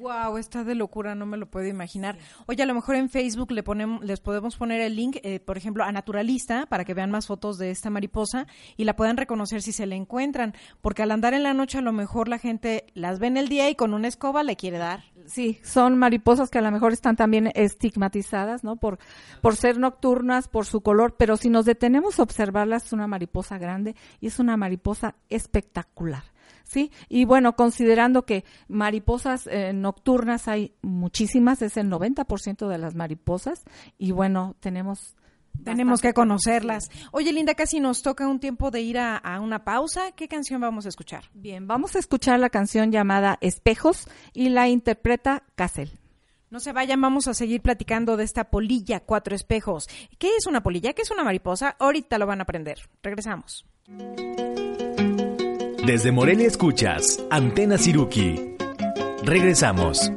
Wow, 0.00 0.38
está 0.38 0.64
de 0.64 0.74
locura, 0.74 1.14
no 1.14 1.26
me 1.26 1.36
lo 1.36 1.44
puedo 1.44 1.66
imaginar. 1.66 2.16
Oye, 2.46 2.62
a 2.62 2.66
lo 2.66 2.72
mejor 2.72 2.96
en 2.96 3.10
Facebook 3.10 3.50
le 3.52 3.62
ponemos, 3.62 4.02
les 4.02 4.18
podemos 4.18 4.56
poner 4.56 4.80
el 4.80 4.96
link, 4.96 5.18
eh, 5.22 5.40
por 5.40 5.58
ejemplo, 5.58 5.84
a 5.84 5.92
Naturalista, 5.92 6.64
para 6.64 6.86
que 6.86 6.94
vean 6.94 7.10
más 7.10 7.26
fotos 7.26 7.58
de 7.58 7.70
esta 7.70 7.90
mariposa 7.90 8.46
y 8.78 8.84
la 8.84 8.96
puedan 8.96 9.18
reconocer 9.18 9.60
si 9.60 9.72
se 9.72 9.84
la 9.84 9.96
encuentran, 9.96 10.54
porque 10.80 11.02
al 11.02 11.10
andar 11.10 11.34
en 11.34 11.42
la 11.42 11.52
noche 11.52 11.76
a 11.76 11.82
lo 11.82 11.92
mejor 11.92 12.28
la 12.28 12.38
gente 12.38 12.86
las 12.94 13.18
ve 13.18 13.26
en 13.26 13.36
el 13.36 13.48
día 13.50 13.68
y 13.68 13.74
con 13.74 13.92
una 13.92 14.08
escoba 14.08 14.42
le 14.42 14.56
quiere 14.56 14.78
dar. 14.78 15.04
Sí, 15.26 15.60
son 15.62 15.98
mariposas 15.98 16.48
que 16.48 16.56
a 16.56 16.62
lo 16.62 16.70
mejor 16.70 16.94
están 16.94 17.16
también 17.16 17.50
estigmatizadas, 17.54 18.64
¿no? 18.64 18.76
Por, 18.76 18.98
por 19.42 19.54
ser 19.54 19.78
nocturnas, 19.78 20.48
por 20.48 20.64
su 20.64 20.80
color, 20.80 21.16
pero 21.18 21.36
si 21.36 21.50
nos 21.50 21.66
detenemos 21.66 22.18
a 22.18 22.22
observarlas, 22.22 22.86
es 22.86 22.92
una 22.94 23.06
mariposa 23.06 23.58
grande 23.58 23.94
y 24.18 24.28
es 24.28 24.38
una 24.38 24.56
mariposa 24.56 25.14
espectacular. 25.28 26.29
¿Sí? 26.70 26.92
Y 27.08 27.24
bueno, 27.24 27.56
considerando 27.56 28.22
que 28.22 28.44
mariposas 28.68 29.46
eh, 29.48 29.72
nocturnas 29.72 30.48
hay 30.48 30.72
muchísimas, 30.82 31.62
es 31.62 31.76
el 31.76 31.90
90% 31.90 32.68
de 32.68 32.78
las 32.78 32.94
mariposas, 32.94 33.64
y 33.98 34.12
bueno, 34.12 34.56
tenemos... 34.60 35.16
Tenemos 35.64 36.00
que 36.00 36.14
conocerlas. 36.14 36.84
Oye, 37.10 37.32
Linda, 37.32 37.54
casi 37.54 37.80
nos 37.80 38.02
toca 38.02 38.28
un 38.28 38.38
tiempo 38.38 38.70
de 38.70 38.82
ir 38.82 38.98
a, 38.98 39.20
una 39.42 39.64
pausa. 39.64 40.12
¿Qué 40.12 40.28
canción 40.28 40.60
vamos 40.60 40.86
a 40.86 40.88
escuchar? 40.88 41.24
Bien, 41.34 41.66
vamos 41.66 41.96
a 41.96 41.98
escuchar 41.98 42.38
la 42.38 42.50
canción 42.50 42.92
llamada 42.92 43.36
Espejos 43.40 44.06
y 44.32 44.50
la 44.50 44.68
interpreta 44.68 45.42
Cassel. 45.56 45.98
No 46.50 46.60
se 46.60 46.72
vayan, 46.72 47.00
vamos 47.00 47.26
a 47.26 47.34
seguir 47.34 47.62
platicando 47.62 48.16
de 48.16 48.24
esta 48.24 48.44
polilla 48.44 49.00
cuatro 49.00 49.34
espejos. 49.34 49.88
¿Qué 50.18 50.36
es 50.36 50.46
una 50.46 50.62
polilla? 50.62 50.92
¿Qué 50.94 51.02
es 51.02 51.10
una 51.10 51.24
mariposa? 51.24 51.76
Ahorita 51.78 52.16
lo 52.16 52.26
van 52.26 52.38
a 52.38 52.44
aprender. 52.44 52.78
Regresamos. 53.02 53.66
Desde 55.90 56.12
Morelia 56.12 56.46
escuchas 56.46 57.18
Antena 57.32 57.76
Siruki. 57.76 58.54
Regresamos. 59.24 60.12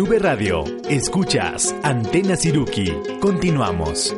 V 0.00 0.18
Radio, 0.18 0.64
escuchas 0.88 1.74
Antena 1.82 2.34
Siruki. 2.34 2.90
Continuamos. 3.20 4.16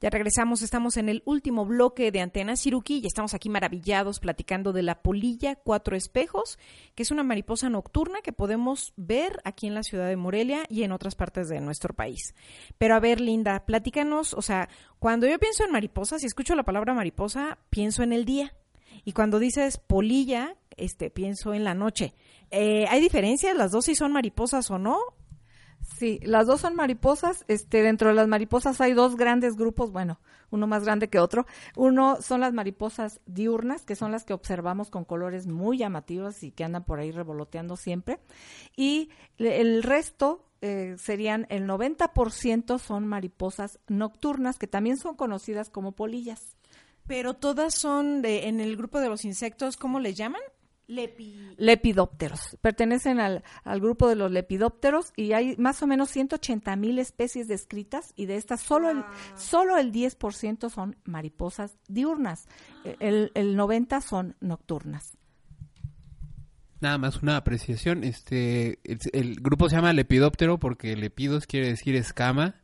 Ya 0.00 0.10
regresamos, 0.10 0.62
estamos 0.62 0.96
en 0.96 1.08
el 1.08 1.22
último 1.24 1.66
bloque 1.66 2.12
de 2.12 2.20
Antena 2.20 2.54
Siruki 2.54 2.98
y 2.98 3.06
estamos 3.08 3.34
aquí 3.34 3.48
maravillados 3.48 4.20
platicando 4.20 4.72
de 4.72 4.82
la 4.82 5.02
polilla 5.02 5.56
cuatro 5.56 5.96
espejos, 5.96 6.56
que 6.94 7.02
es 7.02 7.10
una 7.10 7.24
mariposa 7.24 7.68
nocturna 7.68 8.20
que 8.22 8.32
podemos 8.32 8.92
ver 8.96 9.40
aquí 9.42 9.66
en 9.66 9.74
la 9.74 9.82
ciudad 9.82 10.06
de 10.06 10.14
Morelia 10.14 10.62
y 10.68 10.84
en 10.84 10.92
otras 10.92 11.16
partes 11.16 11.48
de 11.48 11.60
nuestro 11.60 11.92
país. 11.92 12.36
Pero 12.78 12.94
a 12.94 13.00
ver, 13.00 13.20
Linda, 13.20 13.66
platícanos, 13.66 14.34
o 14.34 14.42
sea, 14.42 14.68
cuando 15.00 15.26
yo 15.26 15.36
pienso 15.40 15.64
en 15.64 15.72
mariposas 15.72 16.22
y 16.22 16.26
escucho 16.26 16.54
la 16.54 16.62
palabra 16.62 16.94
mariposa, 16.94 17.58
pienso 17.70 18.04
en 18.04 18.12
el 18.12 18.24
día. 18.24 18.54
Y 19.04 19.12
cuando 19.12 19.40
dices 19.40 19.78
polilla, 19.78 20.54
este, 20.76 21.10
pienso 21.10 21.54
en 21.54 21.64
la 21.64 21.74
noche. 21.74 22.14
Eh, 22.50 22.86
¿Hay 22.88 23.00
diferencias? 23.00 23.56
¿Las 23.56 23.72
dos 23.72 23.86
si 23.86 23.94
son 23.94 24.12
mariposas 24.12 24.70
o 24.70 24.78
no? 24.78 24.98
Sí, 25.96 26.20
las 26.22 26.46
dos 26.46 26.60
son 26.60 26.74
mariposas. 26.74 27.44
Este, 27.48 27.82
dentro 27.82 28.08
de 28.08 28.14
las 28.14 28.28
mariposas 28.28 28.80
hay 28.80 28.92
dos 28.92 29.16
grandes 29.16 29.56
grupos, 29.56 29.90
bueno, 29.90 30.20
uno 30.50 30.66
más 30.66 30.84
grande 30.84 31.08
que 31.08 31.18
otro. 31.18 31.46
Uno 31.76 32.18
son 32.20 32.40
las 32.40 32.52
mariposas 32.52 33.20
diurnas, 33.26 33.84
que 33.84 33.96
son 33.96 34.12
las 34.12 34.24
que 34.24 34.32
observamos 34.32 34.90
con 34.90 35.04
colores 35.04 35.46
muy 35.46 35.78
llamativos 35.78 36.42
y 36.42 36.52
que 36.52 36.64
andan 36.64 36.84
por 36.84 37.00
ahí 37.00 37.10
revoloteando 37.10 37.76
siempre. 37.76 38.20
Y 38.76 39.10
el 39.38 39.82
resto 39.82 40.44
eh, 40.60 40.96
serían 40.98 41.46
el 41.50 41.66
90% 41.66 42.78
son 42.78 43.06
mariposas 43.06 43.78
nocturnas, 43.86 44.58
que 44.58 44.66
también 44.66 44.96
son 44.96 45.16
conocidas 45.16 45.70
como 45.70 45.92
polillas. 45.92 46.56
Pero 47.06 47.34
todas 47.34 47.74
son 47.74 48.20
de, 48.22 48.48
en 48.48 48.60
el 48.60 48.76
grupo 48.76 49.00
de 49.00 49.08
los 49.08 49.24
insectos, 49.24 49.76
¿cómo 49.76 49.98
le 50.00 50.14
llaman? 50.14 50.42
Lepidópteros. 50.88 52.56
Pertenecen 52.62 53.20
al, 53.20 53.44
al, 53.62 53.80
grupo 53.80 54.08
de 54.08 54.16
los 54.16 54.30
lepidópteros 54.30 55.12
y 55.16 55.32
hay 55.32 55.54
más 55.58 55.82
o 55.82 55.86
menos 55.86 56.08
180 56.08 56.74
mil 56.76 56.98
especies 56.98 57.46
descritas 57.46 58.14
y 58.16 58.24
de 58.24 58.36
estas 58.36 58.62
solo, 58.62 58.88
el, 58.88 59.04
solo 59.36 59.76
el 59.76 59.92
10% 59.92 60.70
son 60.70 60.96
mariposas 61.04 61.76
diurnas. 61.88 62.48
El, 63.00 63.32
el 63.34 63.54
90 63.54 64.00
son 64.00 64.34
nocturnas. 64.40 65.18
Nada 66.80 66.96
más 66.96 67.22
una 67.22 67.36
apreciación. 67.36 68.02
Este, 68.02 68.78
el, 68.84 68.98
el, 69.12 69.34
grupo 69.42 69.68
se 69.68 69.76
llama 69.76 69.92
lepidóptero 69.92 70.58
porque 70.58 70.96
lepidos 70.96 71.46
quiere 71.46 71.68
decir 71.68 71.96
escama 71.96 72.54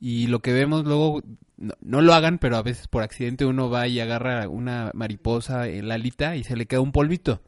y 0.00 0.26
lo 0.26 0.40
que 0.40 0.52
vemos 0.52 0.84
luego 0.84 1.22
no, 1.56 1.74
no, 1.80 2.02
lo 2.02 2.12
hagan, 2.12 2.38
pero 2.38 2.56
a 2.56 2.62
veces 2.62 2.88
por 2.88 3.04
accidente 3.04 3.44
uno 3.44 3.70
va 3.70 3.86
y 3.86 4.00
agarra 4.00 4.48
una 4.48 4.90
mariposa 4.94 5.68
en 5.68 5.86
la 5.86 5.94
alita 5.94 6.34
y 6.34 6.42
se 6.42 6.56
le 6.56 6.66
queda 6.66 6.80
un 6.80 6.90
polvito 6.90 7.40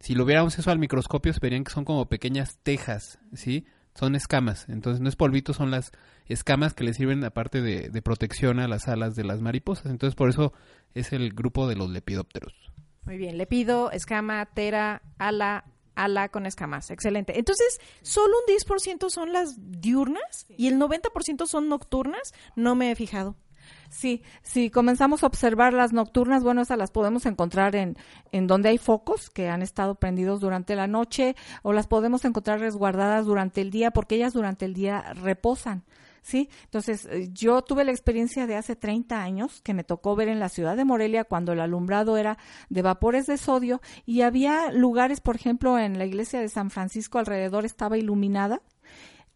si 0.00 0.14
lo 0.14 0.24
viéramos 0.24 0.58
eso 0.58 0.70
al 0.70 0.78
microscopio, 0.78 1.32
se 1.32 1.40
verían 1.40 1.64
que 1.64 1.72
son 1.72 1.84
como 1.84 2.08
pequeñas 2.08 2.58
tejas, 2.62 3.18
¿sí? 3.34 3.66
Son 3.94 4.14
escamas. 4.14 4.68
Entonces 4.68 5.00
no 5.00 5.08
es 5.08 5.16
polvito, 5.16 5.52
son 5.52 5.70
las 5.70 5.90
escamas 6.26 6.74
que 6.74 6.84
le 6.84 6.94
sirven 6.94 7.24
aparte 7.24 7.60
de, 7.60 7.88
de 7.88 8.02
protección 8.02 8.60
a 8.60 8.68
las 8.68 8.86
alas 8.86 9.16
de 9.16 9.24
las 9.24 9.40
mariposas. 9.40 9.86
Entonces 9.86 10.14
por 10.14 10.28
eso 10.28 10.52
es 10.94 11.12
el 11.12 11.32
grupo 11.32 11.66
de 11.66 11.76
los 11.76 11.90
lepidópteros. 11.90 12.54
Muy 13.04 13.16
bien, 13.16 13.38
lepido, 13.38 13.90
escama, 13.90 14.46
tera, 14.46 15.02
ala, 15.18 15.64
ala 15.94 16.28
con 16.28 16.46
escamas. 16.46 16.90
Excelente. 16.90 17.38
Entonces, 17.38 17.80
¿solo 18.02 18.34
un 18.46 18.54
10% 18.54 19.10
son 19.10 19.32
las 19.32 19.56
diurnas 19.58 20.46
y 20.56 20.68
el 20.68 20.78
90% 20.78 21.46
son 21.46 21.68
nocturnas? 21.68 22.34
No 22.54 22.74
me 22.74 22.90
he 22.90 22.96
fijado. 22.96 23.34
Sí, 23.90 24.22
si 24.42 24.70
comenzamos 24.70 25.22
a 25.22 25.26
observar 25.26 25.72
las 25.72 25.92
nocturnas, 25.92 26.42
bueno, 26.42 26.62
esas 26.62 26.78
las 26.78 26.90
podemos 26.90 27.26
encontrar 27.26 27.74
en, 27.74 27.96
en 28.32 28.46
donde 28.46 28.68
hay 28.68 28.78
focos 28.78 29.30
que 29.30 29.48
han 29.48 29.62
estado 29.62 29.94
prendidos 29.94 30.40
durante 30.40 30.76
la 30.76 30.86
noche 30.86 31.36
o 31.62 31.72
las 31.72 31.86
podemos 31.86 32.24
encontrar 32.24 32.60
resguardadas 32.60 33.24
durante 33.24 33.60
el 33.60 33.70
día 33.70 33.90
porque 33.90 34.16
ellas 34.16 34.32
durante 34.32 34.64
el 34.66 34.74
día 34.74 35.14
reposan. 35.14 35.84
¿sí? 36.28 36.50
Entonces, 36.64 37.06
eh, 37.06 37.30
yo 37.32 37.62
tuve 37.62 37.84
la 37.84 37.90
experiencia 37.90 38.46
de 38.46 38.56
hace 38.56 38.76
30 38.76 39.22
años 39.22 39.62
que 39.62 39.72
me 39.72 39.84
tocó 39.84 40.14
ver 40.14 40.28
en 40.28 40.40
la 40.40 40.50
ciudad 40.50 40.76
de 40.76 40.84
Morelia 40.84 41.24
cuando 41.24 41.52
el 41.52 41.60
alumbrado 41.60 42.18
era 42.18 42.36
de 42.68 42.82
vapores 42.82 43.26
de 43.26 43.38
sodio 43.38 43.80
y 44.04 44.20
había 44.20 44.70
lugares, 44.70 45.20
por 45.20 45.36
ejemplo, 45.36 45.78
en 45.78 45.98
la 45.98 46.04
iglesia 46.04 46.40
de 46.40 46.50
San 46.50 46.70
Francisco 46.70 47.18
alrededor 47.18 47.64
estaba 47.64 47.96
iluminada, 47.96 48.60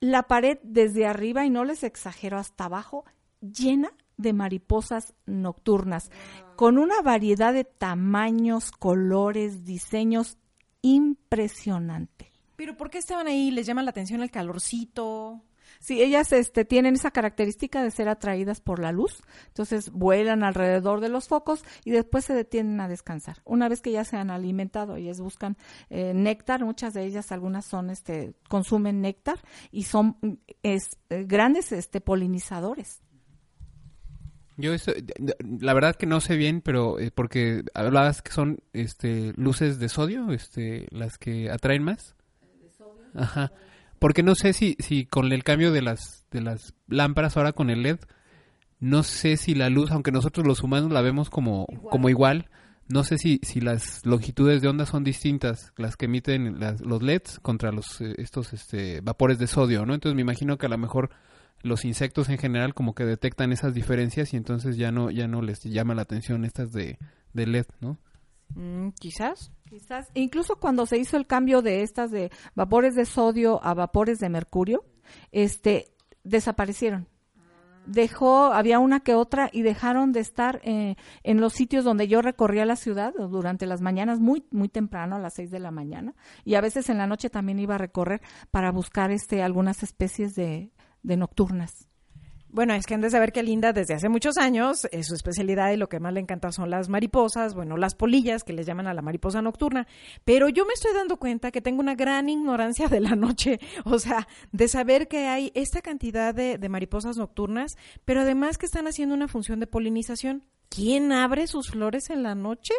la 0.01 0.25
pared 0.25 0.59
desde 0.63 1.07
arriba, 1.07 1.47
y 1.47 1.51
no 1.51 1.65
les 1.65 1.85
exagero, 1.85 2.37
hasta 2.37 2.65
abajo, 2.65 3.05
llena 3.41 3.93
de 4.17 4.33
mariposas 4.33 5.15
nocturnas, 5.27 6.11
con 6.57 6.79
una 6.79 7.01
variedad 7.03 7.53
de 7.53 7.65
tamaños, 7.65 8.71
colores, 8.71 9.65
diseños 9.65 10.39
impresionante. 10.83 12.33
¿Pero 12.57 12.77
por 12.77 12.91
qué 12.91 12.99
estaban 12.99 13.27
ahí? 13.27 13.51
¿Les 13.51 13.67
llama 13.67 13.83
la 13.83 13.91
atención 13.91 14.23
el 14.23 14.31
calorcito? 14.31 15.43
Sí, 15.81 16.01
ellas 16.01 16.33
este, 16.33 16.65
tienen 16.65 16.95
esa 16.95 17.11
característica 17.11 17.83
de 17.83 17.91
ser 17.91 18.09
atraídas 18.09 18.61
por 18.61 18.79
la 18.79 18.93
luz, 18.93 19.21
entonces 19.49 19.91
vuelan 19.91 20.45
alrededor 20.45 21.01
de 21.01 21.09
los 21.09 21.27
focos 21.27 21.65
y 21.85 21.91
después 21.91 22.25
se 22.25 22.35
detienen 22.35 22.81
a 22.81 22.87
descansar. 22.87 23.39
Una 23.45 23.69
vez 23.69 23.81
que 23.81 23.91
ya 23.91 24.05
se 24.05 24.17
han 24.17 24.31
alimentado, 24.31 24.95
ellas 24.95 25.21
buscan 25.21 25.57
eh, 25.91 26.13
néctar, 26.15 26.65
muchas 26.65 26.95
de 26.95 27.05
ellas, 27.05 27.33
algunas 27.33 27.65
son, 27.65 27.91
este, 27.91 28.35
consumen 28.49 29.01
néctar 29.01 29.41
y 29.73 29.85
son 29.85 30.41
es, 30.63 30.99
eh, 31.11 31.25
grandes 31.27 31.73
este, 31.73 32.01
polinizadores. 32.01 33.03
Yo 34.57 34.73
eso, 34.73 34.93
la 35.61 35.75
verdad 35.75 35.97
que 35.97 36.07
no 36.07 36.21
sé 36.21 36.37
bien, 36.37 36.61
pero 36.61 36.99
eh, 36.99 37.11
porque 37.15 37.63
hablabas 37.75 38.23
que 38.23 38.33
son 38.33 38.59
este 38.73 39.33
luces 39.37 39.79
de 39.79 39.89
sodio, 39.89 40.31
este 40.33 40.87
las 40.91 41.19
que 41.19 41.51
atraen 41.51 41.83
más. 41.83 42.15
¿De 42.61 42.71
sodio? 42.71 43.03
Ajá. 43.15 43.53
Porque 43.99 44.23
no 44.23 44.35
sé 44.35 44.53
si 44.53 44.77
si 44.79 45.07
con 45.07 45.33
el 45.33 45.45
cambio 45.45 45.73
de 45.73 45.83
las 45.83 46.27
de 46.31 46.41
las 46.43 46.75
lámparas 46.89 47.37
ahora 47.37 47.53
con 47.53 47.71
el 47.71 47.83
LED 47.83 48.01
no 48.83 49.05
sé 49.05 49.37
si 49.37 49.55
la 49.55 49.71
luz, 49.71 49.93
aunque 49.93 50.11
nosotros 50.11 50.45
los 50.45 50.65
humanos 50.65 50.91
la 50.91 51.03
vemos 51.03 51.31
como 51.31 51.67
igual. 51.71 51.91
como 51.91 52.09
igual, 52.09 52.51
no 52.89 53.05
sé 53.05 53.17
si 53.17 53.39
si 53.45 53.61
las 53.61 54.05
longitudes 54.05 54.61
de 54.61 54.67
onda 54.67 54.87
son 54.87 55.05
distintas 55.05 55.73
las 55.77 55.97
que 55.97 56.07
emiten 56.07 56.59
las, 56.59 56.81
los 56.81 57.01
LEDs 57.01 57.39
contra 57.39 57.71
los 57.71 58.01
eh, 58.01 58.17
estos 58.19 58.53
este 58.53 59.01
vapores 59.01 59.39
de 59.39 59.47
sodio, 59.47 59.87
¿no? 59.87 59.95
Entonces 59.95 60.17
me 60.17 60.23
imagino 60.23 60.59
que 60.59 60.67
a 60.67 60.69
lo 60.69 60.79
mejor 60.79 61.11
los 61.63 61.85
insectos 61.85 62.29
en 62.29 62.39
general 62.39 62.75
como 62.75 62.95
que 62.95 63.05
detectan 63.05 63.53
esas 63.53 63.75
diferencias 63.75 64.35
y 64.35 64.37
entonces 64.37 64.77
ya 64.77 64.91
no 64.93 65.11
ya 65.11 65.29
no 65.29 65.43
les 65.43 65.63
llama 65.63 65.95
la 65.95 66.03
atención 66.03 66.45
estas 66.45 66.73
de, 66.73 66.99
de 67.33 67.47
LED, 67.47 67.67
¿no? 67.81 67.99
Mm, 68.55 68.91
quizás. 68.99 69.53
Quizás. 69.69 70.11
Incluso 70.15 70.57
cuando 70.57 70.85
se 70.87 70.99
hizo 70.99 71.17
el 71.17 71.27
cambio 71.27 71.63
de 71.63 71.83
estas 71.83 72.11
de 72.11 72.31
vapores 72.55 72.95
de 72.95 73.07
sodio 73.07 73.63
a 73.65 73.75
vapores 73.75 74.19
de 74.19 74.29
mercurio, 74.29 74.85
este, 75.31 75.95
desaparecieron. 76.25 77.09
Dejó, 77.87 78.53
había 78.53 78.79
una 78.79 79.01
que 79.01 79.15
otra 79.15 79.51
y 79.53 79.63
dejaron 79.63 80.13
de 80.13 80.21
estar 80.21 80.61
eh, 80.63 80.95
en 81.25 81.41
los 81.41 81.53
sitios 81.53 81.85
donde 81.85 82.07
yo 82.07 82.23
recorría 82.23 82.65
la 82.65 82.77
ciudad 82.77 83.13
durante 83.15 83.67
las 83.67 83.81
mañanas, 83.81 84.21
muy, 84.21 84.45
muy 84.53 84.69
temprano, 84.69 85.17
a 85.17 85.19
las 85.19 85.35
seis 85.35 85.51
de 85.51 85.59
la 85.59 85.73
mañana, 85.73 86.15
y 86.45 86.55
a 86.55 86.61
veces 86.61 86.91
en 86.91 86.99
la 86.99 87.09
noche 87.09 87.29
también 87.29 87.59
iba 87.59 87.75
a 87.75 87.79
recorrer 87.79 88.21
para 88.53 88.71
buscar 88.71 89.11
este, 89.11 89.43
algunas 89.43 89.83
especies 89.83 90.37
de, 90.37 90.71
de 91.03 91.17
nocturnas. 91.17 91.89
Bueno, 92.55 92.75
es 92.75 92.85
que 92.85 92.93
han 92.93 93.01
de 93.01 93.09
saber 93.09 93.33
que 93.33 93.43
Linda 93.43 93.73
desde 93.73 93.95
hace 93.95 94.11
muchos 94.11 94.37
años 94.37 94.87
es 94.93 95.07
su 95.07 95.15
especialidad 95.15 95.73
y 95.73 95.79
lo 95.79 95.89
que 95.89 96.01
más 96.01 96.13
le 96.13 96.21
encanta 96.21 96.53
son 96.53 96.69
las 96.69 96.91
mariposas, 96.91 97.55
bueno, 97.55 97.79
las 97.79 97.95
polillas 97.95 98.45
que 98.45 98.53
les 98.53 98.67
llaman 98.67 98.87
a 98.87 98.93
la 98.93 99.01
mariposa 99.01 99.41
nocturna. 99.41 99.87
Pero 100.27 100.51
yo 100.51 100.67
me 100.67 100.75
estoy 100.75 100.93
dando 100.93 101.17
cuenta 101.17 101.51
que 101.51 101.63
tengo 101.63 101.81
una 101.81 101.95
gran 101.95 102.29
ignorancia 102.29 102.89
de 102.89 103.01
la 103.01 103.17
noche, 103.17 103.59
o 103.87 103.99
sea, 103.99 104.29
de 104.53 104.69
saber 104.69 105.09
que 105.09 105.29
hay 105.29 105.51
esta 105.55 105.81
cantidad 105.81 106.35
de, 106.35 106.59
de 106.59 106.69
mariposas 106.69 107.17
nocturnas, 107.17 107.79
pero 108.05 108.21
además 108.21 108.59
que 108.59 108.67
están 108.67 108.87
haciendo 108.87 109.15
una 109.15 109.29
función 109.29 109.59
de 109.59 109.67
polinización. 109.67 110.45
¿Quién 110.69 111.11
abre 111.11 111.47
sus 111.47 111.71
flores 111.71 112.11
en 112.11 112.23
la 112.23 112.35
noche? 112.35 112.75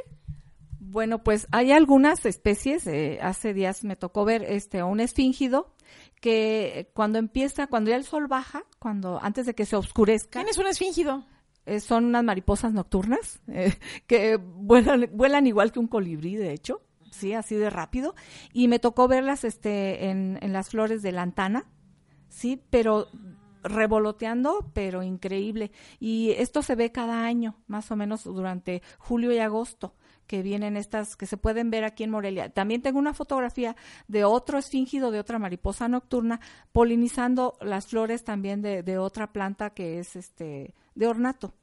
Bueno, 0.93 1.23
pues 1.23 1.47
hay 1.51 1.71
algunas 1.71 2.23
especies. 2.27 2.85
Eh, 2.85 3.17
hace 3.23 3.55
días 3.55 3.83
me 3.83 3.95
tocó 3.95 4.23
ver 4.23 4.43
este 4.43 4.83
un 4.83 4.99
esfíngido 4.99 5.72
que 6.23 6.89
cuando 6.93 7.19
empieza, 7.19 7.67
cuando 7.67 7.89
ya 7.89 7.97
el 7.97 8.05
sol 8.05 8.27
baja, 8.27 8.63
cuando 8.79 9.19
antes 9.21 9.45
de 9.45 9.53
que 9.53 9.65
se 9.65 9.75
oscurezca. 9.75 10.39
¿Quién 10.39 10.47
es 10.47 10.57
un 10.57 10.67
esfíngido? 10.67 11.25
Eh, 11.65 11.81
son 11.81 12.05
unas 12.05 12.23
mariposas 12.23 12.71
nocturnas 12.71 13.41
eh, 13.49 13.77
que 14.07 14.37
vuelan, 14.37 15.09
vuelan 15.11 15.47
igual 15.47 15.73
que 15.73 15.79
un 15.79 15.89
colibrí, 15.89 16.37
de 16.37 16.53
hecho, 16.53 16.81
sí, 17.11 17.33
así 17.33 17.55
de 17.55 17.69
rápido. 17.69 18.15
Y 18.53 18.69
me 18.69 18.79
tocó 18.79 19.09
verlas 19.09 19.43
este, 19.43 20.11
en, 20.11 20.39
en 20.41 20.53
las 20.53 20.69
flores 20.69 21.01
de 21.01 21.11
lantana, 21.11 21.65
sí, 22.29 22.63
pero 22.69 23.09
revoloteando, 23.61 24.71
pero 24.73 25.03
increíble. 25.03 25.73
Y 25.99 26.31
esto 26.37 26.61
se 26.61 26.75
ve 26.75 26.93
cada 26.93 27.25
año, 27.25 27.57
más 27.67 27.91
o 27.91 27.97
menos 27.97 28.23
durante 28.23 28.81
julio 28.97 29.33
y 29.33 29.39
agosto 29.39 29.93
que 30.33 30.41
vienen 30.41 30.77
estas, 30.77 31.15
que 31.15 31.27
se 31.27 31.37
pueden 31.37 31.69
ver 31.69 31.83
aquí 31.83 32.03
en 32.03 32.09
Morelia. 32.09 32.49
También 32.49 32.81
tengo 32.81 32.97
una 32.97 33.13
fotografía 33.13 33.75
de 34.07 34.23
otro 34.23 34.57
esfíngido, 34.57 35.11
de 35.11 35.19
otra 35.19 35.37
mariposa 35.37 35.87
nocturna, 35.87 36.39
polinizando 36.71 37.55
las 37.61 37.85
flores 37.85 38.23
también 38.23 38.63
de, 38.63 38.81
de 38.81 38.97
otra 38.97 39.31
planta 39.31 39.69
que 39.75 39.99
es 39.99 40.15
este 40.15 40.73
de 40.95 41.05
ornato. 41.05 41.53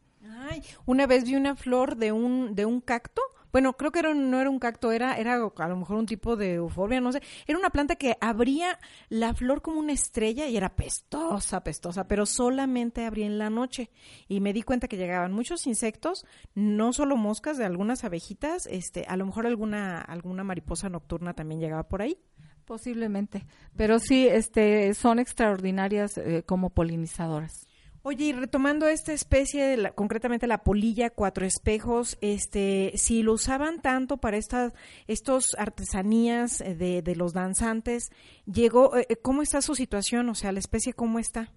Ay, 0.48 0.62
una 0.86 1.08
vez 1.08 1.24
vi 1.24 1.34
una 1.34 1.56
flor 1.56 1.96
de 1.96 2.12
un, 2.12 2.54
de 2.54 2.64
un 2.64 2.80
cacto 2.80 3.22
bueno, 3.52 3.72
creo 3.74 3.90
que 3.90 3.98
era, 4.00 4.14
no 4.14 4.40
era 4.40 4.50
un 4.50 4.58
cacto, 4.58 4.92
era, 4.92 5.16
era 5.16 5.34
a 5.34 5.68
lo 5.68 5.76
mejor 5.76 5.96
un 5.96 6.06
tipo 6.06 6.36
de 6.36 6.54
euforbia, 6.54 7.00
no 7.00 7.12
sé. 7.12 7.22
Era 7.46 7.58
una 7.58 7.70
planta 7.70 7.96
que 7.96 8.16
abría 8.20 8.78
la 9.08 9.34
flor 9.34 9.62
como 9.62 9.80
una 9.80 9.92
estrella 9.92 10.46
y 10.46 10.56
era 10.56 10.76
pestosa, 10.76 11.62
pestosa, 11.62 12.06
pero 12.06 12.26
solamente 12.26 13.04
abría 13.04 13.26
en 13.26 13.38
la 13.38 13.50
noche. 13.50 13.90
Y 14.28 14.40
me 14.40 14.52
di 14.52 14.62
cuenta 14.62 14.88
que 14.88 14.96
llegaban 14.96 15.32
muchos 15.32 15.66
insectos, 15.66 16.24
no 16.54 16.92
solo 16.92 17.16
moscas, 17.16 17.58
de 17.58 17.64
algunas 17.64 18.04
abejitas, 18.04 18.66
este, 18.66 19.04
a 19.06 19.16
lo 19.16 19.26
mejor 19.26 19.46
alguna, 19.46 20.00
alguna 20.00 20.44
mariposa 20.44 20.88
nocturna 20.88 21.34
también 21.34 21.60
llegaba 21.60 21.88
por 21.88 22.02
ahí. 22.02 22.18
Posiblemente, 22.64 23.46
pero 23.74 23.98
sí, 23.98 24.28
este, 24.28 24.94
son 24.94 25.18
extraordinarias 25.18 26.16
eh, 26.18 26.44
como 26.46 26.70
polinizadoras. 26.70 27.66
Oye, 28.02 28.24
y 28.26 28.32
retomando 28.32 28.88
esta 28.88 29.12
especie, 29.12 29.76
la- 29.76 29.90
concretamente 29.92 30.46
la 30.46 30.64
polilla 30.64 31.10
cuatro 31.10 31.44
espejos, 31.44 32.16
este, 32.22 32.92
si 32.96 33.22
lo 33.22 33.34
usaban 33.34 33.82
tanto 33.82 34.16
para 34.16 34.38
estas 34.38 34.72
estos 35.06 35.54
artesanías 35.58 36.62
eh, 36.62 36.74
de, 36.74 37.02
de 37.02 37.14
los 37.14 37.34
danzantes, 37.34 38.10
llegó, 38.46 38.96
eh, 38.96 39.06
eh, 39.10 39.16
¿cómo 39.16 39.42
está 39.42 39.60
su 39.60 39.74
situación? 39.74 40.30
O 40.30 40.34
sea, 40.34 40.50
la 40.52 40.60
especie, 40.60 40.94
¿cómo 40.94 41.18
está? 41.18 41.52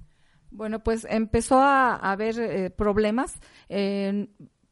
Bueno, 0.51 0.83
pues 0.83 1.07
empezó 1.09 1.59
a 1.59 1.95
haber 1.95 2.71
problemas. 2.75 3.33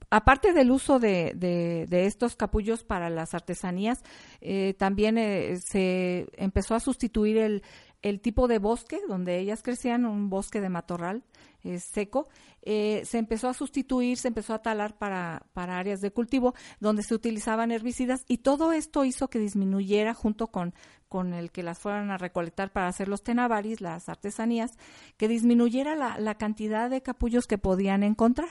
aparte 0.10 0.52
del 0.54 0.72
uso 0.72 1.00
de, 1.00 1.34
de- 1.36 2.06
estos 2.06 2.36
capullos 2.36 2.84
para 2.84 3.10
las 3.10 3.34
artesanías, 3.34 4.04
eh, 4.42 4.76
también 4.78 5.16
se 5.62 6.28
empezó 6.36 6.76
a 6.76 6.80
sustituir 6.82 7.38
el, 7.38 7.64
el 8.02 8.20
tipo 8.20 8.48
de 8.48 8.60
bosque 8.60 9.00
donde 9.08 9.40
ellas 9.40 9.64
crecían, 9.64 10.06
un 10.06 10.30
bosque 10.30 10.60
de 10.62 10.70
matorral 10.70 11.24
eh, 11.64 11.80
seco. 11.80 12.28
eh, 12.62 13.04
se 13.06 13.18
empezó 13.18 13.50
a 13.50 13.54
sustituir, 13.54 14.18
se 14.18 14.28
empezó 14.28 14.54
a 14.54 14.62
talar 14.62 14.98
para, 14.98 15.46
para 15.54 15.78
áreas 15.78 16.02
de 16.02 16.12
cultivo 16.12 16.54
donde 16.80 17.04
se 17.04 17.16
utilizaban 17.16 17.72
herbicidas 17.72 18.24
y 18.28 18.40
todo 18.40 18.72
esto 18.72 19.04
hizo 19.06 19.30
que 19.30 19.40
disminuyera 19.40 20.14
junto 20.14 20.48
con, 20.48 20.74
con 21.12 21.34
el 21.34 21.52
que 21.52 21.62
las 21.62 21.78
fueran 21.78 22.10
a 22.10 22.18
recolectar 22.18 22.72
para 22.72 22.88
hacer 22.88 23.10
los 23.10 23.22
tenabaris, 23.22 23.82
las 23.82 24.08
artesanías, 24.08 24.72
que 25.18 25.28
disminuyera 25.28 25.94
la, 25.94 26.18
la 26.18 26.36
cantidad 26.36 26.90
de 26.90 27.02
capullos 27.02 27.48
que 27.48 27.58
podían 27.58 28.02
encontrar. 28.02 28.48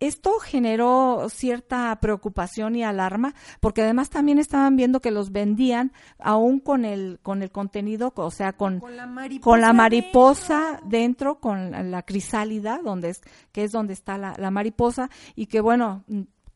Esto 0.00 0.38
generó 0.38 1.26
cierta 1.28 1.94
preocupación 2.00 2.74
y 2.74 2.84
alarma, 2.84 3.34
porque 3.60 3.82
además 3.82 4.08
también 4.08 4.38
estaban 4.38 4.76
viendo 4.76 5.00
que 5.00 5.10
los 5.10 5.30
vendían 5.30 5.92
aún 6.18 6.58
con 6.58 6.86
el, 6.86 7.18
con 7.22 7.42
el 7.42 7.50
contenido, 7.50 8.14
o 8.16 8.30
sea, 8.30 8.54
con, 8.54 8.80
Con 8.80 8.96
la 8.96 9.06
mariposa. 9.06 9.44
con 9.44 9.60
la 9.60 9.72
mariposa 9.74 10.80
dentro, 10.82 11.38
con 11.38 11.90
la 11.90 12.02
crisálida, 12.02 12.80
donde 12.82 13.10
es, 13.10 13.20
que 13.52 13.64
es 13.64 13.72
donde 13.72 13.92
está 13.92 14.16
la, 14.16 14.34
la 14.38 14.50
mariposa, 14.50 15.10
y 15.36 15.48
que 15.48 15.60
bueno, 15.60 16.02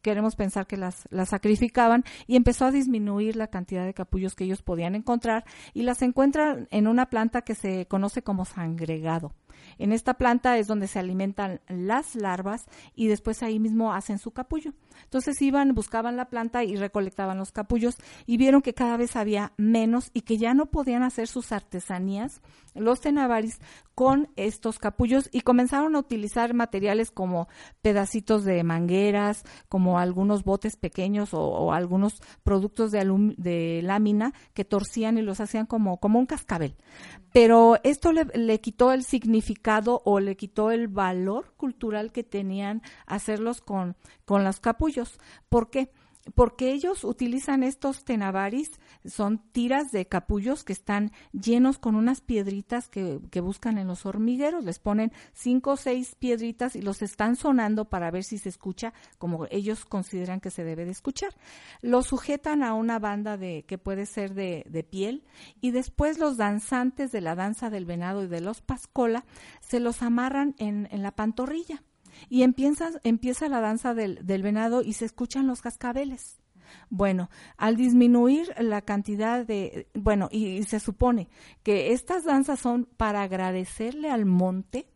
queremos 0.05 0.37
pensar 0.37 0.67
que 0.67 0.77
las, 0.77 1.09
sacrificaban, 1.25 2.05
y 2.29 2.37
empezó 2.37 2.67
a 2.67 2.71
disminuir 2.71 3.35
la 3.35 3.49
cantidad 3.49 3.85
de 3.85 3.95
capullos 3.95 4.37
que 4.37 4.45
ellos 4.45 4.63
podían 4.63 4.95
encontrar, 4.95 5.45
y 5.73 5.83
las 5.83 6.03
encuentran 6.03 6.69
en 6.71 6.87
una 6.87 7.07
planta 7.07 7.43
que 7.43 7.55
se 7.55 7.87
conoce 7.87 8.23
como 8.23 8.45
sangregado. 8.45 9.33
En 9.79 9.93
esta 9.93 10.15
planta 10.15 10.59
es 10.59 10.67
donde 10.67 10.87
se 10.87 10.99
alimentan 10.99 11.61
las 11.69 12.15
larvas 12.15 12.67
y 12.95 13.09
después 13.09 13.43
ahí 13.43 13.59
mismo 13.59 13.93
hacen 13.93 14.19
su 14.19 14.31
capullo. 14.31 14.73
Entonces 15.05 15.41
iban, 15.43 15.75
buscaban 15.75 16.17
la 16.17 16.27
planta 16.27 16.65
y 16.65 16.77
recolectaban 16.77 17.39
los 17.39 17.53
capullos 17.53 17.97
y 18.27 18.37
vieron 18.37 18.63
que 18.63 18.75
cada 18.75 18.97
vez 18.97 19.17
había 19.17 19.53
menos 19.57 20.11
y 20.13 20.23
que 20.23 20.39
ya 20.39 20.55
no 20.55 20.67
podían 20.67 21.03
hacer 21.03 21.29
sus 21.29 21.53
artesanías, 21.53 22.41
los 22.75 23.01
tenabaris, 23.01 23.59
con 23.95 24.29
estos 24.35 24.79
capullos 24.79 25.29
y 25.33 25.43
comenzaron 25.43 25.95
a 25.95 26.01
utilizar 26.01 26.53
materiales 26.53 27.13
como 27.13 27.49
pedacitos 27.81 28.45
de 28.45 28.65
mangueras, 28.65 29.45
como 29.69 29.99
algunos 29.99 30.43
botes 30.43 30.77
pequeños 30.77 31.31
o, 31.33 31.73
algunos 31.73 32.21
productos 32.43 32.91
de, 32.91 33.05
de 33.37 33.81
lámina 33.83 34.33
que 34.53 34.65
torcían 34.65 35.19
y 35.19 35.23
los 35.23 35.41
hacían 35.41 35.67
como, 35.67 35.99
como 35.99 36.19
un 36.19 36.27
cascabel 36.27 36.77
pero 37.35 37.81
esto 37.83 38.13
le, 38.13 38.27
le 38.27 38.61
quitó 38.61 38.93
el 38.93 39.03
significado 39.03 40.03
o 40.05 40.21
le 40.21 40.37
quitó 40.37 40.71
el 40.71 40.87
valor 40.87 41.53
cultural 41.57 42.13
que 42.13 42.23
tenían 42.23 42.81
hacerlos 43.07 43.61
con, 43.61 43.97
con 44.25 44.45
los 44.45 44.61
capullos. 44.61 45.19
¿Por 45.49 45.69
qué? 45.69 45.91
Porque 46.35 46.73
ellos 46.73 47.05
utilizan 47.05 47.63
estos 47.63 48.05
tenabaris, 48.05 48.73
son 49.05 49.39
tiras 49.53 49.93
de 49.93 50.07
capullos 50.07 50.65
que 50.65 50.73
están 50.73 51.13
llenos 51.33 51.79
con 51.79 51.95
unas 51.97 52.23
piedritas 52.23 52.89
que, 52.89 53.21
buscan 53.41 53.77
en 53.77 53.89
los 53.89 54.07
hormigueros. 54.07 54.65
Les 54.65 54.79
ponen 54.79 55.13
cinco 55.35 55.73
o 55.73 55.77
seis 55.77 56.15
piedritas 56.15 56.77
y 56.77 56.83
los 56.83 57.03
están 57.03 57.37
sonando 57.37 57.85
para 57.85 58.11
ver 58.11 58.25
si 58.25 58.39
se 58.39 58.49
escucha 58.49 58.95
como 59.19 59.47
ellos 59.51 59.85
consideran 59.85 60.41
que 60.41 60.51
se 60.51 60.65
debe 60.65 60.87
de 60.87 60.93
escuchar. 60.93 61.35
Los 61.83 62.07
sujetan 62.07 62.63
a 62.63 62.73
una 62.73 62.99
banda 62.99 63.37
de 63.37 63.65
que 63.67 63.77
puede 63.77 64.07
ser 64.07 64.33
de, 64.35 64.65
de 64.69 64.83
piel 64.83 65.25
y 65.61 65.73
después 65.73 66.19
los 66.19 66.39
danzantes 66.39 67.13
de 67.13 67.21
la 67.21 67.35
danza 67.35 67.69
del 67.69 67.85
venado 67.85 68.25
y 68.25 68.29
de 68.29 68.41
los 68.41 68.63
pascola 68.63 69.25
se 69.61 69.81
los 69.81 70.03
amarran 70.03 70.55
en, 70.59 70.89
en 70.91 71.03
la 71.03 71.13
pantorrilla 71.13 71.83
y 72.29 72.43
empieza, 72.43 72.91
empieza 73.05 73.49
la 73.49 73.61
danza 73.61 73.95
del, 73.95 74.25
del 74.27 74.43
venado 74.43 74.83
y 74.83 74.95
se 74.95 75.05
escuchan 75.05 75.47
los 75.47 75.63
cascabeles. 75.63 76.41
Bueno, 76.91 77.31
al 77.57 77.77
disminuir 77.77 78.53
la 78.59 78.83
cantidad 78.83 79.47
de, 79.47 79.89
bueno, 79.95 80.29
y, 80.31 80.47
y 80.47 80.63
se 80.65 80.81
supone 80.81 81.29
que 81.63 81.93
estas 81.93 82.25
danzas 82.25 82.59
son 82.61 82.87
para 82.97 83.23
agradecerle 83.23 84.11
al 84.11 84.25
monte, 84.25 84.89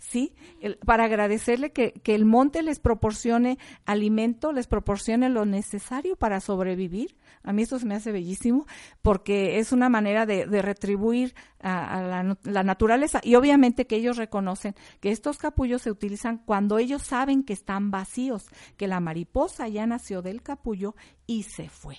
¿sí? 0.00 0.34
El- 0.60 0.78
para 0.78 1.04
agradecerle 1.04 1.70
que, 1.70 1.92
que 1.92 2.14
el 2.16 2.24
monte 2.24 2.62
les 2.62 2.80
proporcione 2.80 3.58
alimento, 3.84 4.52
les 4.52 4.66
proporcione 4.66 5.28
lo 5.28 5.44
necesario 5.44 6.16
para 6.16 6.40
sobrevivir. 6.40 7.16
A 7.42 7.52
mí 7.52 7.62
esto 7.62 7.78
se 7.78 7.86
me 7.86 7.94
hace 7.94 8.10
bellísimo 8.10 8.66
porque 9.02 9.58
es 9.58 9.72
una 9.72 9.88
manera 9.88 10.26
de, 10.26 10.46
de 10.46 10.62
retribuir 10.62 11.34
a, 11.62 12.24
la 12.42 12.62
naturaleza 12.62 13.20
y 13.22 13.34
obviamente 13.34 13.86
que 13.86 13.96
ellos 13.96 14.16
reconocen 14.16 14.74
que 15.00 15.10
estos 15.10 15.38
capullos 15.38 15.82
se 15.82 15.90
utilizan 15.90 16.38
cuando 16.38 16.78
ellos 16.78 17.02
saben 17.02 17.42
que 17.44 17.52
están 17.52 17.90
vacíos, 17.90 18.46
que 18.76 18.88
la 18.88 19.00
mariposa 19.00 19.68
ya 19.68 19.86
nació 19.86 20.22
del 20.22 20.42
capullo 20.42 20.94
y 21.26 21.44
se 21.44 21.68
fue. 21.68 21.96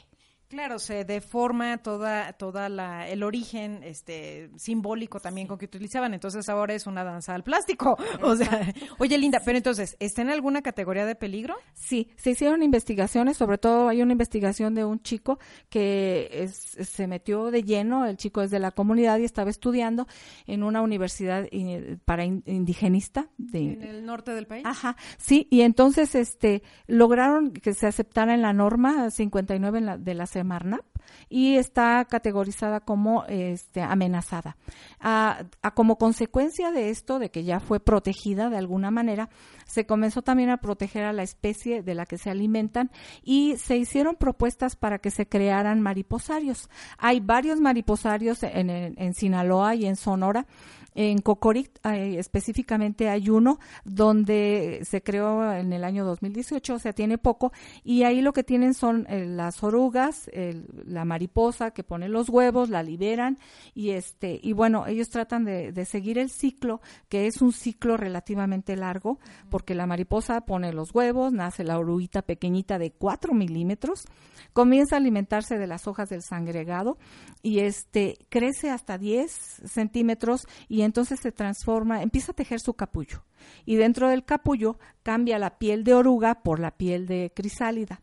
Claro, 0.51 0.79
se 0.79 1.05
deforma 1.05 1.77
toda, 1.77 2.33
toda 2.33 2.67
la, 2.67 3.07
el 3.07 3.23
origen, 3.23 3.83
este, 3.83 4.49
simbólico 4.57 5.21
también 5.21 5.47
con 5.47 5.57
que 5.57 5.63
utilizaban. 5.63 6.13
Entonces 6.13 6.49
ahora 6.49 6.73
es 6.73 6.87
una 6.87 7.05
danza 7.05 7.33
al 7.33 7.43
plástico. 7.43 7.97
O 8.21 8.35
sea, 8.35 8.73
oye, 8.99 9.17
Linda, 9.17 9.41
pero 9.45 9.57
entonces, 9.57 9.95
¿está 10.01 10.21
en 10.23 10.29
alguna 10.29 10.61
categoría 10.61 11.05
de 11.05 11.15
peligro? 11.15 11.55
Sí, 11.73 12.09
se 12.17 12.31
hicieron 12.31 12.63
investigaciones, 12.63 13.37
sobre 13.37 13.57
todo 13.59 13.87
hay 13.87 14.01
una 14.01 14.11
investigación 14.11 14.75
de 14.75 14.83
un 14.83 15.01
chico 15.01 15.39
que 15.69 16.29
es- 16.33 16.53
se 16.53 17.07
metió 17.07 17.49
de 17.49 17.63
lleno, 17.63 18.05
el 18.05 18.17
chico 18.17 18.41
es 18.41 18.51
de 18.51 18.59
la 18.59 18.71
comunidad 18.71 19.19
y 19.19 19.23
estaba 19.23 19.49
estudiando 19.49 20.05
en 20.47 20.63
una 20.63 20.81
universidad 20.81 21.47
eh, 21.51 21.97
para 22.03 22.25
in- 22.25 22.43
indigenista 22.45 23.29
de, 23.51 23.73
En 23.73 23.83
el 23.83 24.05
norte 24.05 24.31
del 24.31 24.47
país. 24.47 24.65
Ajá, 24.65 24.95
sí, 25.17 25.47
y 25.49 25.61
entonces 25.61 26.15
este 26.15 26.63
lograron 26.87 27.51
que 27.51 27.73
se 27.73 27.87
aceptara 27.87 28.33
en 28.33 28.41
la 28.41 28.53
norma 28.53 29.09
59 29.11 29.79
en 29.79 29.85
la- 29.85 29.97
de 29.97 30.13
la 30.13 30.25
Semarnap 30.25 30.81
y 31.29 31.55
está 31.55 32.05
categorizada 32.05 32.79
como 32.79 33.25
este 33.25 33.81
amenazada. 33.81 34.57
A, 34.99 35.43
como 35.73 35.97
consecuencia 35.97 36.71
de 36.71 36.89
esto, 36.89 37.19
de 37.19 37.29
que 37.31 37.43
ya 37.43 37.59
fue 37.59 37.79
protegida 37.79 38.49
de 38.49 38.57
alguna 38.57 38.91
manera, 38.91 39.29
se 39.65 39.85
comenzó 39.85 40.21
también 40.21 40.49
a 40.49 40.57
proteger 40.57 41.03
a 41.05 41.13
la 41.13 41.23
especie 41.23 41.81
de 41.83 41.95
la 41.95 42.05
que 42.05 42.17
se 42.17 42.29
alimentan 42.29 42.91
y 43.23 43.55
se 43.57 43.77
hicieron 43.77 44.15
propuestas 44.15 44.75
para 44.75 44.99
que 44.99 45.11
se 45.11 45.27
crearan 45.27 45.81
mariposarios. 45.81 46.69
Hay 46.97 47.19
varios 47.19 47.59
mariposarios 47.61 48.43
en, 48.43 48.69
en- 48.69 48.95
en 48.97 49.13
Sinaloa 49.13 49.75
y 49.75 49.85
en 49.85 49.95
Sonora. 49.95 50.45
En 50.93 51.19
Cocoric 51.19 51.71
específicamente 51.85 53.07
hay 53.07 53.29
uno 53.29 53.59
donde 53.85 54.81
se 54.83 55.01
creó 55.01 55.53
en 55.53 55.71
el 55.73 55.83
año 55.85 56.03
2018, 56.05 56.73
o 56.75 56.79
sea, 56.79 56.91
tiene 56.93 57.17
poco, 57.17 57.53
y 57.83 58.03
ahí 58.03 58.21
lo 58.21 58.33
que 58.33 58.43
tienen 58.43 58.73
son 58.73 59.05
eh, 59.09 59.25
las 59.25 59.63
orugas, 59.63 60.29
el- 60.33 60.65
la 60.91 61.05
mariposa 61.05 61.71
que 61.71 61.83
pone 61.83 62.09
los 62.09 62.29
huevos, 62.29 62.69
la 62.69 62.83
liberan, 62.83 63.37
y 63.73 63.91
este, 63.91 64.39
y 64.41 64.53
bueno, 64.53 64.85
ellos 64.87 65.09
tratan 65.09 65.45
de, 65.45 65.71
de 65.71 65.85
seguir 65.85 66.17
el 66.17 66.29
ciclo, 66.29 66.81
que 67.09 67.27
es 67.27 67.41
un 67.41 67.53
ciclo 67.53 67.97
relativamente 67.97 68.75
largo, 68.75 69.19
porque 69.49 69.75
la 69.75 69.87
mariposa 69.87 70.41
pone 70.41 70.73
los 70.73 70.93
huevos, 70.93 71.33
nace 71.33 71.63
la 71.63 71.79
oruguita 71.79 72.21
pequeñita 72.21 72.77
de 72.77 72.91
4 72.91 73.33
milímetros, 73.33 74.05
comienza 74.53 74.95
a 74.95 74.99
alimentarse 74.99 75.57
de 75.57 75.67
las 75.67 75.87
hojas 75.87 76.09
del 76.09 76.21
sangregado, 76.21 76.97
y 77.41 77.59
este, 77.59 78.17
crece 78.29 78.69
hasta 78.69 78.97
10 78.97 79.31
centímetros, 79.65 80.45
y 80.67 80.81
entonces 80.81 81.19
se 81.19 81.31
transforma, 81.31 82.01
empieza 82.01 82.31
a 82.31 82.35
tejer 82.35 82.59
su 82.59 82.73
capullo. 82.73 83.23
Y 83.65 83.75
dentro 83.75 84.09
del 84.09 84.23
capullo 84.23 84.77
cambia 85.03 85.39
la 85.39 85.57
piel 85.57 85.83
de 85.83 85.93
oruga 85.93 86.43
por 86.43 86.59
la 86.59 86.71
piel 86.71 87.07
de 87.07 87.31
crisálida. 87.33 88.01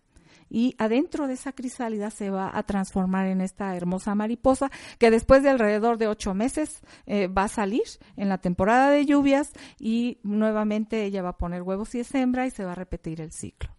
Y 0.51 0.74
adentro 0.78 1.26
de 1.26 1.34
esa 1.34 1.53
crisálida 1.53 2.11
se 2.11 2.30
va 2.30 2.51
a 2.53 2.62
transformar 2.62 3.26
en 3.26 3.40
esta 3.40 3.76
hermosa 3.76 4.14
mariposa 4.14 4.70
que 4.99 5.11
después 5.11 5.42
de 5.42 5.51
alrededor 5.51 5.99
de 5.99 6.09
ocho 6.09 6.34
meses 6.34 6.80
eh, 7.07 7.28
va 7.28 7.44
a 7.44 7.49
salir 7.49 7.82
en 8.16 8.28
la 8.28 8.38
temporada 8.38 8.90
de 8.90 9.07
lluvias 9.07 9.53
y 9.78 10.18
nuevamente 10.22 11.05
ella 11.05 11.22
va 11.22 11.30
a 11.30 11.38
poner 11.38 11.62
huevos 11.62 11.94
y 11.94 12.01
es 12.01 12.14
hembra 12.14 12.46
y 12.46 12.51
se 12.51 12.64
va 12.64 12.72
a 12.72 12.76
repetir 12.76 13.20
el 13.20 13.32
ciclo. 13.32 13.77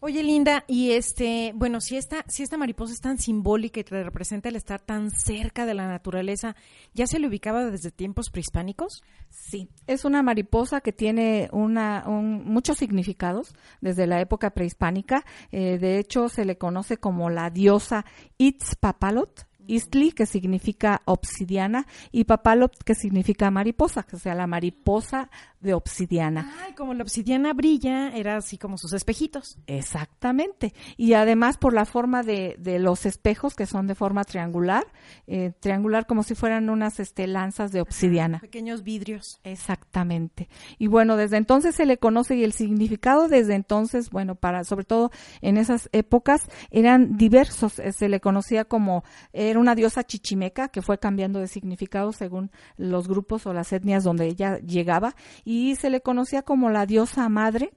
Oye, 0.00 0.22
Linda, 0.22 0.62
y 0.68 0.92
este, 0.92 1.52
bueno, 1.56 1.80
si 1.80 1.96
esta, 1.96 2.24
si 2.28 2.44
esta 2.44 2.56
mariposa 2.56 2.92
es 2.92 3.00
tan 3.00 3.18
simbólica 3.18 3.80
y 3.80 3.84
te 3.84 4.04
representa 4.04 4.48
el 4.48 4.54
estar 4.54 4.80
tan 4.80 5.10
cerca 5.10 5.66
de 5.66 5.74
la 5.74 5.88
naturaleza, 5.88 6.54
¿ya 6.94 7.08
se 7.08 7.18
le 7.18 7.26
ubicaba 7.26 7.64
desde 7.64 7.90
tiempos 7.90 8.30
prehispánicos? 8.30 9.02
Sí, 9.28 9.68
es 9.88 10.04
una 10.04 10.22
mariposa 10.22 10.80
que 10.82 10.92
tiene 10.92 11.48
una, 11.50 12.04
muchos 12.06 12.78
significados 12.78 13.56
desde 13.80 14.06
la 14.06 14.20
época 14.20 14.50
prehispánica. 14.50 15.24
Eh, 15.50 15.78
de 15.78 15.98
hecho, 15.98 16.28
se 16.28 16.44
le 16.44 16.58
conoce 16.58 16.98
como 16.98 17.28
la 17.28 17.50
diosa 17.50 18.04
Itzpapalot, 18.38 19.48
Istli, 19.68 20.12
que 20.12 20.26
significa 20.26 21.02
obsidiana, 21.04 21.86
y 22.10 22.24
Papalot, 22.24 22.72
que 22.84 22.94
significa 22.94 23.50
mariposa, 23.50 24.02
que 24.02 24.18
sea 24.18 24.34
la 24.34 24.46
mariposa 24.46 25.30
de 25.60 25.74
obsidiana. 25.74 26.52
Ay, 26.64 26.74
como 26.74 26.94
la 26.94 27.02
obsidiana 27.02 27.52
brilla, 27.52 28.10
era 28.10 28.36
así 28.36 28.58
como 28.58 28.78
sus 28.78 28.92
espejitos. 28.92 29.58
Exactamente. 29.66 30.72
Y 30.96 31.14
además 31.14 31.56
por 31.58 31.72
la 31.72 31.84
forma 31.84 32.22
de, 32.22 32.56
de 32.58 32.78
los 32.78 33.06
espejos, 33.06 33.54
que 33.54 33.66
son 33.66 33.86
de 33.86 33.94
forma 33.94 34.24
triangular, 34.24 34.86
eh, 35.26 35.52
triangular 35.60 36.06
como 36.06 36.22
si 36.22 36.34
fueran 36.34 36.70
unas 36.70 37.00
este, 37.00 37.26
lanzas 37.26 37.72
de 37.72 37.80
obsidiana. 37.80 38.38
pequeños 38.40 38.82
vidrios. 38.82 39.40
Exactamente. 39.44 40.48
Y 40.78 40.86
bueno, 40.86 41.16
desde 41.16 41.36
entonces 41.36 41.74
se 41.74 41.86
le 41.86 41.98
conoce 41.98 42.36
y 42.36 42.44
el 42.44 42.52
significado 42.52 43.28
desde 43.28 43.54
entonces, 43.54 44.10
bueno, 44.10 44.34
para 44.34 44.64
sobre 44.64 44.84
todo 44.84 45.10
en 45.40 45.56
esas 45.56 45.88
épocas, 45.92 46.48
eran 46.70 47.16
diversos. 47.16 47.78
Eh, 47.78 47.92
se 47.92 48.08
le 48.08 48.20
conocía 48.20 48.64
como, 48.64 49.04
era 49.32 49.58
una 49.58 49.74
diosa 49.74 50.04
chichimeca 50.04 50.68
que 50.68 50.82
fue 50.82 50.98
cambiando 50.98 51.40
de 51.40 51.48
significado 51.48 52.12
según 52.12 52.50
los 52.76 53.08
grupos 53.08 53.46
o 53.46 53.52
las 53.52 53.72
etnias 53.72 54.04
donde 54.04 54.26
ella 54.26 54.58
llegaba 54.58 55.14
y 55.48 55.76
se 55.76 55.88
le 55.88 56.02
conocía 56.02 56.42
como 56.42 56.68
la 56.68 56.84
diosa 56.84 57.26
madre, 57.30 57.72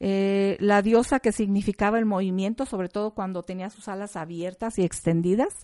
eh, 0.00 0.56
la 0.58 0.82
diosa 0.82 1.20
que 1.20 1.30
significaba 1.30 2.00
el 2.00 2.04
movimiento, 2.04 2.66
sobre 2.66 2.88
todo 2.88 3.12
cuando 3.14 3.44
tenía 3.44 3.70
sus 3.70 3.86
alas 3.86 4.16
abiertas 4.16 4.76
y 4.76 4.82
extendidas, 4.82 5.54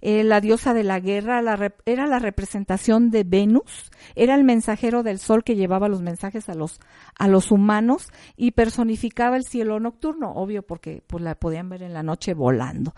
eh, 0.00 0.24
la 0.24 0.40
diosa 0.40 0.74
de 0.74 0.82
la 0.82 0.98
guerra, 0.98 1.40
era 1.86 2.08
la 2.08 2.18
representación 2.18 3.12
de 3.12 3.22
Venus, 3.22 3.92
era 4.16 4.34
el 4.34 4.42
mensajero 4.42 5.04
del 5.04 5.20
sol 5.20 5.44
que 5.44 5.54
llevaba 5.54 5.88
los 5.88 6.02
mensajes 6.02 6.48
a 6.48 6.54
los, 6.54 6.80
a 7.16 7.28
los 7.28 7.52
humanos 7.52 8.08
y 8.36 8.50
personificaba 8.50 9.36
el 9.36 9.44
cielo 9.44 9.78
nocturno, 9.78 10.32
obvio 10.32 10.66
porque 10.66 11.04
pues, 11.06 11.22
la 11.22 11.36
podían 11.36 11.68
ver 11.68 11.84
en 11.84 11.92
la 11.92 12.02
noche 12.02 12.34
volando. 12.34 12.92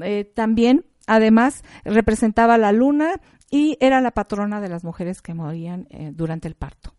Eh, 0.00 0.30
también, 0.32 0.84
además, 1.08 1.64
representaba 1.84 2.56
la 2.56 2.70
luna 2.70 3.20
y 3.50 3.76
era 3.80 4.00
la 4.00 4.12
patrona 4.12 4.60
de 4.60 4.68
las 4.68 4.84
mujeres 4.84 5.22
que 5.22 5.34
morían 5.34 5.88
durante 6.14 6.46
el 6.46 6.54
parto. 6.54 6.94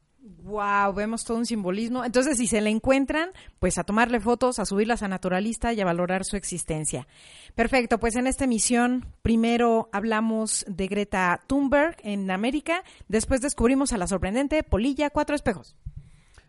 Wow, 0.50 0.94
vemos 0.96 1.24
todo 1.24 1.38
un 1.38 1.46
simbolismo. 1.46 2.04
Entonces, 2.04 2.38
si 2.38 2.48
se 2.48 2.60
le 2.60 2.72
encuentran, 2.72 3.30
pues 3.60 3.78
a 3.78 3.84
tomarle 3.84 4.20
fotos, 4.20 4.58
a 4.58 4.66
subirlas 4.66 5.04
a 5.04 5.08
Naturalista 5.08 5.74
y 5.74 5.82
a 5.82 5.86
valorar 5.86 6.26
su 6.26 6.38
existencia. 6.38 7.08
Perfecto, 7.54 8.00
pues 8.00 8.16
en 8.16 8.26
esta 8.26 8.46
emisión 8.46 9.06
primero 9.22 9.90
hablamos 9.94 10.66
de 10.68 10.88
Greta 10.88 11.42
Thunberg 11.46 11.98
en 12.04 12.32
América, 12.32 12.84
después 13.08 13.42
descubrimos 13.42 13.94
a 13.94 14.00
la 14.00 14.08
sorprendente 14.08 14.64
Polilla 14.64 15.12
Cuatro 15.12 15.36
Espejos. 15.36 15.76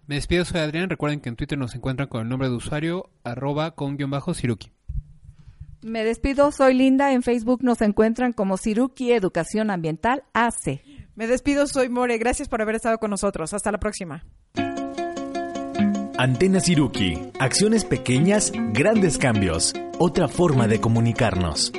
Me 0.06 0.14
despido, 0.14 0.46
soy 0.46 0.60
Adrián. 0.60 0.88
Recuerden 0.88 1.20
que 1.20 1.28
en 1.28 1.36
Twitter 1.36 1.58
nos 1.58 1.74
encuentran 1.74 2.08
con 2.08 2.22
el 2.22 2.28
nombre 2.28 2.48
de 2.48 2.56
usuario 2.56 3.10
arroba 3.22 3.72
con 3.74 3.98
guion 3.98 4.10
bajo 4.10 4.32
Siruki. 4.32 4.72
Me 5.82 6.04
despido, 6.04 6.50
soy 6.52 6.74
Linda. 6.74 7.12
En 7.12 7.22
Facebook 7.22 7.62
nos 7.62 7.82
encuentran 7.82 8.32
como 8.32 8.56
Siruki 8.56 9.12
Educación 9.12 9.70
Ambiental 9.70 10.24
AC. 10.32 10.80
Me 11.20 11.26
despido, 11.26 11.66
soy 11.66 11.90
More. 11.90 12.16
Gracias 12.16 12.48
por 12.48 12.62
haber 12.62 12.76
estado 12.76 12.96
con 12.96 13.10
nosotros. 13.10 13.52
Hasta 13.52 13.70
la 13.70 13.78
próxima. 13.78 14.24
Antena 16.16 16.60
Siruki. 16.60 17.30
Acciones 17.38 17.84
pequeñas, 17.84 18.52
grandes 18.72 19.18
cambios. 19.18 19.74
Otra 19.98 20.28
forma 20.28 20.66
de 20.66 20.80
comunicarnos. 20.80 21.74